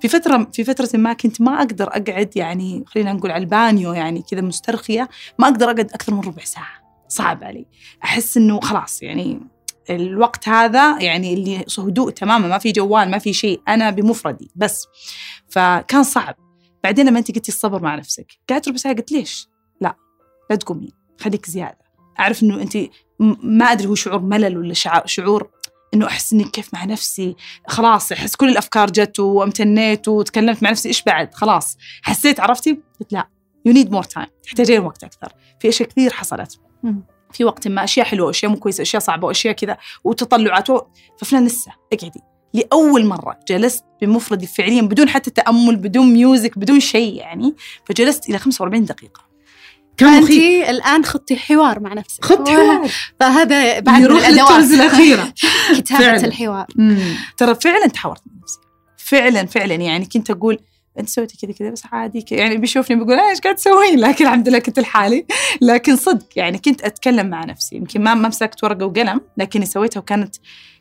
في 0.00 0.08
فترة 0.08 0.48
في 0.52 0.64
فترة 0.64 0.88
ما 0.94 1.12
كنت 1.12 1.40
ما 1.40 1.58
أقدر 1.58 1.88
أقعد 1.88 2.30
يعني 2.36 2.84
خلينا 2.86 3.12
نقول 3.12 3.30
على 3.30 3.40
البانيو 3.44 3.92
يعني 3.92 4.22
كذا 4.30 4.40
مسترخية 4.40 5.08
ما 5.38 5.48
أقدر 5.48 5.66
أقعد 5.66 5.92
أكثر 5.92 6.14
من 6.14 6.20
ربع 6.20 6.44
ساعة. 6.44 7.04
صعب 7.08 7.44
علي. 7.44 7.66
أحس 8.04 8.36
إنه 8.36 8.60
خلاص 8.60 9.02
يعني 9.02 9.40
الوقت 9.90 10.48
هذا 10.48 11.02
يعني 11.02 11.34
اللي 11.34 11.64
هدوء 11.78 12.10
تماما 12.10 12.48
ما 12.48 12.58
في 12.58 12.72
جوال 12.72 13.10
ما 13.10 13.18
في 13.18 13.32
شيء 13.32 13.60
أنا 13.68 13.90
بمفردي 13.90 14.50
بس. 14.56 14.86
فكان 15.48 16.02
صعب. 16.02 16.34
بعدين 16.84 17.06
لما 17.06 17.18
أنت 17.18 17.34
قلتي 17.34 17.52
الصبر 17.52 17.82
مع 17.82 17.94
نفسك 17.94 18.32
قعدت 18.50 18.68
ربع 18.68 18.76
ساعة 18.76 18.94
قلت 18.94 19.12
ليش؟ 19.12 19.48
لا 19.80 19.96
لا 20.50 20.56
تقومين 20.56 20.92
خليك 21.20 21.46
زيادة. 21.46 21.87
أعرف 22.20 22.42
إنه 22.42 22.62
انت 22.62 22.78
ما 23.42 23.64
أدري 23.72 23.88
هو 23.88 23.94
شعور 23.94 24.20
ملل 24.20 24.58
ولا 24.58 24.74
شعور, 25.06 25.48
إنه 25.94 26.06
أحس 26.06 26.32
إني 26.32 26.44
كيف 26.44 26.74
مع 26.74 26.84
نفسي 26.84 27.36
خلاص 27.68 28.12
أحس 28.12 28.36
كل 28.36 28.48
الأفكار 28.48 28.90
جت 28.90 29.20
وامتنيت 29.20 30.08
وتكلمت 30.08 30.62
مع 30.62 30.70
نفسي 30.70 30.88
إيش 30.88 31.02
بعد؟ 31.02 31.34
خلاص. 31.34 31.76
حسيت 32.02 32.40
عرفتي؟ 32.40 32.80
قلت 33.00 33.12
لا 33.12 33.28
you 33.66 33.72
need 33.72 33.90
more 33.90 34.02
time 34.02 34.26
تحتاجين 34.42 34.80
وقت 34.80 35.04
أكثر. 35.04 35.32
في 35.60 35.68
أشياء 35.68 35.88
كثير 35.88 36.12
حصلت. 36.12 36.60
في 37.32 37.44
وقت 37.44 37.68
ما 37.68 37.84
أشياء 37.84 38.06
حلوة 38.06 38.30
اشياء 38.30 38.52
مو 38.52 38.58
كويسة 38.58 38.82
أشياء 38.82 39.02
صعبة 39.02 39.26
وأشياء 39.26 39.54
كذا 39.54 39.76
وتطلعات 40.04 40.70
و- 40.70 40.80
ففلان 41.20 41.46
لسه 41.46 41.72
اقعدي. 41.92 42.20
لأول 42.54 43.06
مرة 43.06 43.38
جلست 43.48 43.84
بمفردي 44.02 44.46
فعليا 44.46 44.82
بدون 44.82 45.08
حتى 45.08 45.30
تأمل 45.30 45.76
بدون 45.76 46.06
music 46.12 46.58
بدون 46.58 46.80
شيء 46.80 47.14
يعني 47.14 47.54
فجلست 47.84 48.28
إلى 48.28 48.38
45 48.38 48.84
دقيقة. 48.84 49.27
كان 49.98 50.12
فانت 50.12 50.24
مخيف 50.24 50.70
الآن 50.70 51.04
خطي 51.04 51.36
حوار 51.36 51.80
مع 51.80 51.94
نفسك 51.94 52.24
خط 52.24 52.48
حوار. 52.48 52.88
فهذا 53.20 53.80
بعد 53.80 54.02
يروح 54.02 54.28
لل 54.28 54.41
tools 54.41 54.72
الأخيرة. 54.72 55.34
كتابة 55.78 56.00
فعلاً. 56.00 56.24
الحوار. 56.24 56.66
ترى 57.36 57.54
فعلا 57.54 57.86
تحاورت 57.86 58.20
من 58.26 58.40
نفسي. 58.42 58.58
فعلا 58.96 59.46
فعلا. 59.46 59.74
يعني 59.74 60.04
كنت 60.06 60.30
أقول 60.30 60.58
أنت 60.98 61.08
سويتي 61.08 61.36
كذا 61.46 61.52
كذا 61.52 61.70
بس 61.70 61.82
عادي 61.92 62.24
يعني 62.30 62.56
بيشوفني 62.56 62.96
بيقول 62.96 63.20
إيش 63.20 63.40
قاعد 63.40 63.54
تسوين؟ 63.54 64.00
لكن 64.08 64.24
الحمد 64.26 64.48
لله 64.48 64.58
كنت 64.58 64.78
لحالي. 64.80 65.26
لكن 65.60 65.96
صدق 65.96 66.26
يعني 66.36 66.58
كنت 66.58 66.82
أتكلم 66.82 67.26
مع 67.26 67.44
نفسي. 67.44 67.76
يمكن 67.76 68.02
ما 68.02 68.14
ما 68.14 68.28
مسكت 68.28 68.64
ورقة 68.64 68.86
وقلم 68.86 69.20
لكني 69.36 69.66
سويتها 69.66 70.00
وكانت 70.00 70.36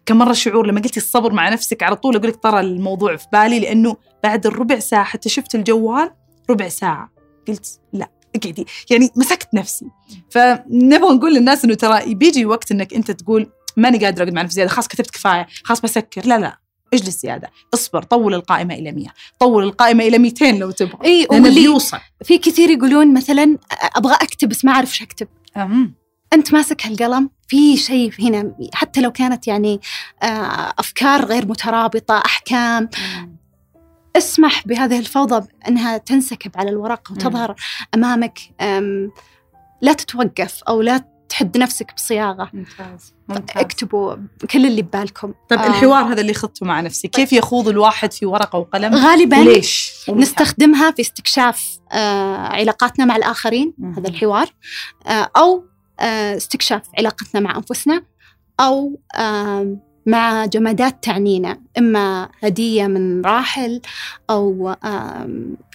كان 0.05 0.17
مره 0.17 0.33
شعور 0.33 0.67
لما 0.67 0.81
قلتي 0.81 0.99
الصبر 0.99 1.33
مع 1.33 1.49
نفسك 1.49 1.83
على 1.83 1.95
طول 1.95 2.15
أقول 2.15 2.27
لك 2.29 2.35
طرى 2.35 2.59
الموضوع 2.59 3.15
في 3.15 3.27
بالي 3.33 3.59
لأنه 3.59 3.97
بعد 4.23 4.45
الربع 4.45 4.79
ساعة 4.79 5.03
حتى 5.03 5.29
شفت 5.29 5.55
الجوال 5.55 6.11
ربع 6.49 6.67
ساعة. 6.69 7.11
قلت 7.47 7.79
لا. 7.93 8.16
اقعدي 8.37 8.65
يعني 8.89 9.09
مسكت 9.15 9.47
نفسي. 9.53 9.85
فنبغى 10.29 11.15
نقول 11.15 11.33
للناس 11.35 11.65
إنه 11.65 11.73
ترى 11.73 12.13
بيجي 12.13 12.45
وقت 12.45 12.71
إنك 12.71 12.93
أنت 12.93 13.11
تقول 13.11 13.49
ماني 13.77 14.05
قادرة 14.05 14.23
أقعد 14.23 14.33
مع 14.33 14.41
نفسي 14.41 14.55
زيادة 14.55 14.69
خلاص 14.71 14.87
كتبت 14.87 15.11
كفاية 15.11 15.47
خلاص 15.63 15.81
بسكر. 15.81 16.21
لا 16.25 16.39
لا 16.39 16.57
اجلس 16.93 17.21
زيادة. 17.21 17.51
اصبر 17.73 18.03
طول 18.03 18.33
القائمة 18.33 18.73
إلى 18.73 18.91
100 18.91 19.07
طول 19.39 19.63
القائمة 19.63 20.03
إلى 20.03 20.17
200 20.17 20.51
لو 20.51 20.71
تبغى. 20.71 21.05
إي 21.05 21.27
واللي 21.31 21.49
بيوصل. 21.49 21.97
في 22.23 22.37
كثير 22.37 22.69
يقولون 22.69 23.13
مثلا 23.13 23.57
أبغى 23.95 24.13
أكتب 24.13 24.49
بس 24.49 24.65
ما 24.65 24.71
أعرف 24.71 24.89
إيش 24.89 25.01
أكتب. 25.01 25.27
أمم. 25.57 25.93
أنت 26.33 26.53
ماسك 26.53 26.85
هالقلم؟ 26.85 27.29
في 27.47 27.77
شيء 27.77 28.13
هنا 28.19 28.55
حتى 28.73 29.01
لو 29.01 29.11
كانت 29.11 29.47
يعني 29.47 29.79
آه، 30.23 30.73
أفكار 30.79 31.25
غير 31.25 31.47
مترابطة 31.47 32.17
أحكام. 32.25 32.89
اسمح 34.17 34.67
بهذه 34.67 34.99
الفوضى 34.99 35.47
انها 35.67 35.97
تنسكب 35.97 36.51
على 36.55 36.69
الورق 36.69 37.11
وتظهر 37.11 37.55
أمامك 37.95 38.39
أم، 38.61 39.11
لا 39.81 39.93
تتوقف 39.93 40.63
أو 40.63 40.81
لا 40.81 41.03
تحد 41.29 41.57
نفسك 41.57 41.93
بصياغة. 41.95 42.49
ممتاز 42.53 43.13
ممتاز. 43.29 43.57
اكتبوا 43.57 44.15
كل 44.51 44.65
اللي 44.65 44.81
ببالكم. 44.81 45.33
طيب 45.49 45.59
آه، 45.59 45.67
الحوار 45.67 46.03
هذا 46.13 46.21
اللي 46.21 46.33
خضته 46.33 46.65
مع 46.65 46.81
نفسي. 46.81 47.07
كيف 47.07 47.33
يخوض 47.33 47.67
الواحد 47.67 48.13
في 48.13 48.25
ورقة 48.25 48.59
وقلم؟ 48.59 48.95
غالبا 48.95 49.39
وليش؟ 49.39 49.93
نستخدمها 50.09 50.91
في 50.91 51.01
استكشاف 51.01 51.79
آه، 51.91 52.35
علاقاتنا 52.37 53.05
مع 53.05 53.15
الآخرين 53.15 53.73
مهم. 53.77 53.93
هذا 53.93 54.07
الحوار 54.09 54.47
آه، 55.07 55.29
أو 55.37 55.65
آه، 55.99 56.37
استكشاف 56.37 56.81
علاقتنا 56.97 57.41
مع 57.41 57.55
أنفسنا 57.55 58.03
أو 58.59 58.99
آم، 59.15 59.79
مع 60.07 60.45
جمادات 60.45 61.03
تعنينا 61.03 61.59
إما 61.77 62.29
هدية 62.43 62.87
من 62.87 63.25
راحل 63.25 63.81
أو 64.29 64.75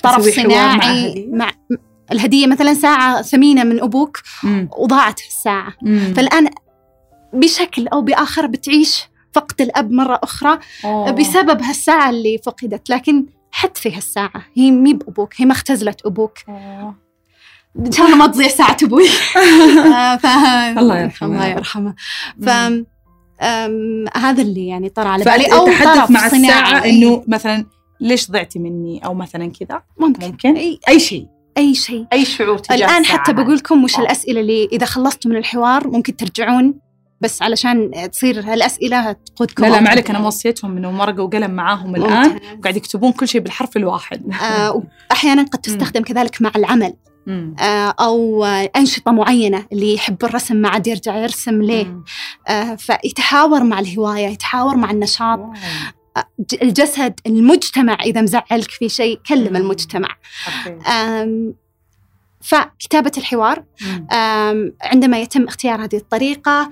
طرف 0.02 0.26
مع 0.26 0.42
صناعي 0.42 1.12
هدية؟ 1.12 1.26
مع 1.28 1.50
الهدية 2.12 2.46
مثلا 2.46 2.74
ساعة 2.74 3.22
ثمينة 3.22 3.64
من 3.64 3.80
أبوك 3.80 4.22
مم. 4.42 4.68
وضاعت 4.78 5.20
الساعة 5.20 5.72
مم. 5.82 6.12
فالآن 6.16 6.50
بشكل 7.32 7.88
أو 7.88 8.02
بآخر 8.02 8.46
بتعيش 8.46 9.02
فقد 9.32 9.60
الأب 9.60 9.90
مرة 9.90 10.20
أخرى 10.22 10.58
أوه. 10.84 11.10
بسبب 11.10 11.62
هالساعة 11.62 12.10
اللي 12.10 12.38
فقدت 12.38 12.90
لكن 12.90 13.26
حد 13.52 13.76
في 13.76 13.96
هالساعة 13.96 14.44
هي 14.56 14.70
مي 14.70 14.94
بأبوك 14.94 15.34
هي 15.36 15.44
ما 15.44 15.52
اختزلت 15.52 16.06
أبوك 16.06 16.38
أوه. 16.48 16.94
إن 17.78 17.92
شاء 17.92 18.06
الله 18.06 18.16
ما 18.16 18.26
تضيع 18.26 18.48
ساعة 18.48 18.76
أبوي 18.82 19.08
آه،. 19.36 20.70
الله 20.78 20.98
يرحمه. 20.98 21.28
الله 21.28 21.46
يرحمه 21.46 21.94
ف 22.42 22.48
هذا 24.14 24.42
اللي 24.42 24.66
يعني 24.66 24.88
طرى 24.88 25.08
على 25.08 25.24
بالي. 25.24 25.44
فأتحدث 25.44 25.98
طرف 25.98 26.10
مع 26.10 26.28
صناعي. 26.28 26.42
الساعة 26.42 26.84
إنه 26.84 27.24
مثلا 27.28 27.66
ليش 28.00 28.30
ضعتي 28.30 28.58
مني؟ 28.58 29.04
أو 29.04 29.14
مثلا 29.14 29.52
كذا. 29.60 29.82
ممكن. 29.98 30.26
ممكن. 30.26 30.56
أي, 30.56 30.78
أي 30.88 31.00
شيء. 31.00 31.26
أي 31.58 31.74
شيء. 31.74 32.06
أي 32.12 32.24
شعور 32.24 32.58
تجاه 32.58 32.98
الساعة 32.98 33.18
حتى. 33.18 33.32
بقول 33.32 33.54
لكم 33.54 33.84
وش. 33.84 33.98
الأسئلة 33.98 34.40
اللي 34.40 34.68
إذا 34.72 34.86
خلصتوا 34.86 35.30
من 35.30 35.36
الحوار 35.36 35.88
ممكن 35.88 36.16
ترجعون 36.16 36.74
بس 37.20 37.42
علشان 37.42 37.90
تصير 38.12 38.40
هالأسئلة 38.40 39.12
تقودكم. 39.12 39.64
لا 39.64 39.70
لا 39.70 39.80
ما. 39.80 39.90
عليك. 39.90 40.10
أنا 40.10 40.18
موصيتهم 40.18 40.76
إنهم 40.76 41.00
ورقة 41.00 41.22
وقلم 41.22 41.50
معاهم 41.50 41.96
الآن. 41.96 42.28
ممتاز. 42.28 42.60
قاعد 42.62 42.76
يكتبون 42.76 43.12
كل 43.12 43.28
شيء 43.28 43.40
بالحرف 43.40 43.76
الواحد. 43.76 44.32
آه، 44.42 44.82
أحيانا 45.12 45.42
قد 45.42 45.58
تستخدم 45.58 46.02
كذلك 46.08 46.42
مع 46.42 46.52
العمل. 46.56 46.94
أو 48.00 48.44
آه، 48.44 48.70
أنشطة 48.76 49.12
معينة 49.12 49.66
اللي 49.72 49.94
يحب 49.94 50.24
الرسم 50.24 50.56
ما 50.56 50.68
عاد 50.68 50.86
يرجع 50.86 51.16
يرسم 51.16 51.62
ليه. 51.62 52.02
آه، 52.48 52.74
فيتحاور 52.74 53.64
مع 53.64 53.78
الهواية 53.80 54.26
يتحاور 54.26 54.76
مع 54.76 54.90
النشاط. 54.90 55.40
ج- 56.38 56.62
الجسد 56.62 57.14
المجتمع 57.26 57.98
إذا 58.04 58.20
مزعلك 58.22 58.70
في 58.70 58.88
شيء 58.88 59.20
كلم. 59.28 59.56
المجتمع. 59.56 60.08
فكتابة 62.40 63.12
الحوار. 63.18 63.64
عندما 64.82 65.18
يتم 65.20 65.44
اختيار 65.44 65.84
هذه 65.84 65.96
الطريقة 65.96 66.70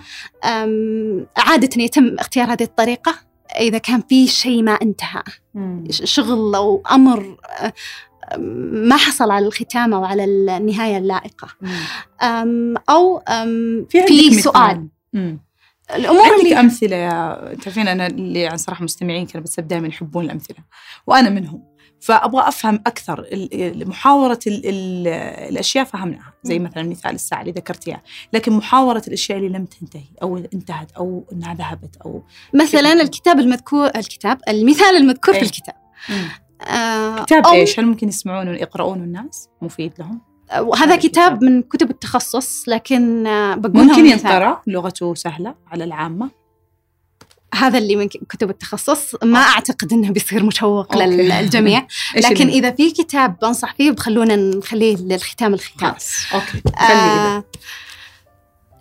عادة 1.36 1.82
يتم 1.82 2.16
اختيار 2.18 2.52
هذه 2.52 2.62
الطريقة 2.62 3.14
إذا 3.60 3.78
كان 3.78 4.02
في 4.08 4.26
شيء 4.26 4.62
ما 4.62 4.72
انتهى. 4.72 5.22
شغل 5.90 6.54
أو 6.54 6.82
أمر 6.90 7.36
آه، 7.60 7.72
ما 8.38 8.96
حصل 8.96 9.30
على 9.30 9.46
الختام 9.46 9.94
أو 9.94 10.04
على 10.04 10.24
النهاية 10.24 10.98
اللائقة 10.98 11.48
مم. 11.60 11.70
أم، 12.22 12.74
أو 12.90 13.18
أم، 13.18 13.86
في 13.90 14.06
في. 14.06 14.32
سؤال 14.42 14.88
مم. 15.12 15.40
الأمور 15.94 16.22
عندك 16.22 16.44
اللي 16.44 16.60
أمثلة 16.60 16.96
يا 16.96 17.54
تعرفين 17.62 17.88
أنا 17.88 18.06
اللي 18.06 18.46
عن 18.46 18.56
صراحة 18.56 18.84
مستمعين 18.84 19.26
كانوا 19.26 19.44
بس 19.44 19.60
دائما 19.60 19.88
يحبون 19.88 20.24
الأمثلة 20.24 20.56
وأنا 21.06 21.30
منهم 21.30 21.70
فأبغى 22.00 22.48
أفهم 22.48 22.74
أكثر 22.86 23.26
محاورة 23.86 24.38
ال 24.46 24.66
ال 24.66 25.08
الأشياء 25.50 25.84
فهمناها 25.84 26.32
زي. 26.42 26.58
مثلا 26.58 26.82
مثال 26.82 27.14
الساعة 27.14 27.40
اللي 27.40 27.52
ذكرتيها 27.52 28.02
لكن 28.32 28.52
محاورة 28.52 29.02
الأشياء 29.08 29.38
اللي 29.38 29.48
لم 29.48 29.64
تنتهي 29.64 30.08
أو 30.22 30.36
انتهت 30.36 30.92
أو 30.92 31.26
إنها 31.32 31.54
ذهبت 31.54 31.96
أو 32.04 32.22
مثلا 32.54 32.92
الكتاب 32.92 33.38
المذكور 33.38 33.86
الكتاب 33.86 34.38
المثال 34.48 34.96
المذكور 34.96 35.34
في 35.34 35.40
إيه. 35.40 35.46
الكتاب 35.46 35.74
آه، 36.60 37.24
كتاب 37.24 37.46
أو 37.46 37.52
إيش 37.52 37.78
هل 37.80 37.86
ممكن 37.86 38.08
يسمعونه 38.08 38.50
يقرؤونه 38.50 39.04
الناس 39.04 39.48
مفيد 39.62 39.92
لهم 39.98 40.20
وهذا 40.58 40.84
هذا 40.84 40.96
كتاب. 40.96 41.44
من 41.44 41.62
كتب 41.62 41.90
التخصص 41.90 42.68
لكن 42.68 43.26
آه، 43.26 43.54
بقولها 43.54 43.84
ممكن. 43.84 44.06
ينقرأ 44.06 44.62
لغته 44.66 45.14
سهلة 45.14 45.54
على 45.72 45.84
العامة 45.84 46.30
هذا 47.54 47.78
اللي 47.78 47.96
من 47.96 48.08
كتب 48.08 48.50
التخصص 48.50 49.14
ما 49.24 49.38
okay. 49.38 49.50
أعتقد 49.54 49.92
إنه 49.92 50.10
بيصير 50.10 50.42
مشوق 50.44 50.92
okay. 50.92 51.06
للجميع 51.06 51.86
لكن 52.24 52.42
اللي- 52.48 52.58
إذا 52.58 52.70
في 52.70 52.90
كتاب 52.90 53.36
بنصح 53.42 53.74
فيه 53.74 53.90
بخلونا 53.90 54.36
نخليه 54.36 54.96
للختام 54.96 55.54
الختام 55.54 55.94
okay. 56.34 56.62
آه 56.92 57.44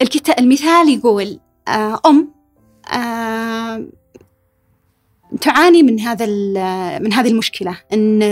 الكتاب 0.01 0.39
المثال 0.39 0.89
يقول 0.89 1.39
آه 1.67 2.01
أم 2.05 2.33
آه 2.93 3.85
تعاني 5.41 5.83
من 5.83 5.99
هذا 5.99 6.25
من 6.99 7.13
هذه 7.13 7.27
المشكلة 7.27 7.77
إن 7.93 8.23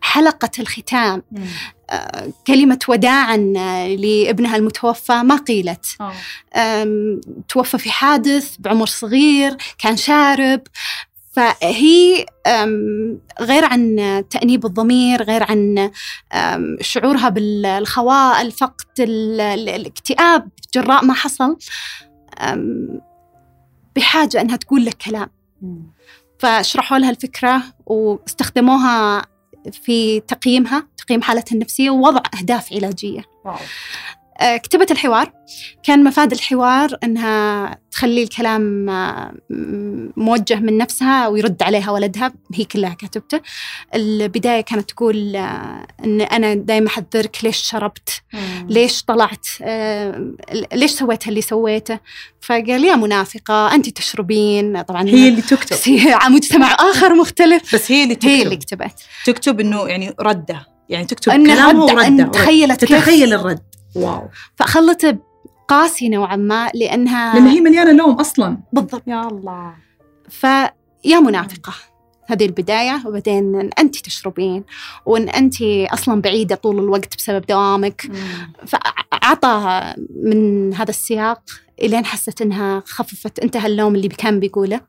حلقة 0.00 0.50
الختام 0.58 1.22
مم. 1.32 1.42
آه، 1.90 2.28
كلمة 2.46 2.78
وداعا 2.88 3.52
آه، 3.56 3.88
لابنها 3.88 4.56
المتوفى 4.56 5.12
ما 5.22 5.36
قيلت 5.36 5.86
آه. 6.00 6.12
توفى 7.48 7.78
في 7.78 7.90
حادث 7.90 8.56
بعمر 8.58 8.86
صغير 8.86 9.56
كان 9.78 9.96
شارب 9.96 10.60
فهي 11.32 12.26
غير 13.40 13.64
عن 13.64 13.96
تأنيب 14.30 14.66
الضمير 14.66 15.22
غير 15.22 15.42
عن 15.42 15.90
شعورها 16.80 17.28
بالخواء 17.28 18.42
الفقد 18.42 19.00
ال- 19.00 19.40
ال- 19.40 19.68
الاكتئاب 19.68 20.48
جراء 20.74 21.04
ما 21.04 21.14
حصل 21.14 21.56
أم، 23.96 24.02
بحاجة 24.02 24.40
أنها 24.40 24.56
تقول 24.56 24.84
لك 24.84 24.94
كلام. 24.94 25.30
فشرحوا 26.38 26.98
لها 26.98 27.10
الفكرة 27.10 27.62
واستخدموها 27.86 29.26
في 29.72 30.20
تقييمها 30.20 30.86
تقييم 30.96 31.22
حالتها 31.22 31.54
النفسية 31.54 31.90
ووضع 31.90 32.22
أهداف 32.40 32.72
علاجية. 32.72 33.22
واو. 33.44 33.54
آه، 33.54 33.58
كتبت 34.62 34.90
الحوار. 34.90 35.32
كان 35.82 36.04
مفاد 36.04 36.32
الحوار 36.32 36.96
إنها 37.04 37.78
تخلي 37.90 38.22
الكلام 38.22 38.90
آه، 38.90 39.34
موجه 40.16 40.54
من 40.54 40.78
نفسها 40.78 41.28
ويرد 41.28 41.62
عليها 41.62 41.90
ولدها. 41.90 42.32
هي 42.54 42.64
كلها 42.64 42.94
كتبته. 42.94 43.40
البداية 43.94 44.60
كانت 44.60 44.90
تقول 44.90 45.36
آه، 45.36 45.86
إن 46.04 46.20
أنا 46.20 46.54
دائما 46.54 46.86
أحذرك 46.86 47.36
ليش 47.42 47.56
شربت. 47.56 48.22
ليش 48.68 49.02
طلعت 49.02 49.46
آه، 49.62 50.32
ليش 50.72 50.90
سويت 50.90 51.28
اللي 51.28 51.40
سويته. 51.40 51.98
فقال 52.40 52.84
يا 52.84 52.96
منافقة 52.96 53.74
أنت 53.74 53.88
تشربين. 53.88 54.82
طبعا 54.82 55.08
هي 55.08 55.28
اللي 55.28 55.42
تكتب. 55.42 55.76
بس 55.76 55.88
هي 55.88 56.18
مجتمع 56.28 56.76
آخر 56.80 57.14
مختلف. 57.14 57.74
بس 57.74 57.92
هي 57.92 58.02
اللي 58.02 58.14
تكتب. 58.14 58.28
هي 58.28 58.42
اللي 58.42 58.56
كتبت. 58.56 58.94
تكتب 59.24 59.60
إنه 59.60 59.88
يعني 59.88 60.14
رده. 60.20 60.66
يعني 60.88 61.04
تكتب 61.06 61.32
إن 61.32 61.50
ورده. 61.76 62.24
تخيلت 62.24 62.80
تتخيل 62.84 63.32
الرد. 63.32 63.71
واو. 63.94 64.28
فخلته 64.56 65.18
قاسي 65.68 66.08
نوعا 66.08 66.36
ما 66.36 66.70
لأنها 66.74 67.34
لأن 67.34 67.46
هي 67.46 67.60
مليانة 67.60 67.92
لوم 67.92 68.14
أصلا. 68.14 68.58
بالضبط. 68.72 69.02
يا 69.06 69.28
الله. 69.28 69.74
فيا 70.28 71.20
منافقة. 71.20 71.72
هذه 72.26 72.46
البداية 72.46 73.02
وبعدين 73.06 73.60
إن 73.60 73.70
أنت 73.78 73.96
تشربين 73.96 74.64
وإن 75.06 75.28
أنت 75.28 75.62
أصلا 75.62 76.20
بعيدة 76.20 76.54
طول 76.54 76.78
الوقت 76.78 77.16
بسبب 77.16 77.46
دوامك. 77.46 78.10
فعطى 78.66 79.94
من 80.24 80.74
هذا 80.74 80.90
السياق 80.90 81.42
إلين 81.82 82.04
حست 82.04 82.42
إنها 82.42 82.82
خففت 82.86 83.38
انتهى 83.38 83.66
اللوم 83.66 83.94
اللي 83.94 84.08
كان 84.08 84.40
بيقوله. 84.40 84.80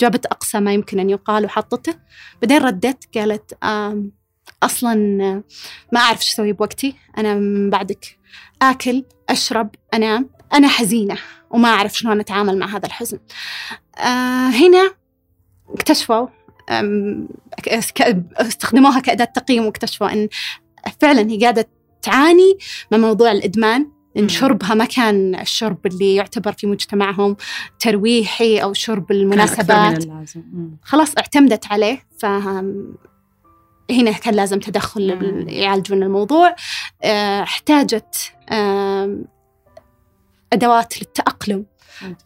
جابت 0.00 0.26
أقصى 0.26 0.60
ما 0.60 0.74
يمكن 0.74 0.98
أن 0.98 1.10
يقال 1.10 1.44
وحطته. 1.44 1.94
بعدين 2.42 2.58
ردت 2.62 3.18
قالت 3.18 3.58
أصلا 4.62 4.94
ما 5.92 6.00
أعرف 6.00 6.24
شو 6.24 6.32
أسوي 6.32 6.52
بوقتي 6.52 6.94
أنا 7.18 7.34
من 7.34 7.70
بعدك. 7.70 8.18
آكل 8.62 9.04
أشرب 9.28 9.70
أنام. 9.94 10.30
أنا 10.54 10.68
حزينة 10.68 11.18
وما 11.50 11.68
أعرف 11.68 11.98
شلون 11.98 12.20
أتعامل 12.20 12.58
مع 12.58 12.66
هذا 12.66 12.86
الحزن. 12.86 13.18
آه 13.98 14.48
هنا 14.48 14.94
اكتشفوا 15.68 16.26
استخدموها 18.36 19.00
كأداة 19.00 19.24
تقييم 19.24 19.66
واكتشفوا 19.66 20.12
أن 20.12 20.28
فعلا 21.00 21.30
هي 21.30 21.38
قاعدة 21.38 21.68
تعاني 22.02 22.58
من 22.92 23.00
موضوع 23.00 23.32
الإدمان. 23.32 23.90
إن 24.16 24.28
شربها 24.28 24.74
ما 24.74 24.84
كان 24.84 25.34
الشرب 25.34 25.86
اللي 25.86 26.14
يعتبر 26.14 26.52
في 26.52 26.66
مجتمعهم 26.66 27.36
ترويحي 27.78 28.58
أو 28.58 28.72
شرب 28.72 29.12
المناسبات. 29.12 30.04
خلاص 30.82 31.12
اعتمدت 31.18 31.66
عليه 31.66 32.06
ف 32.18 32.26
هنا 33.90 34.12
كان 34.12 34.34
لازم 34.34 34.58
تدخل. 34.58 35.46
يعالجون 35.48 36.02
الموضوع 36.02 36.56
آه، 37.04 37.42
احتاجت 37.42 38.32
أدوات 40.52 40.98
للتأقلم 40.98 41.66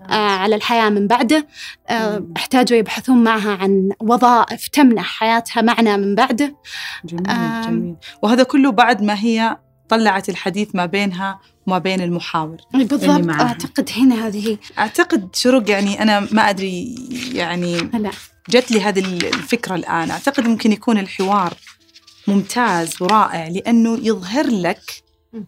آه، 0.01 0.15
على 0.15 0.55
الحياة 0.55 0.91
من 0.91 1.07
بعده 1.07 1.47
آه،. 1.89 2.27
احتاجوا 2.37 2.79
يبحثون 2.79 3.25
معها 3.25 3.51
عن 3.51 3.91
وظائف 4.01 4.69
تمنح 4.69 5.05
حياتها 5.05 5.63
معنى 5.63 5.97
من 5.97 6.15
بعده 6.15 6.57
جميل. 7.05 7.23
جميل 7.67 7.97
وهذا 8.23 8.43
كله 8.43 8.73
بعد 8.73 9.03
ما 9.03 9.21
هي 9.21 9.59
طلعت 9.89 10.29
الحديث 10.29 10.75
ما 10.75 10.87
بينها 10.87 11.41
وما 11.67 11.79
بين 11.79 12.01
المحاور 12.01 12.57
بالضبط. 12.75 13.31
أعتقد 13.31 13.91
هنا 13.97 14.27
هذه 14.27 14.59
أعتقد 14.79 15.29
شروق 15.35 15.71
يعني 15.71 16.03
أنا 16.03 16.29
ما 16.33 16.51
أدري 16.51 16.95
يعني 17.33 17.79
لا 17.79 18.11
جت 18.51 18.71
لي 18.71 18.81
هذه 18.81 18.99
الفكرة 19.05 19.75
الآن. 19.75 20.11
أعتقد 20.11 20.49
ممكن 20.49 20.73
يكون 20.73 20.99
الحوار 20.99 21.55
ممتاز 22.27 23.03
ورائع 23.03 23.49
لأنه 23.49 23.99
يظهر 24.03 24.47
لك. 24.47 25.03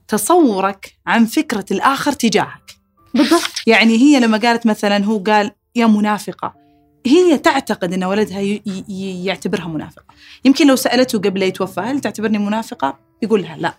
تصورك 0.09 0.95
عن 1.07 1.27
فكرة 1.27 1.65
الآخر 1.71 2.13
تجاهك. 2.13 2.77
بالضبط. 3.15 3.53
يعني 3.67 3.97
هي 3.97 4.21
لما 4.21 4.39
قالت 4.39 4.67
مثلا 4.67 5.05
هو 5.05 5.19
قال 5.19 5.51
يا 5.77 5.87
منافقة. 5.87 6.55
هي 7.07 7.39
تعتقد 7.39 7.93
إن 7.93 8.05
ولدها 8.05 8.61
يعتبرها 9.25 9.69
منافقة. 9.69 10.05
يمكن 10.45 10.67
لو 10.67 10.77
سألته 10.77 11.19
قبل 11.19 11.41
لا 11.41 11.47
يتوفى 11.47 11.81
هل 11.81 12.01
تعتبرني 12.01 12.39
منافقة؟ 12.39 12.99
يقول 13.23 13.43
لها 13.43 13.57
لا. 13.57 13.75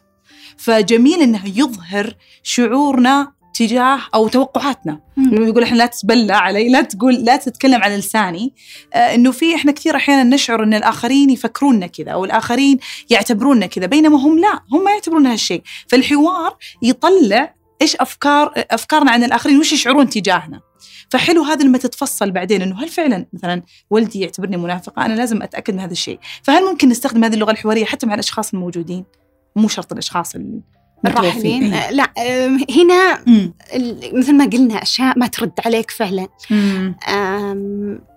فجميل 0.57 1.21
إنه 1.21 1.41
يظهر 1.45 2.15
شعورنا 2.43 3.31
تجاه 3.53 3.99
أو 4.13 4.27
توقعاتنا. 4.27 4.99
انه 5.17 5.47
يقول 5.47 5.63
إحنا 5.63 5.77
لا 5.77 5.85
تتبلى 5.85 6.33
علي 6.33 6.69
لا 6.69 6.81
تقول 6.81 7.13
لا 7.13 7.37
تتكلم 7.37 7.83
على 7.83 7.97
لساني 7.97 8.53
آه 8.93 9.15
إنه 9.15 9.31
في 9.31 9.55
إحنا 9.55 9.71
كثير 9.71 9.95
أحيانا 9.95 10.23
نشعر 10.23 10.63
إن 10.63 10.73
الآخرين 10.73 11.29
يفكروننا 11.29 11.87
كذا 11.87 12.11
أو 12.11 12.25
الآخرين 12.25 12.79
يعتبروننا 13.09 13.65
كذا 13.65 13.85
بينما 13.85 14.17
هم 14.17 14.39
لا 14.39 14.59
هم 14.71 14.83
ما 14.83 14.91
يعتبرون 14.91 15.27
هالشيء. 15.27 15.61
فالحوار 15.87 16.57
يطلع 16.81 17.53
إيش 17.81 17.95
أفكار 17.95 18.53
أفكارنا 18.57 19.11
عن 19.11 19.23
الآخرين 19.23 19.59
وش 19.59 19.73
يشعرون 19.73 20.09
تجاهنا. 20.09 20.61
فحلو 21.09 21.43
هذا 21.43 21.63
لما 21.63 21.77
تتفصل 21.77 22.31
بعدين 22.31 22.61
إنه 22.61 22.83
هل 22.83 22.89
فعلا 22.89 23.25
مثلا 23.33 23.61
ولدي 23.89 24.19
يعتبرني 24.19 24.57
منافقة؟ 24.57 25.05
أنا 25.05 25.13
لازم 25.13 25.41
أتأكد 25.41 25.73
من 25.73 25.79
هذا 25.79 25.91
الشيء. 25.91 26.19
فهل 26.43 26.65
ممكن 26.65 26.89
نستخدم 26.89 27.23
هذه 27.23 27.33
اللغة 27.33 27.51
الحوارية 27.51 27.85
حتى 27.85 28.05
مع 28.05 28.13
الأشخاص 28.13 28.53
الموجودين؟ 28.53 29.05
مو 29.55 29.67
شرط 29.67 29.91
الأشخاص 29.91 30.35
الراحلين 31.09 31.73
آه، 31.73 31.91
لا 31.91 32.13
هنا 32.77 33.19
إيه. 33.27 33.51
مثل 34.13 34.35
ما 34.35 34.45
قلنا 34.45 34.81
أشياء 34.81 35.19
ما 35.19 35.27
ترد 35.27 35.51
عليك 35.65 35.91
فعلا. 35.91 36.27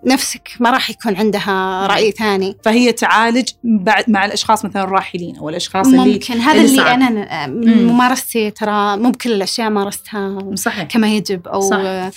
نفسك 0.05 0.49
ما 0.59 0.71
راح 0.71 0.89
يكون 0.89 1.15
عندها 1.15 1.87
رأي 1.87 2.11
ثاني. 2.11 2.57
فهي 2.63 2.91
تعالج 2.91 3.49
بعد 3.63 4.09
مع 4.09 4.25
الأشخاص 4.25 4.65
مثلا 4.65 4.83
الراحلين 4.83 5.37
أو 5.37 5.49
الأشخاص 5.49 5.87
اللي 5.87 6.13
ممكن. 6.13 6.39
هذا 6.39 6.61
اللي 6.61 6.93
اللي 6.93 7.47
من 7.47 7.83
مم. 7.83 7.93
ممارستي 7.93 8.51
ترى 8.51 8.97
مو 8.97 9.11
بكل 9.11 9.31
الأشياء 9.31 9.69
مارستها 9.69 10.55
صحيح. 10.55 10.83
كما 10.83 11.07
يجب 11.07 11.47
أو 11.47 11.61
صح. 11.61 12.09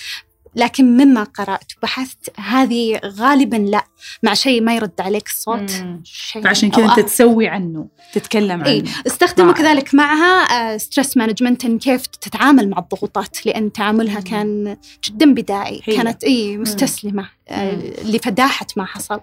لكن 0.55 0.97
مما 0.97 1.25
قرأت 1.25 1.73
وبحثت 1.79 2.41
هذه 2.41 3.01
غالبا 3.05 3.57
لا 3.57 3.85
مع 4.23 4.35
شيء 4.35 4.63
ما 4.63 4.75
يرد 4.75 5.01
عليك 5.01 5.27
الصوت. 5.27 5.71
شيء 6.05 6.43
فعشان 6.43 6.71
كذا 6.71 6.85
أنت 6.85 6.99
آه. 6.99 7.03
تسوي 7.03 7.49
عنه 7.49 7.89
تتكلم 8.13 8.65
إي 8.65 8.79
عنه 8.79 8.91
استخدموا 9.07 9.53
رائع. 9.53 9.63
كذلك 9.63 9.95
معها 9.95 10.79
stress 10.79 11.17
management 11.17 11.65
ان 11.65 11.79
كيف 11.79 12.07
تتعامل 12.07 12.71
مع 12.71 12.79
الضغوطات 12.79 13.47
لأن 13.47 13.73
تعاملها 13.73 14.19
مم. 14.19 14.25
كان 14.25 14.77
جدا 15.05 15.35
بدائي 15.35 15.83
هي. 15.85 15.97
كانت 15.97 16.25
إي 16.25 16.59
مستسلمة 16.59 17.29
آه، 17.49 17.75
مم. 17.75 17.83
لفداحه 18.05 18.67
ما 18.77 18.85
حصل 18.85 19.21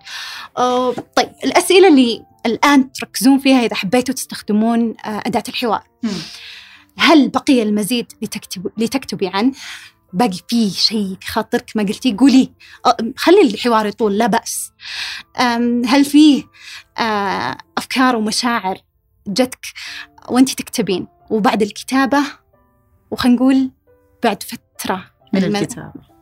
آه، 0.57 0.93
طيب 1.15 1.29
الأسئلة 1.43 1.87
اللي 1.87 2.23
الآن 2.45 2.91
تركزون 2.91 3.39
فيها 3.39 3.65
إذا 3.65 3.75
حبيتوا 3.75 4.15
تستخدمون 4.15 4.93
آه، 5.05 5.23
أداة 5.25 5.43
الحوار 5.49 5.83
مم. 6.03 6.11
هل 6.97 7.29
بقي 7.29 7.63
المزيد 7.63 8.11
لتكتب 8.21 8.67
لتكتبي 8.77 9.27
عنه 9.27 9.51
باقي 10.13 10.39
في 10.47 10.69
شيء 10.69 11.17
في 11.21 11.27
خاطرك 11.31 11.71
ما 11.75 11.83
قلتيه 11.83 12.17
قولي. 12.17 12.51
آه، 12.85 12.97
خلي 13.15 13.41
الحوار 13.41 13.85
يطول 13.85 14.17
لا 14.17 14.27
بأس. 14.27 14.71
هل 15.85 16.05
فيه 16.05 16.43
آه، 16.97 17.57
أفكار 17.77 18.15
ومشاعر 18.15 18.77
جتك 19.27 19.65
وانت 20.29 20.49
تكتبين؟ 20.49 21.07
وبعد 21.29 21.61
الكتابة 21.61 22.19
وخلينا 23.11 23.35
نقول 23.37 23.71
بعد 24.23 24.43
فترة 24.43 25.05
من. 25.33 25.41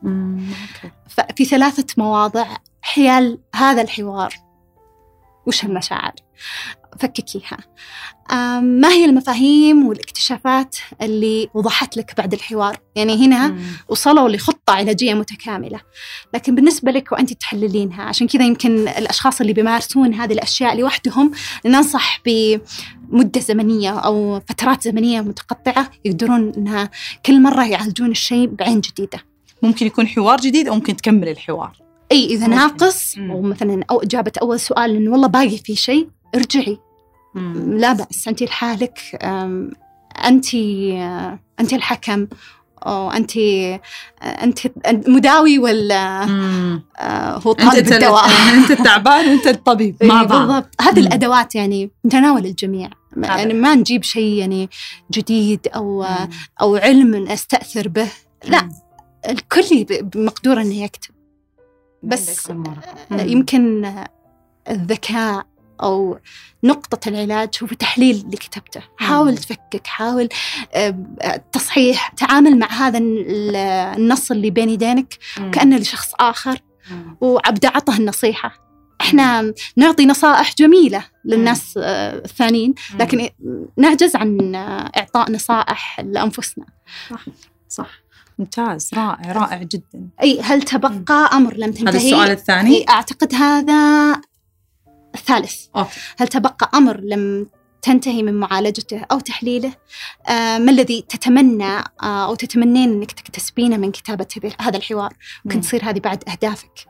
أوكي. 0.02 0.90
ففي 1.08 1.44
ثلاثة 1.44 1.86
مواضع 1.96 2.56
حيال 2.82 3.38
هذا 3.54 3.82
الحوار. 3.82 4.34
وش 5.46 5.64
المشاعر 5.64 6.12
فككيها. 7.00 7.58
ما 8.60 8.88
هي 8.88 9.04
المفاهيم 9.04 9.86
والاكتشافات 9.86 10.76
اللي 11.02 11.48
وضحت 11.54 11.96
لك 11.96 12.14
بعد 12.18 12.32
الحوار؟ 12.32 12.76
يعني 12.94 13.26
هنا 13.26 13.48
مم. 13.48 13.62
وصلوا 13.88 14.28
لخطة 14.28 14.72
علاجية 14.72 15.14
متكاملة. 15.14 15.80
لكن 16.34 16.54
بالنسبة 16.54 16.92
لك 16.92 17.12
وأنت 17.12 17.32
تحللينها 17.32 18.02
عشان 18.02 18.28
كذا 18.28 18.44
يمكن 18.44 18.88
الأشخاص 18.88 19.40
اللي 19.40 19.52
بيمارسون 19.52 20.14
هذه 20.14 20.32
الأشياء 20.32 20.76
لوحدهم 20.76 21.30
ننصح 21.66 22.22
بمدة 22.26 23.40
زمنية 23.40 23.98
أو 23.98 24.40
فترات 24.48 24.82
زمنية 24.82 25.20
متقطعة 25.20 25.90
يقدرون 26.04 26.52
أنها 26.56 26.90
كل 27.26 27.42
مرة 27.42 27.64
يعالجون 27.64 28.10
الشيء 28.10 28.46
بعين 28.46 28.80
جديدة. 28.80 29.18
ممكن 29.62 29.86
يكون 29.86 30.08
حوار 30.08 30.40
جديد 30.40 30.68
أو 30.68 30.74
ممكن 30.74 30.96
تكمل 30.96 31.28
الحوار. 31.28 31.85
إذا 32.12 32.46
ممكن. 32.46 32.50
ناقص 32.56 33.18
مم. 33.18 33.30
أو 33.30 33.42
مثلا 33.42 33.84
أو 33.90 34.02
إجابة 34.02 34.32
أول 34.42 34.60
سؤال 34.60 34.96
إنه 34.96 35.10
والله 35.12 35.28
باقي 35.28 35.58
في 35.58 35.76
شيء 35.76 36.08
ارجعي 36.34 36.78
لا 37.66 37.92
بأس 37.92 38.28
أنت 38.28 38.42
لحالك 38.42 38.98
أنت 40.24 40.54
آه، 40.54 41.38
أنت 41.60 41.72
الحكم 41.72 42.26
أو 42.86 43.10
أنت 43.10 43.36
آه، 43.36 44.52
مداوي 45.08 45.58
ولا 45.58 46.26
مم. 46.26 46.82
آه، 46.98 47.38
هو 47.46 47.52
أنت 47.52 47.62
طالب 47.62 47.92
الدواء 47.92 48.24
أنت 48.54 48.70
التعبان 48.70 49.28
وأنت 49.28 49.46
الطبيب 49.46 49.96
مع 50.02 50.20
إيه، 50.20 50.26
بعض 50.26 50.38
بالضبط 50.48 50.68
هذه 50.80 51.00
مم. 51.00 51.06
الأدوات 51.06 51.54
يعني 51.54 51.90
متناول 52.04 52.46
الجميع. 52.46 52.90
يعني 53.16 53.54
ما 53.54 53.74
نجيب 53.74 54.02
شيء 54.02 54.32
يعني 54.32 54.70
جديد 55.12 55.68
أو 55.74 56.02
مم. 56.02 56.28
أو 56.60 56.76
علم 56.76 57.16
نستأثر 57.16 57.88
به 57.88 58.08
لا 58.48 58.62
مم. 58.62 58.68
الكل 59.28 59.84
ب- 59.84 60.16
مقدور 60.18 60.60
إنه 60.60 60.74
يكتب 60.74 61.10
بس. 62.08 62.50
آه،. 63.12 63.22
يمكن 63.22 63.94
الذكاء 64.70 65.46
أو 65.82 66.18
نقطة 66.64 67.08
العلاج 67.08 67.48
هو 67.62 67.66
تحليل 67.66 68.16
اللي 68.16 68.36
كتبته، 68.36 68.80
حاول. 68.96 69.36
تفكك، 69.38 69.86
حاول 69.86 70.28
آه، 70.74 70.94
تصحيح، 71.52 72.08
تعامل 72.08 72.58
مع 72.58 72.66
هذا 72.72 72.98
ال- 72.98 73.56
النص 73.96 74.30
اللي 74.30 74.50
بين 74.50 74.68
يدينك. 74.70 75.18
كأنه 75.52 75.76
لشخص 75.76 76.12
آخر. 76.20 76.58
وعبد 77.20 77.66
عطه 77.66 77.96
النصيحة 77.96 78.66
إحنا 79.00 79.52
نعطي 79.76 80.06
نصائح 80.06 80.54
جميلة 80.54 81.04
للناس 81.24 81.78
آه، 81.82 82.18
الثانيين 82.24 82.74
لكن 83.00 83.28
نعجز 83.76 84.16
عن 84.16 84.54
آه، 84.54 84.90
إعطاء 84.96 85.32
نصائح 85.32 86.00
لأنفسنا 86.00 86.66
صح 87.68 87.90
ممتاز. 88.38 88.90
رائع 88.94 89.32
رائع 89.32 89.62
جدا. 89.62 90.08
أي 90.22 90.40
هل 90.40 90.62
تبقى 90.62 91.30
أمر 91.32 91.56
لم 91.56 91.72
تنتهي؟ 91.72 91.88
هذا 91.88 91.96
السؤال 91.96 92.30
الثاني؟ 92.30 92.76
أي 92.76 92.84
أعتقد 92.88 93.34
هذا 93.34 94.12
الثالث. 95.14 95.54
أوكي. 95.76 96.00
هل 96.18 96.28
تبقى 96.28 96.70
أمر 96.74 97.00
لم 97.00 97.46
تنتهي 97.82 98.22
من 98.22 98.34
معالجته 98.34 99.06
أو 99.12 99.18
تحليله؟ 99.18 99.72
آه، 100.28 100.58
ما 100.58 100.70
الذي 100.70 101.04
تتمنى 101.08 101.78
آه، 102.02 102.26
أو 102.26 102.34
تتمنين 102.34 102.92
أنك 102.92 103.12
تكتسبينه 103.12 103.76
من 103.76 103.92
كتابة 103.92 104.26
هذا 104.60 104.76
الحوار؟ 104.76 105.12
ممكن 105.44 105.60
تصير 105.60 105.90
هذه 105.90 105.98
بعد 105.98 106.24
أهدافك. 106.28 106.86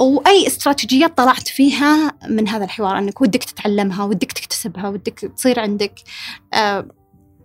وأي 0.00 0.46
استراتيجيات 0.46 1.16
طلعت 1.16 1.48
فيها 1.48 2.12
من 2.28 2.48
هذا 2.48 2.64
الحوار؟ 2.64 2.98
أنك 2.98 3.20
ودك 3.20 3.44
تتعلمها 3.44 4.04
ودك 4.04 4.32
تكتسبها 4.32 4.88
ودك 4.88 5.32
تصير 5.36 5.60
عندك 5.60 5.94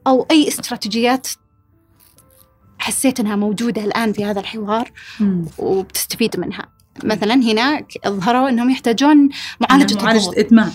أو 0.07 0.27
أي 0.31 0.47
استراتيجيات 0.47 1.27
حسيت 2.85 3.19
إنها 3.19 3.35
موجودة 3.35 3.83
الآن 3.83 4.13
في 4.13 4.25
هذا 4.25 4.39
الحوار 4.39 4.91
وبتستفيد 5.57 6.39
منها. 6.39 6.75
مثلا 7.03 7.33
هنا 7.33 7.81
ظهروا 8.07 8.49
إنهم 8.49 8.69
يحتاجون 8.69 9.29
معالجة 9.59 9.95
معالجة 9.95 10.19
الضغوط. 10.19 10.37
إدمان. 10.37 10.71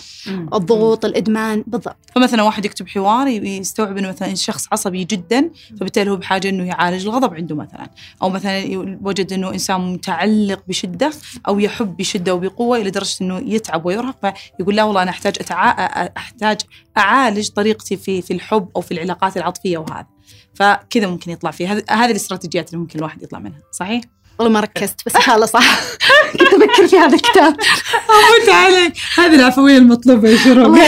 الضغوط 0.54 1.04
الإدمان 1.04 1.64
بالضبط. 1.66 1.96
فمثلا 2.14 2.42
واحد 2.42 2.64
يكتب 2.64 2.88
حوار 2.88 3.28
يستوعب 3.28 3.96
إنه 3.96 4.08
مثلا 4.08 4.34
شخص 4.34 4.66
عصبي 4.72 5.04
جدا 5.04 5.50
فبالتالي 5.80 6.11
هو 6.11 6.16
بحاجة 6.16 6.48
إنه 6.48 6.64
يعالج 6.64 7.06
الغضب 7.06 7.34
عنده 7.34 7.56
مثلا. 7.56 7.90
أو 8.22 8.30
مثلا 8.30 8.64
وجد 9.02 9.32
إنه 9.32 9.52
إنسان 9.52 9.92
متعلق 9.92 10.62
بشدة 10.68 11.11
أو 11.48 11.58
يحب 11.58 11.96
بشدة 11.96 12.34
وبقوة 12.34 12.78
إلى 12.78 12.90
درجة 12.90 13.16
إنه 13.20 13.38
يتعب 13.38 13.86
ويرهق 13.86 14.34
فيقول 14.56 14.76
لا 14.76 14.84
والله 14.84 15.02
أنا 15.02 15.11
أحتاج 15.11 15.36
أتع... 15.40 15.70
أحتاج 16.16 16.61
أعالج 16.98 17.48
طريقتي 17.48 17.96
في 17.96 18.22
في 18.22 18.32
الحب 18.32 18.68
أو 18.76 18.80
في 18.80 18.92
العلاقات 18.92 19.36
العاطفية 19.36 19.78
وهذا. 19.78 20.06
فكذا 20.54 21.06
ممكن 21.06 21.30
يطلع 21.30 21.50
فيه 21.50 21.72
هذه 21.90 22.10
الاستراتيجيات 22.10 22.68
اللي 22.68 22.80
ممكن 22.80 22.98
الواحد 22.98 23.22
يطلع 23.22 23.38
منها 23.38 23.60
صحيح؟ 23.72 24.02
والله 24.40 24.52
ما 24.52 24.60
ركزت 24.60 24.96
بس 25.06 25.16
خلاص 25.16 25.50
صح. 25.50 25.80
كنت 26.38 26.42
أفكر 26.42 26.88
في 26.88 26.96
هذا 26.96 27.14
الكتاب. 27.14 27.56
أموت 28.10 28.48
عليك 28.48 28.92
هذه 29.18 29.34
العفوية 29.34 29.78
المطلوبة 29.78 30.28
يا 30.28 30.36
شروق 30.36 30.78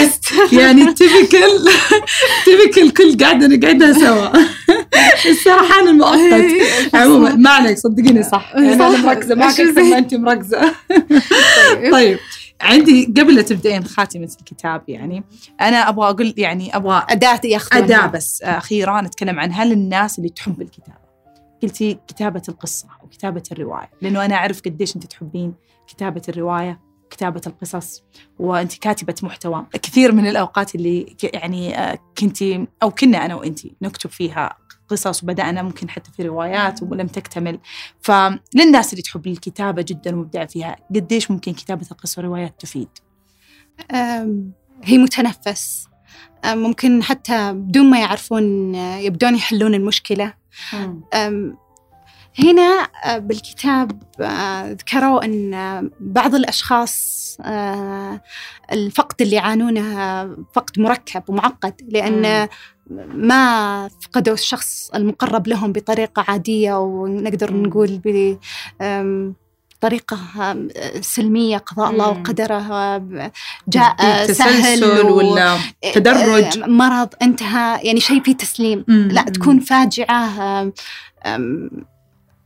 يعني 0.53 0.85
تبكل 0.95 1.71
تبكل 2.47 2.91
كل 2.97 3.25
قاعدة 3.25 3.47
نقعدها 3.47 3.93
سوا. 3.93 4.29
السرحان 5.27 5.89
المؤقت. 5.89 6.45
عموما 6.95 7.35
ما 7.35 7.51
عليك 7.51 7.79
صدقيني 7.79 8.23
صح. 8.23 8.53
يعني 8.55 8.73
أنا 8.73 8.89
مركزة 8.89 9.35
معك 9.35 9.61
أكثر 9.61 9.83
ما 9.83 9.99
أنت 9.99 10.15
مركزة. 10.15 10.75
طيب, 11.81 11.93
طيب. 11.93 12.19
عندي 12.63 13.05
قبل 13.05 13.35
لا 13.35 13.43
تبدأين 13.43 13.85
خاتمة 13.85 14.31
الكتاب 14.41 14.83
يعني 14.89 15.25
أنا 15.61 15.89
أبغى 15.89 16.11
أقول 16.11 16.35
يعني 16.37 16.77
أبغى 16.77 17.07
أداة 17.09 17.41
ياخذونها. 17.45 17.85
أداة 17.87 18.07
بس 18.07 18.43
أخيرة 18.43 19.01
نتكلم 19.01 19.41
عن 19.41 19.53
هل 19.53 19.73
الناس 19.73 20.19
اللي 20.19 20.29
تحب 20.29 20.63
الكتابة. 20.63 21.03
قلتي 21.63 21.99
كتابة 22.09 22.43
القصة 22.49 22.89
أو 23.03 23.09
كتابة 23.09 23.43
الرواية 23.53 23.91
لأنه 24.03 24.25
أنا 24.25 24.35
أعرف 24.35 24.61
قديش 24.61 24.97
أنت 24.97 25.07
تحبين 25.07 25.55
كتابة 25.87 26.23
الرواية 26.29 26.81
كتابة 27.11 27.41
القصص 27.47 28.03
وأنت 28.39 28.79
كاتبة 28.79 29.15
محتوى. 29.23 29.67
كثير 29.73 30.13
من 30.13 30.27
الأوقات 30.27 30.75
اللي 30.75 31.17
يعني 31.35 31.79
آه، 31.79 31.99
كنتي 32.19 32.67
أو 32.83 32.91
كنا 32.91 33.25
أنا 33.25 33.35
وأنت 33.35 33.61
نكتب 33.83 34.11
فيها 34.11 34.57
قصص 34.93 35.23
وبدأنا 35.23 35.63
ممكن 35.63 35.91
حتى 35.91 36.11
في 36.17 36.23
روايات 36.23 36.83
ولم 36.83 37.07
تكتمل. 37.07 37.59
فللناس 38.01 38.93
اللي 38.93 39.03
تحب 39.03 39.27
الكتابة 39.27 39.83
جدا 39.89 40.17
ومبدعة 40.17 40.47
فيها 40.47 40.77
قديش 40.95 41.31
ممكن 41.31 41.53
كتابة 41.53 41.87
القصة 41.91 42.21
والروايات 42.21 42.61
تفيد؟ 42.61 42.89
هي 44.85 44.99
متنفس. 44.99 45.89
ممكن 46.47 47.03
حتى 47.03 47.53
بدون 47.53 47.91
ما 47.91 48.01
يعرفون 48.01 48.75
يبدون 48.75 49.35
يحلون 49.35 49.75
المشكلة. 49.75 50.35
هنا 52.39 52.89
آه، 53.05 53.19
بالكتاب 53.19 54.03
آه، 54.21 54.73
ذكروا 54.73 55.25
أن 55.25 55.91
بعض 56.01 56.35
الأشخاص 56.35 57.23
آه، 57.45 58.21
الفقد 58.73 59.23
اللي 59.23 59.37
يعانونه 59.37 60.25
فقد 60.55 60.81
مركب 60.81 61.23
ومعقد 61.29 61.75
لأن 61.89 62.49
ما 63.15 63.89
فقدوا 63.89 64.35
الشخص 64.35 64.91
المقرب 64.95 65.49
لهم 65.49 65.73
بطريقة 65.73 66.25
عادية 66.29 66.79
ونقدر 66.79 67.53
نقول 67.53 68.01
بطريقة 69.81 70.19
سلمية 71.01 71.57
قضاء 71.57 71.91
الله 71.91 72.09
وقدره 72.09 72.99
جاء 73.69 74.27
سهل 74.27 74.85
ولا 74.85 75.59
تدرج؟ 75.95 76.59
مرض 76.59 77.09
انتهى 77.23 77.81
يعني 77.83 78.01
شيء 78.01 78.23
فيه 78.23 78.37
تسليم. 78.37 78.85
لا 78.89 79.23
تكون 79.23 79.61
فاجعة 79.61 80.73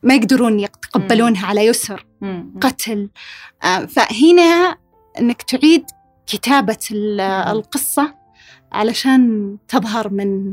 ما 0.03 0.15
يقدرون 0.15 0.61
يتقبلونها 0.61 1.47
على 1.47 1.67
يسر 1.67 2.07
قتل. 2.61 3.11
فهنا 3.89 4.77
إنك 5.19 5.43
تعيد 5.43 5.85
كتابة 6.27 6.79
القصة 7.51 8.15
علشان 8.73 9.57
تظهر 9.69 10.09
من 10.09 10.53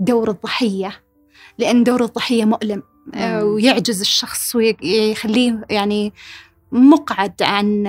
دور 0.00 0.30
الضحية 0.30 1.02
لأن 1.58 1.84
دور 1.84 2.04
الضحية 2.04 2.44
مؤلم 2.44 2.82
آه، 3.14 3.44
ويعجز 3.44 4.00
الشخص 4.00 4.56
ويخليه 4.56 5.64
يعني 5.70 6.12
مقعد 6.72 7.42
عن 7.42 7.86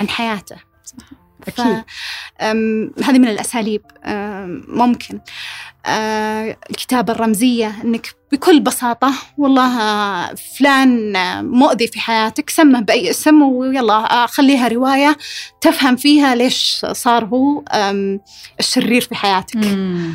عن 0.00 0.08
حياته. 0.08 0.56
أكيد. 1.48 1.84
هذه 3.04 3.18
من 3.18 3.28
الأساليب 3.28 3.82
ممكن. 4.68 5.20
آه، 5.86 6.56
الكتابة 6.70 7.12
الرمزية 7.12 7.74
أنك 7.84 8.14
بكل 8.32 8.60
بساطة 8.60 9.12
والله 9.38 9.74
فلان 10.34 11.12
مؤذي 11.44 11.86
في 11.86 12.00
حياتك 12.00 12.50
سمه 12.50 12.80
بأي 12.80 13.10
اسم 13.10 13.42
ويلا 13.42 14.26
خليها 14.26 14.68
رواية 14.68 15.16
تفهم 15.60 15.96
فيها 15.96 16.34
ليش 16.34 16.86
صار 16.92 17.24
هو 17.24 17.64
الشرير 18.60 19.00
في 19.00 19.14
حياتك. 19.14 19.56
مم. 19.56 20.14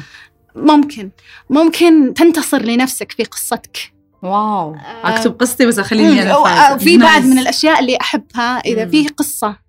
ممكن. 0.55 1.09
ممكن 1.49 2.13
تنتصر 2.13 2.61
لنفسك 2.61 3.11
في 3.11 3.23
قصتك. 3.23 3.93
واو. 4.23 4.75
أكتب 5.03 5.39
قصتي 5.39 5.65
بس 5.65 5.79
أخليني 5.79 6.21
أنا 6.21 6.77
في 6.77 6.97
بعض 6.97 7.21
من 7.21 7.39
الأشياء 7.39 7.79
اللي 7.79 7.97
أحبها 8.01 8.59
إذا 8.59 8.85
فيه 8.85 9.07
قصة. 9.07 9.63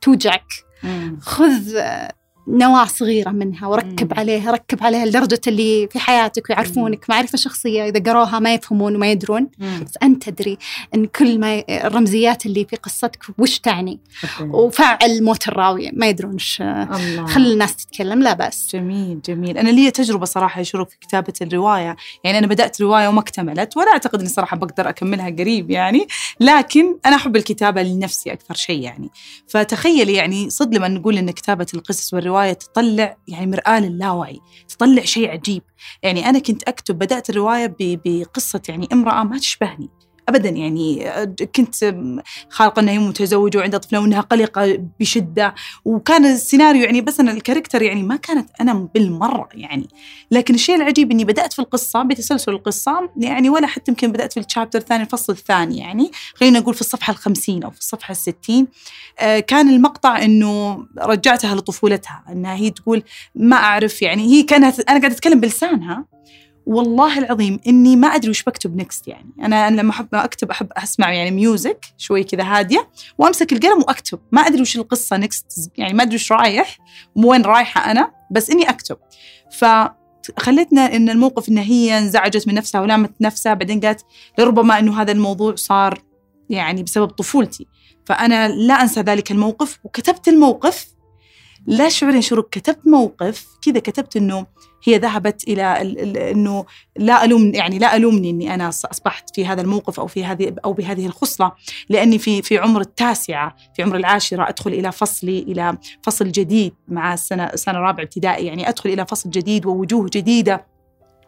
توجعك. 0.00 0.64
خذ 1.20 1.80
نواة 2.48 2.84
صغيرة 2.84 3.30
منها 3.30 3.66
وركب 3.66 4.12
مم. 4.12 4.18
عليها 4.18 4.50
ركب 4.50 4.84
عليها 4.84 5.06
لدرجة 5.06 5.40
اللي 5.46 5.88
في 5.92 5.98
حياتك 5.98 6.50
ويعرفونك 6.50 7.10
معرفة 7.10 7.38
شخصية 7.38 7.88
إذا 7.88 8.00
قروها 8.10 8.38
ما 8.38 8.54
يفهمون 8.54 8.96
وما 8.96 9.10
يدرون. 9.10 9.48
مم. 9.58 9.84
بس 9.84 9.92
أنت 10.02 10.28
تدري 10.28 10.58
أن 10.94 11.06
كل 11.06 11.38
ما 11.38 11.64
الرمزيات 11.68 12.46
اللي 12.46 12.64
في 12.64 12.76
قصتك 12.76 13.24
وش 13.38 13.58
تعني؟ 13.58 14.00
وفعل 14.40 15.24
موت 15.24 15.48
الراوي 15.48 15.90
ما 15.92 16.06
يدرون 16.06 16.32
إيش 16.32 16.62
خلي 17.26 17.52
الناس 17.52 17.76
تتكلم 17.76 18.22
لا 18.22 18.32
بأس. 18.32 18.68
جميل 18.72 19.20
جميل. 19.20 19.58
أنا 19.58 19.70
لي 19.70 19.90
تجربة 19.90 20.24
صراحة 20.24 20.60
يشرف 20.60 20.88
في 20.90 20.96
كتابة 21.00 21.32
الرواية. 21.42 21.96
يعني 22.24 22.38
أنا 22.38 22.46
بدأت 22.46 22.80
رواية 22.80 23.08
وما 23.08 23.20
اكتملت 23.20 23.76
ولا 23.76 23.92
أعتقد 23.92 24.20
أني 24.20 24.28
صراحة 24.28 24.56
بقدر 24.56 24.88
أكملها 24.88 25.30
قريب 25.30 25.70
يعني. 25.70 26.06
لكن 26.40 26.96
أنا 27.06 27.16
أحب 27.16 27.36
الكتابة 27.36 27.82
لنفسي 27.82 28.32
أكثر 28.32 28.54
شيء 28.54 28.80
يعني. 28.80 29.10
فتخيلي 29.48 30.14
يعني 30.14 30.50
صدق 30.50 30.76
لما 30.76 30.88
نقول 30.88 31.18
أن 31.18 31.30
كتابة 31.30 31.66
القصص 31.74 32.14
والرواية 32.14 32.32
الرواية 32.42 32.52
تطلع 32.52 33.16
يعني 33.28 33.46
مرآة 33.46 33.80
للاوعي 33.80 34.40
تطلع 34.68 35.02
شيء 35.02 35.30
عجيب. 35.30 35.62
يعني 36.02 36.28
أنا 36.28 36.38
كنت 36.38 36.62
أكتب 36.62 36.98
بدأت 36.98 37.30
الرواية 37.30 37.76
بقصة 37.80 38.62
يعني 38.68 38.88
امرأة 38.92 39.24
ما 39.24 39.38
تشبهني. 39.38 39.88
ابدا 40.28 40.48
يعني 40.48 41.10
كنت 41.56 41.94
خالقة 42.48 42.80
إنها 42.80 42.98
متزوجة 42.98 43.58
وعندها 43.58 43.78
طفلة 43.78 44.00
وإنها 44.00 44.20
قلقة 44.20 44.78
بشدة. 45.00 45.54
وكان 45.84 46.24
السيناريو 46.24 46.82
يعني 46.82 47.00
بس 47.00 47.20
أنا 47.20 47.32
الكاركتر 47.32 47.82
يعني 47.82 48.02
ما 48.02 48.16
كانت 48.16 48.50
أنا 48.60 48.88
بالمرة 48.94 49.48
يعني. 49.54 49.88
لكن 50.30 50.54
الشيء 50.54 50.76
العجيب 50.76 51.10
إني 51.10 51.24
بدأت 51.24 51.52
في 51.52 51.58
القصة 51.58 52.02
بتسلسل 52.02 52.52
القصة 52.52 53.10
يعني 53.16 53.50
ولا 53.50 53.66
حتى 53.66 53.90
يمكن 53.90 54.12
بدأت 54.12 54.32
في 54.32 54.40
الشابتر 54.40 54.78
الثاني 54.78 55.02
الفصل 55.02 55.32
الثاني 55.32 55.78
يعني. 55.78 56.10
خلينا 56.34 56.60
نقول 56.60 56.74
في 56.74 56.80
الصفحة 56.80 57.10
الخمسين 57.10 57.62
أو 57.62 57.70
في 57.70 57.78
الصفحة 57.78 58.12
الستين. 58.12 58.66
آه 59.18 59.40
كان 59.40 59.68
المقطع 59.68 60.22
إنه 60.22 60.86
رجعتها 60.98 61.54
لطفولتها 61.54 62.24
إنها 62.28 62.54
هي 62.54 62.70
تقول 62.70 63.02
ما 63.34 63.56
أعرف 63.56 64.02
يعني 64.02 64.22
هي 64.22 64.42
كانت 64.42 64.80
أنا 64.80 64.98
قاعدة 65.00 65.14
أتكلم 65.14 65.40
بلسانها. 65.40 66.04
والله 66.66 67.18
العظيم 67.18 67.60
إني 67.66 67.96
ما 67.96 68.08
أدري 68.08 68.30
وش 68.30 68.42
بكتب 68.42 68.76
next 68.76 69.08
يعني. 69.08 69.32
أنا 69.42 69.70
لما 69.70 69.90
أحب 69.90 70.14
أكتب 70.14 70.50
أحب 70.50 70.68
أسمع 70.72 71.12
يعني 71.12 71.30
music 71.30 71.84
شوي 71.98 72.24
كذا 72.24 72.42
هادية 72.44 72.90
وأمسك 73.18 73.52
القلم 73.52 73.78
وأكتب. 73.78 74.18
ما 74.32 74.40
أدري 74.40 74.60
وش 74.60 74.76
القصة 74.76 75.16
next 75.16 75.70
يعني 75.76 75.94
ما 75.94 76.02
أدري 76.02 76.14
وش 76.14 76.32
رايح 76.32 76.78
وين 77.16 77.42
رايحة 77.42 77.90
أنا 77.90 78.12
بس 78.30 78.50
إني 78.50 78.70
أكتب. 78.70 78.96
ف 79.50 79.64
خلتنا 80.38 80.96
إن 80.96 81.10
الموقف 81.10 81.48
ان 81.48 81.58
هي 81.58 81.98
انزعجت 81.98 82.48
من 82.48 82.54
نفسها 82.54 82.80
ولامت 82.80 83.12
نفسها 83.20 83.54
بعدين 83.54 83.80
قالت 83.80 84.04
لربما 84.38 84.78
إنه 84.78 85.02
هذا 85.02 85.12
الموضوع 85.12 85.54
صار 85.54 86.02
يعني 86.50 86.82
بسبب 86.82 87.08
طفولتي. 87.08 87.66
فأنا 88.06 88.48
لا 88.48 88.74
أنسى 88.74 89.00
ذلك 89.00 89.30
الموقف 89.30 89.78
وكتبت 89.84 90.28
الموقف 90.28 90.86
لا 91.66 91.88
شعوريا 91.88 92.20
شعور 92.20 92.42
كتبت 92.50 92.86
موقف 92.86 93.46
كذا 93.62 93.78
كتبت 93.80 94.16
إنه 94.16 94.46
هي 94.84 94.98
ذهبت 94.98 95.44
إلى 95.48 95.82
ال- 95.82 95.98
ال- 95.98 96.16
إنه 96.18 96.64
لا 96.96 97.24
الوم 97.24 97.54
يعني 97.54 97.78
لا 97.78 97.96
ألومني 97.96 98.30
إني 98.30 98.54
أنا 98.54 98.68
أصبحت 98.68 99.34
في 99.34 99.46
هذا 99.46 99.60
الموقف 99.60 100.00
أو 100.00 100.06
في 100.06 100.24
هذه 100.24 100.54
أو 100.64 100.72
بهذه 100.72 101.06
الخصلة 101.06 101.52
لأني 101.88 102.18
في 102.18 102.42
في 102.42 102.58
عمر 102.58 102.80
التاسعة 102.80 103.56
في 103.76 103.82
عمر 103.82 103.96
العاشرة 103.96 104.48
أدخل 104.48 104.72
إلى 104.72 104.92
فصلي 104.92 105.38
إلى 105.38 105.78
فصل 106.02 106.28
جديد 106.32 106.74
مع 106.88 107.14
السنة 107.14 107.50
سنه 107.54 107.78
رابعه 107.78 108.04
ابتدائي 108.04 108.46
يعني 108.46 108.68
أدخل 108.68 108.90
إلى 108.90 109.06
فصل 109.06 109.30
جديد 109.30 109.66
ووجوه 109.66 110.06
جديدة. 110.12 110.71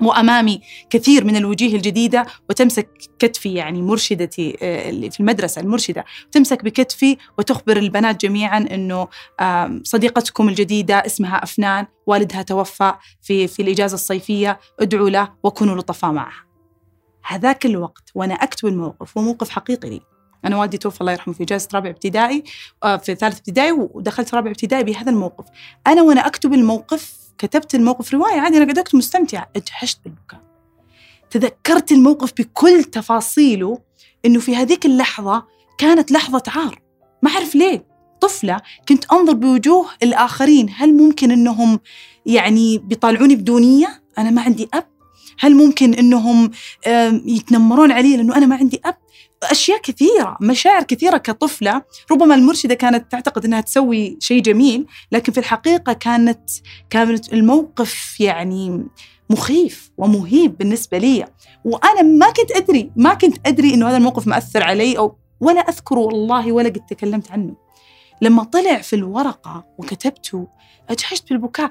وأمامي 0.00 0.60
كثير 0.90 1.24
من 1.24 1.36
الوجوه 1.36 1.68
الجديدة 1.68 2.26
وتمسك 2.50 2.88
كتفي 3.18 3.54
يعني 3.54 3.82
مرشدتي 3.82 4.56
آه، 4.62 4.90
اللي 4.90 5.10
في 5.10 5.20
المدرسة 5.20 5.60
المرشدة 5.60 6.04
تمسك 6.32 6.64
بكتفي 6.64 7.16
وتخبر 7.38 7.76
البنات 7.76 8.20
جميعا 8.20 8.58
إنه 8.58 9.08
صديقتكم 9.82 10.48
الجديدة 10.48 10.94
اسمها 11.06 11.44
أفنان 11.44 11.86
والدها 12.06 12.42
توفى 12.42 12.94
في 13.22 13.46
في 13.46 13.62
الإجازة 13.62 13.94
الصيفية 13.94 14.60
ادعوا 14.80 15.10
له 15.10 15.28
وكونوا 15.42 15.76
لطفاء 15.76 16.12
معها. 16.12 16.44
هذاك 17.26 17.66
الوقت 17.66 18.10
وأنا 18.14 18.34
اكتب 18.34 18.68
الموقف 18.68 19.16
وموقف 19.16 19.50
حقيقي 19.50 19.90
لي. 19.90 20.00
أنا 20.44 20.56
والدي 20.56 20.78
توفى 20.78 21.00
الله 21.00 21.12
يرحمه 21.12 21.34
في 21.34 21.42
اجازه 21.42 21.68
رابع 21.74 21.90
ابتدائي 21.90 22.44
آه، 22.82 22.96
في 22.96 23.14
ثالث 23.14 23.38
ابتدائي 23.38 23.72
ودخلت 23.72 24.34
رابع 24.34 24.50
ابتدائي 24.50 24.84
بهذا 24.84 25.10
الموقف. 25.10 25.44
أنا 25.86 26.02
وأنا 26.02 26.26
اكتب 26.26 26.52
الموقف 26.52 27.23
كتبت 27.38 27.74
الموقف 27.74 28.14
رواية 28.14 28.40
عادي 28.40 28.56
أنا 28.56 28.64
قاعدة 28.64 28.80
اكتب 28.80 28.96
مستمتعه 28.96 29.50
ادهشت 29.56 30.00
بالبكاء. 30.04 30.40
تذكرت 31.30 31.92
الموقف 31.92 32.32
بكل 32.38 32.84
تفاصيله 32.84 33.78
إنه 34.26 34.40
في 34.40 34.56
هذيك 34.56 34.86
اللحظة 34.86 35.44
كانت 35.78 36.12
لحظة 36.12 36.42
عار. 36.46 36.82
ما 37.22 37.30
أعرف 37.30 37.54
ليه. 37.54 37.86
طفلة 38.20 38.60
كنت 38.88 39.04
أنظر 39.12 39.32
بوجوه 39.32 39.86
الآخرين. 40.02 40.70
هل 40.76 40.94
ممكن 40.94 41.30
إنهم 41.30 41.80
يعني 42.26 42.78
بيطالعوني 42.78 43.36
بدونية؟ 43.36 44.02
أنا 44.18 44.30
ما 44.30 44.42
عندي 44.42 44.68
أب. 44.74 44.86
هل 45.38 45.54
ممكن 45.54 45.94
إنهم 45.94 46.50
آم، 46.86 47.22
يتنمرون 47.26 47.92
علي 47.92 48.16
لأنه 48.16 48.36
أنا 48.36 48.46
ما 48.46 48.56
عندي 48.56 48.80
أب؟ 48.84 48.96
أشياء 49.44 49.80
كثيرة 49.80 50.36
مشاعر 50.40 50.82
كثيرة 50.82 51.16
كطفلة. 51.16 51.82
ربما 52.12 52.34
المرشدة 52.34 52.74
كانت 52.74 53.12
تعتقد 53.12 53.44
إنها 53.44 53.60
تسوي 53.60 54.16
شيء 54.20 54.42
جميل 54.42 54.86
لكن 55.12 55.32
في 55.32 55.40
الحقيقة 55.40 55.92
كانت 55.92 56.50
كانت 56.90 57.32
الموقف 57.32 58.20
يعني 58.20 58.86
مخيف 59.30 59.90
ومهيب 59.98 60.58
بالنسبة 60.58 60.98
لي. 60.98 61.26
وأنا 61.64 62.02
ما 62.02 62.30
كنت 62.30 62.52
أدري 62.56 62.90
ما 62.96 63.14
كنت 63.14 63.36
أدري 63.46 63.74
إنه 63.74 63.88
هذا 63.88 63.96
الموقف 63.96 64.26
مأثر 64.26 64.62
علي 64.62 64.98
أو 64.98 65.16
ولا 65.40 65.60
اذكره 65.60 65.98
والله 65.98 66.52
ولا 66.52 66.68
قد 66.68 66.86
تكلمت 66.86 67.30
عنه. 67.30 67.56
لما 68.22 68.44
طلع 68.44 68.78
في 68.78 68.96
الورقة 68.96 69.64
وكتبته 69.78 70.48
ادهشت 70.90 71.30
بالبكاء. 71.30 71.70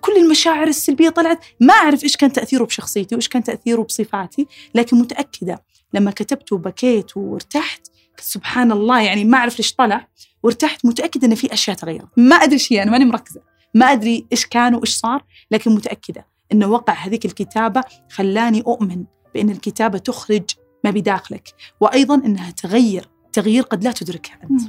كل 0.00 0.16
المشاعر 0.16 0.66
السلبية 0.66 1.08
طلعت. 1.08 1.44
ما 1.60 1.74
أعرف 1.74 2.04
إيش 2.04 2.16
كان 2.16 2.32
تأثيره 2.32 2.64
بشخصيتي 2.64 3.14
وإيش 3.14 3.28
كان 3.28 3.44
تأثيره 3.44 3.82
بصفاتي 3.82 4.46
لكن 4.74 4.98
متأكدة 4.98 5.62
لما 5.94 6.10
كتبته 6.10 6.56
وبكيت 6.56 7.16
وارتحت 7.16 7.86
سبحان 8.20 8.72
الله 8.72 9.02
يعني 9.02 9.24
ما 9.24 9.38
أعرف 9.38 9.58
ليش 9.58 9.74
طلع. 9.74 10.08
وارتحت 10.42 10.86
متأكدة 10.86 11.26
إن 11.26 11.34
في 11.34 11.52
أشياء 11.52 11.76
تغيرت. 11.76 12.08
ما 12.16 12.36
أدري 12.36 12.58
هي 12.70 12.82
أنا 12.82 12.90
ماني 12.90 13.04
مركزة. 13.04 13.40
ما 13.74 13.92
أدري 13.92 14.26
إيش 14.32 14.46
كان 14.46 14.74
وإيش 14.74 14.90
صار 14.90 15.24
لكن 15.50 15.74
متأكدة 15.74 16.26
انه 16.52 16.66
وقع 16.66 16.92
هذيك 16.92 17.24
الكتابة 17.24 17.82
خلاني 18.10 18.60
أؤمن 18.60 19.04
بأن 19.34 19.50
الكتابة 19.50 19.98
تخرج 19.98 20.50
ما 20.84 20.90
بداخلك 20.90 21.54
وأيضا 21.80 22.14
إنها 22.14 22.50
تغير 22.50 23.08
تغيير 23.32 23.62
قد 23.62 23.84
لا 23.84 23.92
تدركه 23.92 24.30
أنت. 24.50 24.62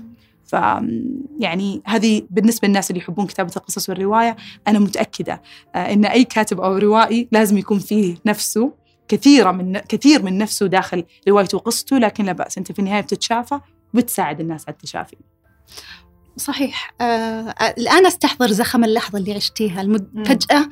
ف 0.46 0.56
يعني 1.40 1.82
هذه 1.86 2.22
بالنسبة 2.30 2.68
للناس 2.68 2.92
اللي 2.92 3.02
يحبون 3.02 3.28
كتابة 3.28 3.52
القصص 3.58 3.90
والرواية 3.90 4.36
أنا 4.68 4.80
متأكدة 4.80 5.42
آه، 5.76 5.94
إن 5.94 6.06
أي 6.06 6.24
كاتب 6.24 6.62
أو 6.62 6.78
روائي 6.78 7.28
لازم 7.32 7.58
يكون 7.58 7.80
فيه 7.80 8.16
نفسه 8.26 8.72
كثيرة 9.08 9.52
من 9.52 9.78
كثير 9.78 10.24
من 10.24 10.38
نفسه 10.38 10.68
داخل 10.68 11.04
روايته. 11.28 11.56
وقصته 11.56 11.98
لكن 11.98 12.26
لا 12.26 12.32
بأس 12.32 12.58
أنت 12.58 12.72
في 12.72 12.80
النهاية 12.80 13.02
بتتشافى 13.02 13.60
وبتساعد 13.94 14.40
الناس 14.40 14.64
على 14.68 14.74
التشافي. 14.74 15.18
صحيح. 16.38 16.94
آه 17.02 17.56
الآن 17.78 18.06
أستحضر 18.06 18.52
زخم 18.52 18.84
اللحظة 18.84 19.20
اللي 19.20 19.34
عشتيها. 19.34 19.82
المد... 19.82 20.10
مم. 20.14 20.24
فجأة 20.24 20.70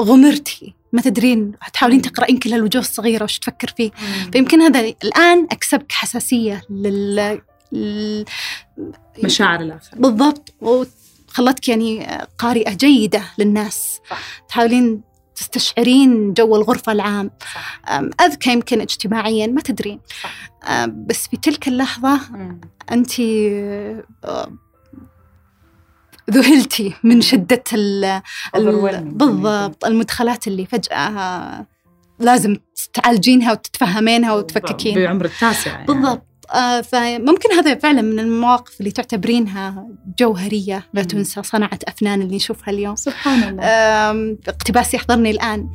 غمرتي. 0.00 0.74
ما 0.92 1.00
تدرين 1.00 1.52
تحاولين 1.72 2.02
تقرأين 2.02 2.38
كل 2.38 2.54
الوجوه 2.54 2.82
الصغيرة 2.82 3.24
وش 3.24 3.38
تفكر 3.38 3.72
فيه. 3.76 3.90
فيمكن 4.32 4.60
هذا 4.60 4.80
الآن 5.04 5.46
أكسبك 5.50 5.92
حساسية 5.92 6.62
لل... 6.70 7.40
مشاعر 9.24 9.60
الآخر 9.60 9.98
بالضبط. 9.98 10.54
وخلتك 10.60 11.68
يعني 11.68 12.06
قارئة 12.38 12.74
جيدة 12.74 13.22
للناس. 13.38 14.00
صح. 14.10 14.44
تحاولين 14.48 15.02
تستشعرين 15.36 16.32
جو 16.32 16.56
الغرفة 16.56 16.92
العام. 16.92 17.30
صح. 17.54 17.80
أذكى 18.20 18.52
يمكن 18.52 18.80
اجتماعيا 18.80 19.46
ما 19.46 19.60
تدرين 19.60 20.00
بس 20.88 21.28
في 21.28 21.36
تلك 21.36 21.68
اللحظة 21.68 22.20
أنت 22.92 23.20
ذهلتي 26.30 26.94
من 27.02 27.20
شدة 27.20 27.64
ال. 27.72 28.22
بالضبط 29.02 29.84
المدخلات 29.84 30.46
اللي 30.46 30.66
فجأة 30.66 31.66
لازم 32.18 32.56
تعالجينها 32.92 33.52
وتتفهمينها 33.52 34.32
وتفككين 34.32 34.94
بعمر 34.94 35.24
التاسع 35.24 35.70
يعني. 35.70 35.86
بالضبط. 35.86 36.26
فممكن 36.84 37.52
هذا 37.56 37.74
فعلا 37.74 38.02
من 38.02 38.18
المواقف 38.18 38.80
اللي 38.80 38.90
تعتبرينها 38.90 39.88
جوهرية 40.18 40.86
لا. 40.94 41.02
تنسى 41.02 41.42
صنعة 41.42 41.78
أفنان 41.88 42.22
اللي 42.22 42.36
نشوفها 42.36 42.74
اليوم. 42.74 42.96
سبحان 42.96 43.42
الله. 43.42 44.36
اقتباس 44.48 44.94
يحضرني 44.94 45.30
الآن. 45.30 45.70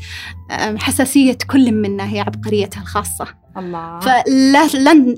حساسية 0.77 1.37
كل 1.49 1.71
منا 1.71 2.13
هي 2.13 2.19
عبقريتها 2.19 2.81
الخاصة. 2.81 3.27
الله. 3.57 3.99
فلا 3.99 4.67
لن 4.67 5.15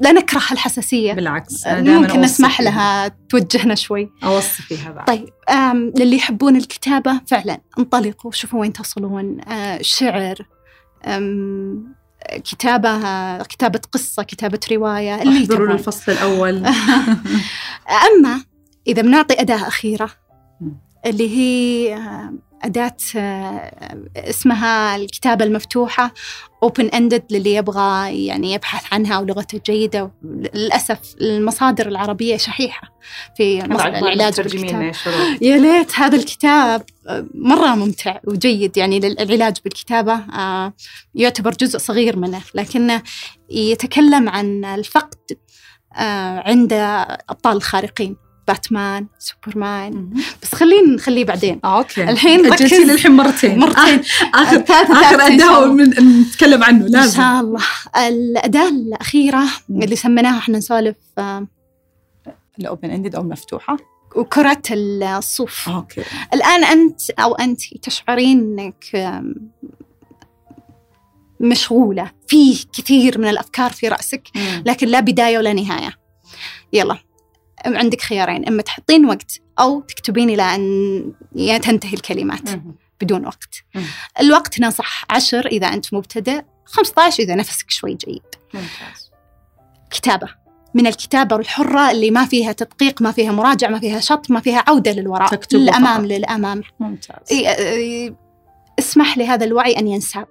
لا 0.00 0.12
نكره 0.12 0.42
الحساسية. 0.52 1.12
بالعكس 1.12 1.64
دائماً 1.64 1.98
ممكن 1.98 2.20
نسمح. 2.20 2.60
لها 2.60 3.08
توجهنا 3.28 3.74
شوي. 3.74 4.10
اوصي 4.24 4.62
فيها 4.62 4.90
بعد. 4.90 5.06
طيب 5.06 5.28
للي 5.98 6.16
يحبون 6.16 6.56
الكتابة 6.56 7.20
فعلا 7.26 7.60
انطلقوا 7.78 8.32
شوفوا 8.32 8.60
وين 8.60 8.72
تصلون. 8.72 9.40
آه، 9.48 9.78
شعر 9.82 10.36
كتابة 12.44 13.42
كتابة 13.42 13.80
قصة 13.92 14.22
كتابة 14.22 14.60
رواية 14.72 15.22
اللي 15.22 15.38
احضروا. 15.42 15.74
الفصل 15.74 16.12
الأول 16.12 16.66
أما 18.08 18.44
إذا 18.86 19.02
بنعطي 19.02 19.40
أداة 19.40 19.68
أخيرة. 19.68 20.10
اللي 21.06 21.36
هي 21.36 21.94
آه، 21.94 22.32
أداة 22.62 22.96
آه، 23.16 24.06
اسمها 24.16 24.96
الكتابة 24.96 25.44
المفتوحة 25.44 26.14
open 26.64 26.84
ended 26.84 27.22
للي 27.30 27.54
يبغى 27.54 28.26
يعني 28.26 28.52
يبحث 28.52 28.92
عنها 28.92 29.18
ولغته 29.18 29.60
جيدة 29.66 30.12
للأسف 30.54 31.00
المصادر 31.20 31.88
العربية 31.88 32.36
شحيحة 32.36 32.88
في 33.36 33.64
العلاج 33.64 34.40
بالكتاب. 34.40 34.92
يا 35.40 35.56
ليت 35.56 35.98
هذا 35.98 36.16
الكتاب 36.16 36.82
آه، 37.08 37.26
مرة 37.34 37.74
ممتع 37.74 38.18
وجيد 38.24 38.76
يعني 38.76 39.00
للعلاج 39.00 39.56
بالكتابة. 39.64 40.20
يعتبر 41.14 41.50
جزء 41.50 41.78
صغير 41.78 42.16
منه 42.16 42.40
لكنه 42.54 43.02
يتكلم 43.50 44.28
عن 44.28 44.64
الفقد 44.64 45.38
عند 46.44 46.72
أبطال 47.28 47.56
الخارقين. 47.56 48.16
باتمان 48.48 49.06
سوبرمان. 49.18 50.10
بس 50.42 50.54
خلينا 50.54 50.94
نخليه 50.94 51.24
بعدين. 51.24 51.60
آه 51.64 51.78
okay. 51.78 52.02
الحين. 52.04 52.52
اجلتي 52.52 52.84
للحين 52.84 53.12
مرتين. 53.12 53.58
مرتين. 53.58 54.00
اخر 54.34 54.56
ثالثة 54.58 55.00
آخر 55.00 55.14
أداة 55.26 55.64
الله. 55.64 55.72
من 55.72 56.20
نتكلم 56.20 56.64
عنه 56.64 56.86
لازم. 56.86 57.16
شاء 57.16 57.40
الله. 57.40 57.62
الأداة 58.08 58.68
الأخيرة 58.68 59.42
مم. 59.68 59.82
اللي 59.82 59.96
سميناها 59.96 60.38
إحنا 60.38 60.58
نسولف 60.58 60.96
آه، 61.18 61.46
ال 62.60 62.66
open 62.66 62.90
ended 62.90 63.14
أو 63.14 63.22
المفتوحه 63.22 63.76
وكرة 64.16 64.62
الصوف. 64.72 65.68
okay. 65.68 66.02
الآن 66.34 66.64
أنت 66.64 67.10
أو 67.10 67.34
أنت 67.34 67.60
تشعرين 67.82 68.38
أنك 68.58 68.84
مشغولة. 71.40 72.10
في 72.28 72.66
كثير 72.72 73.18
من 73.18 73.28
الأفكار 73.28 73.70
في 73.72 73.88
رأسك 73.88 74.22
لكن 74.66 74.88
لا 74.88 75.00
بداية 75.00 75.38
ولا 75.38 75.52
نهاية. 75.52 75.94
يلا. 76.72 76.98
عندك 77.66 78.00
خيارين 78.00 78.48
إما 78.48 78.62
تحطين 78.62 79.06
وقت 79.06 79.40
أو 79.58 79.80
تكتبين 79.80 80.40
أن 80.40 81.12
يعني 81.34 81.58
تنتهي 81.58 81.94
الكلمات. 81.94 82.50
بدون 83.00 83.26
وقت. 83.26 83.64
الوقت 84.20 84.60
نصح 84.60 85.04
عشر 85.10 85.46
إذا 85.46 85.66
أنت 85.66 85.94
مبتدئ 85.94 86.42
15 86.64 87.22
إذا 87.22 87.34
نفسك 87.34 87.70
شوي 87.70 87.94
جيد. 87.94 88.22
ممتاز. 88.54 89.10
كتابة. 89.90 90.28
من 90.74 90.86
الكتابة 90.86 91.36
الحرة 91.36 91.90
اللي 91.90 92.10
ما 92.10 92.26
فيها 92.26 92.52
تدقيق 92.52 93.02
ما 93.02 93.12
فيها 93.12 93.32
مراجعة 93.32 93.68
ما 93.68 93.78
فيها 93.78 94.00
شط 94.00 94.30
ما 94.30 94.40
فيها 94.40 94.64
عودة 94.68 94.92
للوراء 94.92 95.40
للأمام 95.52 96.00
فقط. 96.00 96.10
للأمام. 96.10 96.62
ممتاز. 96.80 97.42
اسمح 98.78 99.18
لهذا 99.18 99.44
الوعي 99.44 99.72
أن 99.72 99.88
ينساب. 99.88 100.26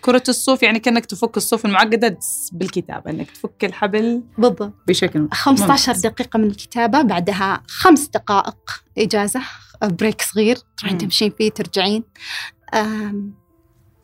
كرة 0.00 0.22
الصوف 0.28 0.62
يعني 0.62 0.78
كأنك 0.78 1.06
تفك 1.06 1.36
الصوف 1.36 1.66
المعقدة 1.66 2.18
بالكتابة 2.52 3.10
أنك 3.10 3.30
تفك 3.30 3.64
الحبل 3.64 4.22
بالضبط 4.38 4.72
بشكل 4.88 5.28
15 5.32 5.88
ممتاز. 5.92 6.06
دقيقة 6.06 6.38
من 6.38 6.44
الكتابة 6.44 7.02
بعدها 7.02 7.62
خمس 7.68 8.08
دقائق 8.08 8.82
إجازة 8.98 9.40
بريك 9.82 10.22
صغير 10.22 10.58
تروحين. 10.76 10.98
تمشين 10.98 11.32
فيه 11.38 11.50
ترجعين 11.50 12.04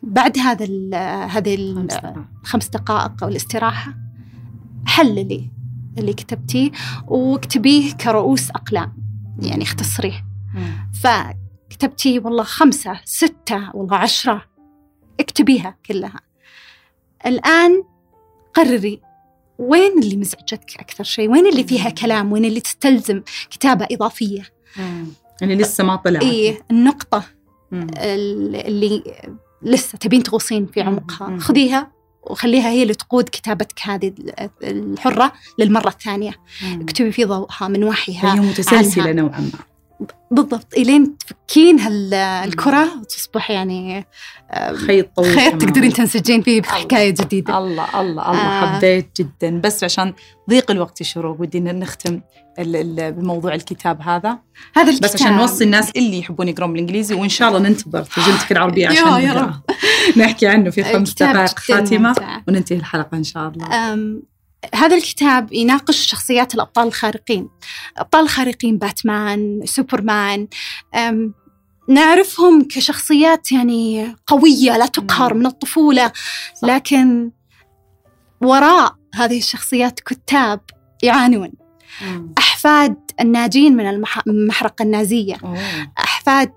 بعد 0.03 0.39
هذا 0.39 0.65
ال 0.65 0.95
هذه 1.31 1.55
ال- 1.55 2.25
خمس 2.45 2.69
دقائق. 2.69 3.23
أو 3.23 3.29
الاستراحة 3.29 3.95
حللي 4.87 5.51
اللي 5.99 6.13
كتبتيه 6.13 6.71
واكتبيه 7.09 7.93
كرؤوس 7.93 8.51
أقلام 8.51 8.97
يعني 9.43 9.63
اختصريه. 9.63 10.25
فكتبتي 11.03 12.19
والله 12.19 12.43
خمسة 12.43 13.01
ستة 13.05 13.71
والله 13.77 13.97
عشرة 13.97 14.45
اكتبيها 15.21 15.77
كلها 15.87 16.21
الآن 17.27 17.85
قرري 18.55 19.01
وين 19.59 19.99
اللي 20.03 20.17
مزعجتك 20.17 20.77
أكثر 20.81 21.05
شيء 21.05 21.31
وين 21.31 21.47
اللي 21.47 21.65
فيها 21.65 21.91
كلام 21.91 22.33
وين 22.33 22.45
اللي 22.45 22.61
تستلزم 22.61 23.23
كتابة 23.51 23.87
إضافية 23.93 24.43
مم. 24.77 25.07
يعني 25.41 25.55
لسه 25.55 25.85
ما 25.85 25.97
طلع 25.97 26.21
إيه 26.21 26.63
النقطة 26.71 27.25
مم. 27.73 27.87
اللي 27.97 29.03
لسه 29.63 29.99
تبين 29.99 30.23
تغوصين 30.23 30.67
في. 30.67 30.81
عمقها. 30.81 31.39
خذيها 31.39 31.93
وخليها 32.23 32.69
هي 32.69 32.83
اللي 32.83 32.95
تقود 32.95 33.25
كتابتك 33.25 33.81
هذه 33.83 34.13
الحرة 34.63 35.33
للمرة 35.59 35.89
الثانية 35.89 36.33
مم. 36.63 36.81
اكتبي 36.81 37.13
في 37.13 37.25
ضوءها 37.25 37.69
من 37.69 37.85
وحيها 37.85 38.35
هي 38.35 38.41
متسلسلة. 38.41 39.13
نوعا 39.13 39.41
ما 39.41 39.59
بالضبط. 40.31 40.75
إلين 40.77 41.17
تفكين 41.19 41.81
هال- 41.81 42.15
الكرة 42.15 42.99
وتصبح 43.01 43.51
يعني 43.51 44.07
خيط 44.75 45.09
طويل 45.17 45.37
خيط. 45.39 45.61
تقدرين 45.61 45.93
تنسجين 45.93 46.43
فيه 46.43 46.61
بحكاية 46.61 47.11
جديدة. 47.11 47.59
الله 47.59 48.01
الله 48.01 48.31
الله. 48.31 48.41
آه. 48.43 48.77
حبيت 48.77 49.09
جدا. 49.21 49.61
بس 49.61 49.85
عشان 49.85 50.13
ضيق 50.51 50.71
الوقت 50.71 51.01
الشروق 51.01 51.41
ودينا 51.41 51.73
نختم 51.73 52.21
بموضوع 52.59 53.55
الكتاب 53.55 54.03
هذا. 54.03 54.39
هذا 54.77 54.91
الكتاب 54.91 55.11
بس 55.11 55.15
عشان 55.23 55.37
نوصي 55.37 55.65
الناس 55.65 55.91
اللي 55.97 56.19
يحبون 56.19 56.49
يقرون 56.49 56.73
بالإنجليزي 56.73 57.15
وإن 57.15 57.29
شاء 57.29 57.49
الله 57.49 57.61
ننتظر 57.69 58.03
ترجمتك 58.03 58.53
العربيه 58.53 58.89
عشان 58.89 59.07
يا. 59.23 59.61
نحكي 60.17 60.47
عنه 60.47 60.71
في 60.71 60.85
خمس 60.85 61.15
دقائق. 61.15 61.59
خاتمه. 61.59 62.43
وننتهي 62.49 62.77
الحلقة 62.79 63.17
إن 63.17 63.25
شاء 63.25 63.49
الله. 63.49 63.67
هذا 64.75 64.97
الكتاب 64.97 65.53
يناقش 65.53 66.07
شخصيات 66.07 66.55
الأبطال 66.55 66.87
الخارقين 66.87 67.49
الأبطال 67.93 68.23
الخارقين 68.23 68.79
باتمان 68.79 69.61
سوبرمان 69.65 70.49
نعرفهم 71.89 72.63
كشخصيات 72.63 73.53
يعني 73.53 74.17
قوية 74.27 74.77
لا 74.77 74.87
تقهر 74.87 75.35
مم. 75.35 75.41
من 75.41 75.47
الطفولة 75.47 76.13
صح. 76.55 76.69
لكن 76.69 77.31
وراء 78.41 78.95
هذه 79.15 79.39
الشخصيات 79.39 80.01
كتاب 80.01 80.61
يعانون. 81.03 81.53
أحفاد 82.39 82.97
الناجين 83.21 83.77
من 83.77 83.87
المح- 83.91 84.23
المحرقة 84.27 84.83
النازية 84.83 85.37
أوه. 85.45 85.59
أحفاد 85.99 86.53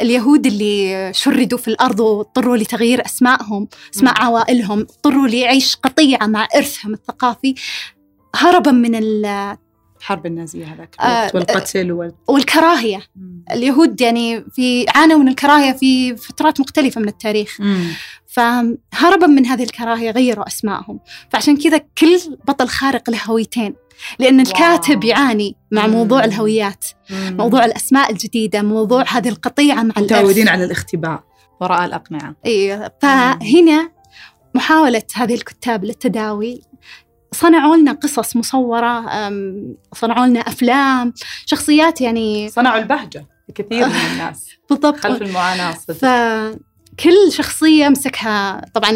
اليهود 0.00 0.46
اللي 0.46 1.10
شردوا 1.14 1.58
في 1.58 1.68
الأرض 1.68 2.00
واضطروا 2.00 2.56
لتغيير 2.56 3.04
أسمائهم 3.06 3.68
أسماء. 3.94 4.22
عوائلهم 4.22 4.78
اضطروا 4.80 5.28
ليعيش 5.28 5.76
قطيعة 5.76 6.26
مع 6.26 6.48
إرثهم 6.56 6.92
الثقافي 6.94 7.54
هربا 8.36 8.70
من 8.70 8.94
ال- 8.94 9.56
حرب 10.00 10.26
النازية 10.26 10.64
هذاك 10.64 10.96
آه، 11.00 11.30
والقتل 11.34 11.92
وال... 11.92 12.12
والكراهية 12.28 13.00
مم. 13.16 13.44
اليهود 13.52 14.00
يعني 14.00 14.44
في 14.54 14.86
عانوا 14.94 15.18
من 15.18 15.28
الكراهية 15.28 15.72
في 15.72 16.16
فترات 16.16 16.60
مختلفة 16.60 17.00
من 17.00 17.08
التاريخ 17.08 17.56
مم. 17.60 17.84
فهربا 18.26 19.26
من 19.26 19.46
هذه 19.46 19.62
الكراهية 19.62 20.10
غيروا 20.10 20.46
أسمائهم 20.46 21.00
فعشان 21.30 21.56
كذا 21.56 21.78
كل 21.78 22.18
بطل 22.48 22.68
خارق 22.68 23.10
له 23.10 23.18
هويتين 23.24 23.74
لأن 24.18 24.40
الكاتب. 24.40 25.04
يعاني 25.04 25.56
مع 25.70 25.86
مم. 25.86 25.92
موضوع 25.92 26.24
الهويات 26.24 26.84
مم. 27.10 27.36
موضوع 27.38 27.64
الأسماء 27.64 28.10
الجديدة 28.12 28.62
موضوع 28.62 29.04
هذه 29.08 29.28
القطيعة 29.28 29.82
مع 29.82 29.92
متعودين 29.96 30.48
على 30.48 30.64
الاختباء 30.64 31.22
وراء 31.60 31.84
الأقنعة 31.84 32.36
أيوه 32.46 32.92
فهنا 33.02 33.90
محاولة 34.54 35.02
هذه 35.14 35.34
الكتاب 35.34 35.84
للتداوي 35.84 36.62
صنعوا 37.32 37.76
لنا 37.76 37.92
قصص 37.92 38.36
مصورة 38.36 39.04
صنعوا 39.94 40.26
لنا 40.26 40.40
أفلام 40.40 41.12
شخصيات 41.46 42.00
يعني 42.00 42.48
صنعوا 42.48 42.78
البهجة 42.78 43.26
لكثير 43.48 43.86
من 43.86 43.94
الناس 44.12 44.48
بالضبط 44.70 44.96
خلف 44.96 45.22
المعاناة 45.22 45.72
صدق 45.72 45.94
فكل 45.94 47.32
شخصية 47.32 47.88
مسكها 47.88 48.66
طبعا 48.74 48.90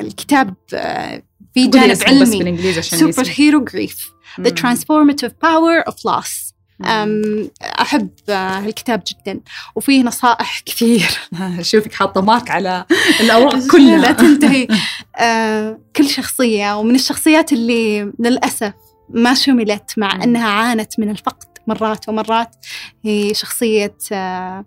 الكتاب 0.00 0.54
آه، 0.74 1.22
في 1.54 1.66
جانب 1.66 1.90
اسمه 1.90 2.20
بس 2.20 2.28
علمي 2.28 2.38
بالإنجليزي 2.38 2.78
عشان 2.78 3.12
سوبر. 3.12 3.28
هيرو 3.36 3.64
جريف 3.64 4.10
The 4.36 4.40
مم. 4.40 4.56
Transformative 4.56 5.30
Power 5.44 5.92
of 5.92 5.96
Loss. 5.96 6.50
أم، 6.84 7.50
أحب 7.80 8.10
آه، 8.28 8.58
الكتاب 8.58 9.02
جدا. 9.06 9.40
وفيه 9.76 10.02
نصائح 10.02 10.60
كثير. 10.66 11.08
شوفك 11.70 11.92
حاطة 11.92 12.20
ماك 12.20 12.50
على 12.50 12.84
الأوراق 13.20 13.54
لا 13.54 13.68
كلها. 13.70 14.12
تنتهي. 14.12 14.68
آه 15.16 15.78
كل 15.96 16.08
شخصية. 16.08 16.78
ومن 16.78 16.94
الشخصيات 16.94 17.52
اللي 17.52 18.12
للأسف 18.18 18.72
ما 19.10 19.34
شملت 19.34 19.94
مع 19.96 20.14
مم. 20.14 20.22
أنها 20.22 20.48
عانت 20.48 20.98
من 21.00 21.10
الفقد 21.10 21.48
مرات 21.66 22.08
ومرات 22.08 22.56
هي 23.04 23.34
شخصية 23.34 23.96
آه 24.12 24.64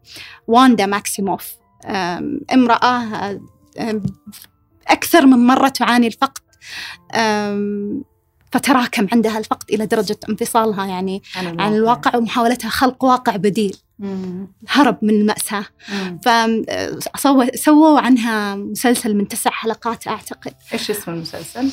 واندا 0.47 0.86
ماكسيموف. 0.86 1.47
امرأة 2.53 3.39
أكثر 4.88 5.26
من 5.26 5.47
مرة 5.47 5.68
تعاني 5.68 6.07
الفقد. 6.07 6.41
فتراكم 8.54 9.08
عندها 9.12 9.38
الفقد 9.38 9.72
إلى 9.72 9.86
درجة 9.86 10.18
انفصالها 10.30 10.86
يعني 10.86 11.24
عن 11.36 11.76
الواقع 11.76 12.18
ومحاولتها 12.18 12.70
خلق 12.70 13.04
واقع 13.04 13.36
بديل 13.36 13.78
مم. 13.99 14.47
هرب 14.68 14.97
من 15.01 15.10
المأساة. 15.10 15.66
فسووا 17.16 17.99
عنها 17.99 18.56
مسلسل 18.56 19.16
من 19.16 19.28
تسع 19.28 19.51
حلقات 19.51 20.08
أعتقد 20.08 20.54
إيش 20.74 20.91
اسم 20.91 21.12
المسلسل؟ 21.12 21.70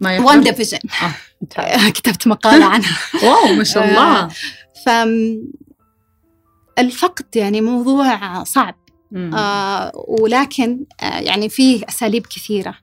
ما؟ 0.00 0.20
WandaVision 0.20 0.78
آه،. 1.02 1.88
كتبت 1.96 2.26
مقالة 2.26 2.64
عنها 2.64 2.96
wow 3.24 3.52
ما 3.54 3.64
شاء 3.64 3.88
الله 3.88 4.28
ف 4.84 4.88
الفقد 6.78 7.36
يعني 7.36 7.60
موضوع 7.60 8.44
صعب. 8.44 8.74
آه 9.16 9.92
ولكن 9.94 10.84
آه 11.00 11.18
يعني 11.18 11.48
فيه 11.48 11.84
أساليب 11.88 12.26
كثيرة 12.26 12.74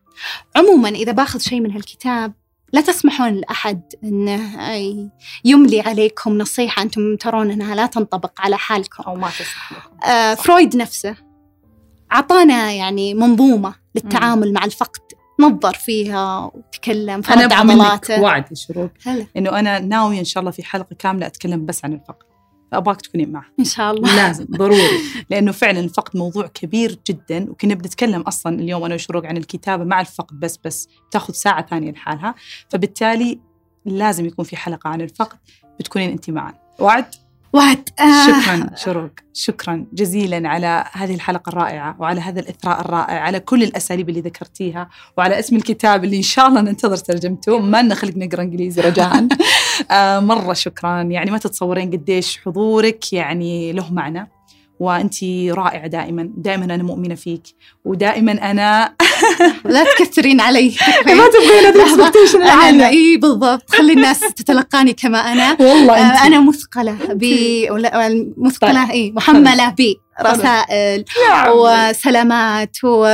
عموما 0.56 0.90
إذا 0.90 1.12
باخذ 1.12 1.40
شيء 1.40 1.60
من 1.60 1.72
هالكتاب 1.72 2.34
لا 2.74 2.82
تسمحون 2.82 3.34
لأحد 3.34 3.82
أنه 4.04 5.12
يملي 5.46 5.82
عليكم 5.82 6.38
نصيحة 6.38 6.82
أنتم 6.82 7.16
ترون 7.16 7.52
أنها 7.52 7.76
لا 7.76 7.86
تنطبق 7.86 8.32
على 8.42 8.58
حالكم. 8.58 9.04
أو 9.04 9.16
ما 9.16 9.30
تسمح 9.30 9.90
آه 10.06 10.34
فرويد 10.34 10.76
نفسه 10.76 11.16
أعطانا 12.12 12.72
يعني 12.72 13.14
منظومة 13.14 13.76
للتعامل 13.96 14.54
مع 14.54 14.66
الفقد. 14.66 15.02
نظر 15.40 15.74
فيها 15.74 16.52
وتكلم 16.54 17.22
فرد 17.22 17.54
عضلاته 17.54 18.22
وعد 18.22 18.46
يا 18.52 18.56
شروق. 18.56 18.90
هلا. 19.06 19.26
إنه 19.38 19.60
أنا 19.60 19.80
ناوية 19.80 20.20
إن 20.20 20.26
شاء 20.26 20.42
الله 20.42 20.52
في 20.52 20.64
حلقة 20.64 20.96
كاملة 21.00 21.26
أتكلم 21.28 21.66
بس 21.66 21.86
عن 21.86 21.94
الفقد. 21.94 22.29
فابغاك 22.72 23.02
تكونين 23.02 23.32
معه. 23.32 23.46
إن 23.60 23.64
شاء 23.66 23.92
الله. 23.92 24.16
لازم 24.16 24.46
ضروري. 24.60 25.00
لأنه 25.30 25.52
فعلا 25.52 25.80
الفقد 25.80 26.18
موضوع 26.18 26.48
كبير 26.48 27.00
جدا 27.08 27.50
وكنا 27.50 27.74
بنتكلم 27.74 28.22
أصلا 28.22 28.60
اليوم 28.60 28.84
أنا 28.84 28.96
وشروق 28.96 29.26
عن 29.26 29.38
الكتابة 29.38 29.84
مع 29.84 30.02
الفقد 30.02 30.40
بس 30.40 30.60
بس 30.66 30.90
تأخذ 31.12 31.34
ساعة 31.34 31.68
ثانية 31.68 31.92
لحالها. 31.92 32.36
فبالتالي 32.70 33.40
لازم 33.86 34.26
يكون 34.26 34.46
في 34.46 34.58
حلقة 34.58 34.88
عن 34.88 35.02
الفقد 35.02 35.38
بتكونين 35.80 36.12
انت 36.12 36.30
معنا 36.30 36.58
وعد؟ 36.80 37.16
وعد. 37.54 37.90
آه. 38.00 38.28
شكرا 38.28 38.70
شروق. 38.76 39.12
شكرا 39.34 39.86
جزيلا 39.94 40.50
على 40.50 40.86
هذه 40.92 41.16
الحلقة 41.16 41.50
الرائعة 41.50 41.96
وعلى 42.00 42.22
هذا 42.22 42.40
الإثراء 42.40 42.82
الرائع 42.82 43.20
على 43.20 43.40
كل 43.40 43.64
الأساليب 43.64 44.10
اللي 44.10 44.22
ذكرتيها 44.22 44.90
وعلى 45.18 45.40
اسم 45.40 45.56
الكتاب 45.56 46.04
اللي 46.04 46.18
إن 46.18 46.22
شاء 46.22 46.48
الله 46.48 46.62
ننتظر 46.62 46.98
ترجمته. 46.98 47.60
ما 47.60 47.82
لنا 47.82 47.96
خلق 47.96 48.18
نقرأ 48.18 48.42
إنجليزي 48.42 48.82
رجاء. 48.82 49.28
آه 49.92 50.20
مرة 50.20 50.54
شكرا. 50.54 51.02
يعني 51.02 51.32
ما 51.32 51.38
تتصورين 51.38 51.92
قديش 51.92 52.40
حضورك 52.46 53.14
يعني 53.14 53.74
له 53.74 53.94
معنى 53.94 54.32
وأنت 54.80 55.24
رائعة 55.50 55.88
دائما. 55.88 56.30
دائما 56.38 56.66
أنا 56.66 56.84
مؤمنة 56.84 57.16
فيك 57.16 57.42
ودائما 57.86 58.32
أنا 58.52 58.96
لا 59.66 59.84
تكثرين 59.84 60.42
علي. 60.42 60.76
ما 61.06 61.28
تبغين. 61.28 61.76
ال 61.76 61.81
expectation 61.81 62.42
العالية 62.42 62.88
إي 62.88 63.18
بالضبط. 63.18 63.70
خلي 63.76 63.94
الناس 63.94 64.20
تتلقاني 64.20 64.94
كما 64.94 65.18
أنا. 65.20 65.58
والله 65.62 65.94
آه، 65.98 66.12
أنت 66.12 66.22
أنا 66.26 66.40
مثقلة 66.40 66.98
ب 67.10 67.24
مثقلة 68.38 68.92
إي 68.92 69.12
محملة 69.12 69.70
ب 69.70 69.94
رسائل 70.22 71.06
يا 71.28 71.34
عمي. 71.34 71.52
وسلامات 71.56 72.78
و 72.84 73.06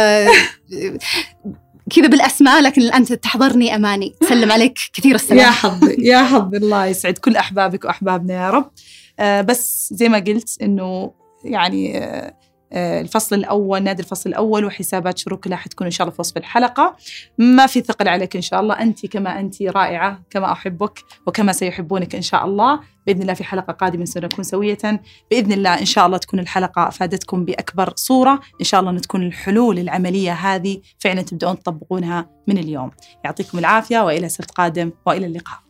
كذا 1.89 2.07
بالأسماء 2.07 2.61
لكن 2.61 2.81
انت 2.81 3.13
تحضرني 3.13 3.75
أماني. 3.75 4.15
تسلم 4.21 4.51
عليك 4.55 4.77
كثير 4.93 5.11
يا 5.11 5.15
السلام 5.15 5.51
حظي 5.51 5.95
يا 5.99 6.23
حظي 6.23 6.57
الله 6.57 6.85
يسعد 6.85 7.17
كل 7.17 7.35
أحبابك 7.35 7.85
وأحبابنا 7.85 8.33
يا 8.33 8.49
رب. 8.49 8.71
آه 9.19 9.41
بس 9.41 9.93
زي 9.93 10.09
ما 10.09 10.17
قلت 10.17 10.61
إنه 10.61 11.11
يعني 11.43 11.97
آه، 11.97 12.33
الفصل 12.76 13.35
الأول 13.35 13.84
نادي 13.84 14.02
الفصل 14.02 14.30
الأول 14.30 14.65
وحسابات 14.65 15.18
شروق 15.18 15.39
كلها 15.39 15.57
حتكون 15.57 15.88
إن 15.88 15.91
شاء 15.91 16.07
الله 16.07 16.15
في 16.15 16.22
وصف 16.22 16.38
الحلقة. 16.38 16.95
ما 17.38 17.65
في 17.68 17.81
ثقل 17.81 18.07
عليك 18.07 18.35
إن 18.35 18.41
شاء 18.41 18.60
الله 18.60 18.81
أنت 18.81 19.06
كما 19.06 19.39
أنت 19.39 19.61
رائعة 19.61 20.22
كما 20.30 20.52
أحبك 20.52 20.99
وكما 21.27 21.52
سيحبونك 21.52 22.15
إن 22.15 22.22
شاء 22.22 22.45
الله. 22.45 22.80
بإذن 23.07 23.22
الله 23.22 23.34
في 23.34 23.43
حلقة 23.43 23.73
قادمة 23.73 24.06
سنكون 24.06 24.43
سوية. 24.43 25.02
بإذن 25.31 25.52
الله 25.52 25.80
إن 25.80 25.85
شاء 25.85 26.06
الله 26.06 26.18
تكون 26.18 26.39
الحلقة 26.39 26.88
أفادتكم 26.88 27.45
بأكبر 27.45 27.93
صورة. 27.95 28.39
إن 28.60 28.65
شاء 28.65 28.80
الله 28.80 28.91
أن 28.91 29.02
تكون 29.02 29.23
الحلول 29.23 29.80
العملية 29.80 30.34
هذه 30.34 30.81
فعلا 30.99 31.22
تبدأون 31.22 31.60
تطبقونها 31.60 32.30
من 32.47 32.57
اليوم. 32.57 32.91
يعطيكم 33.26 33.60
العافية 33.60 33.99
وإلى 33.99 34.30
سبت 34.30 34.52
قادم 34.52 34.91
وإلى 35.06 35.26
اللقاء. 35.26 35.64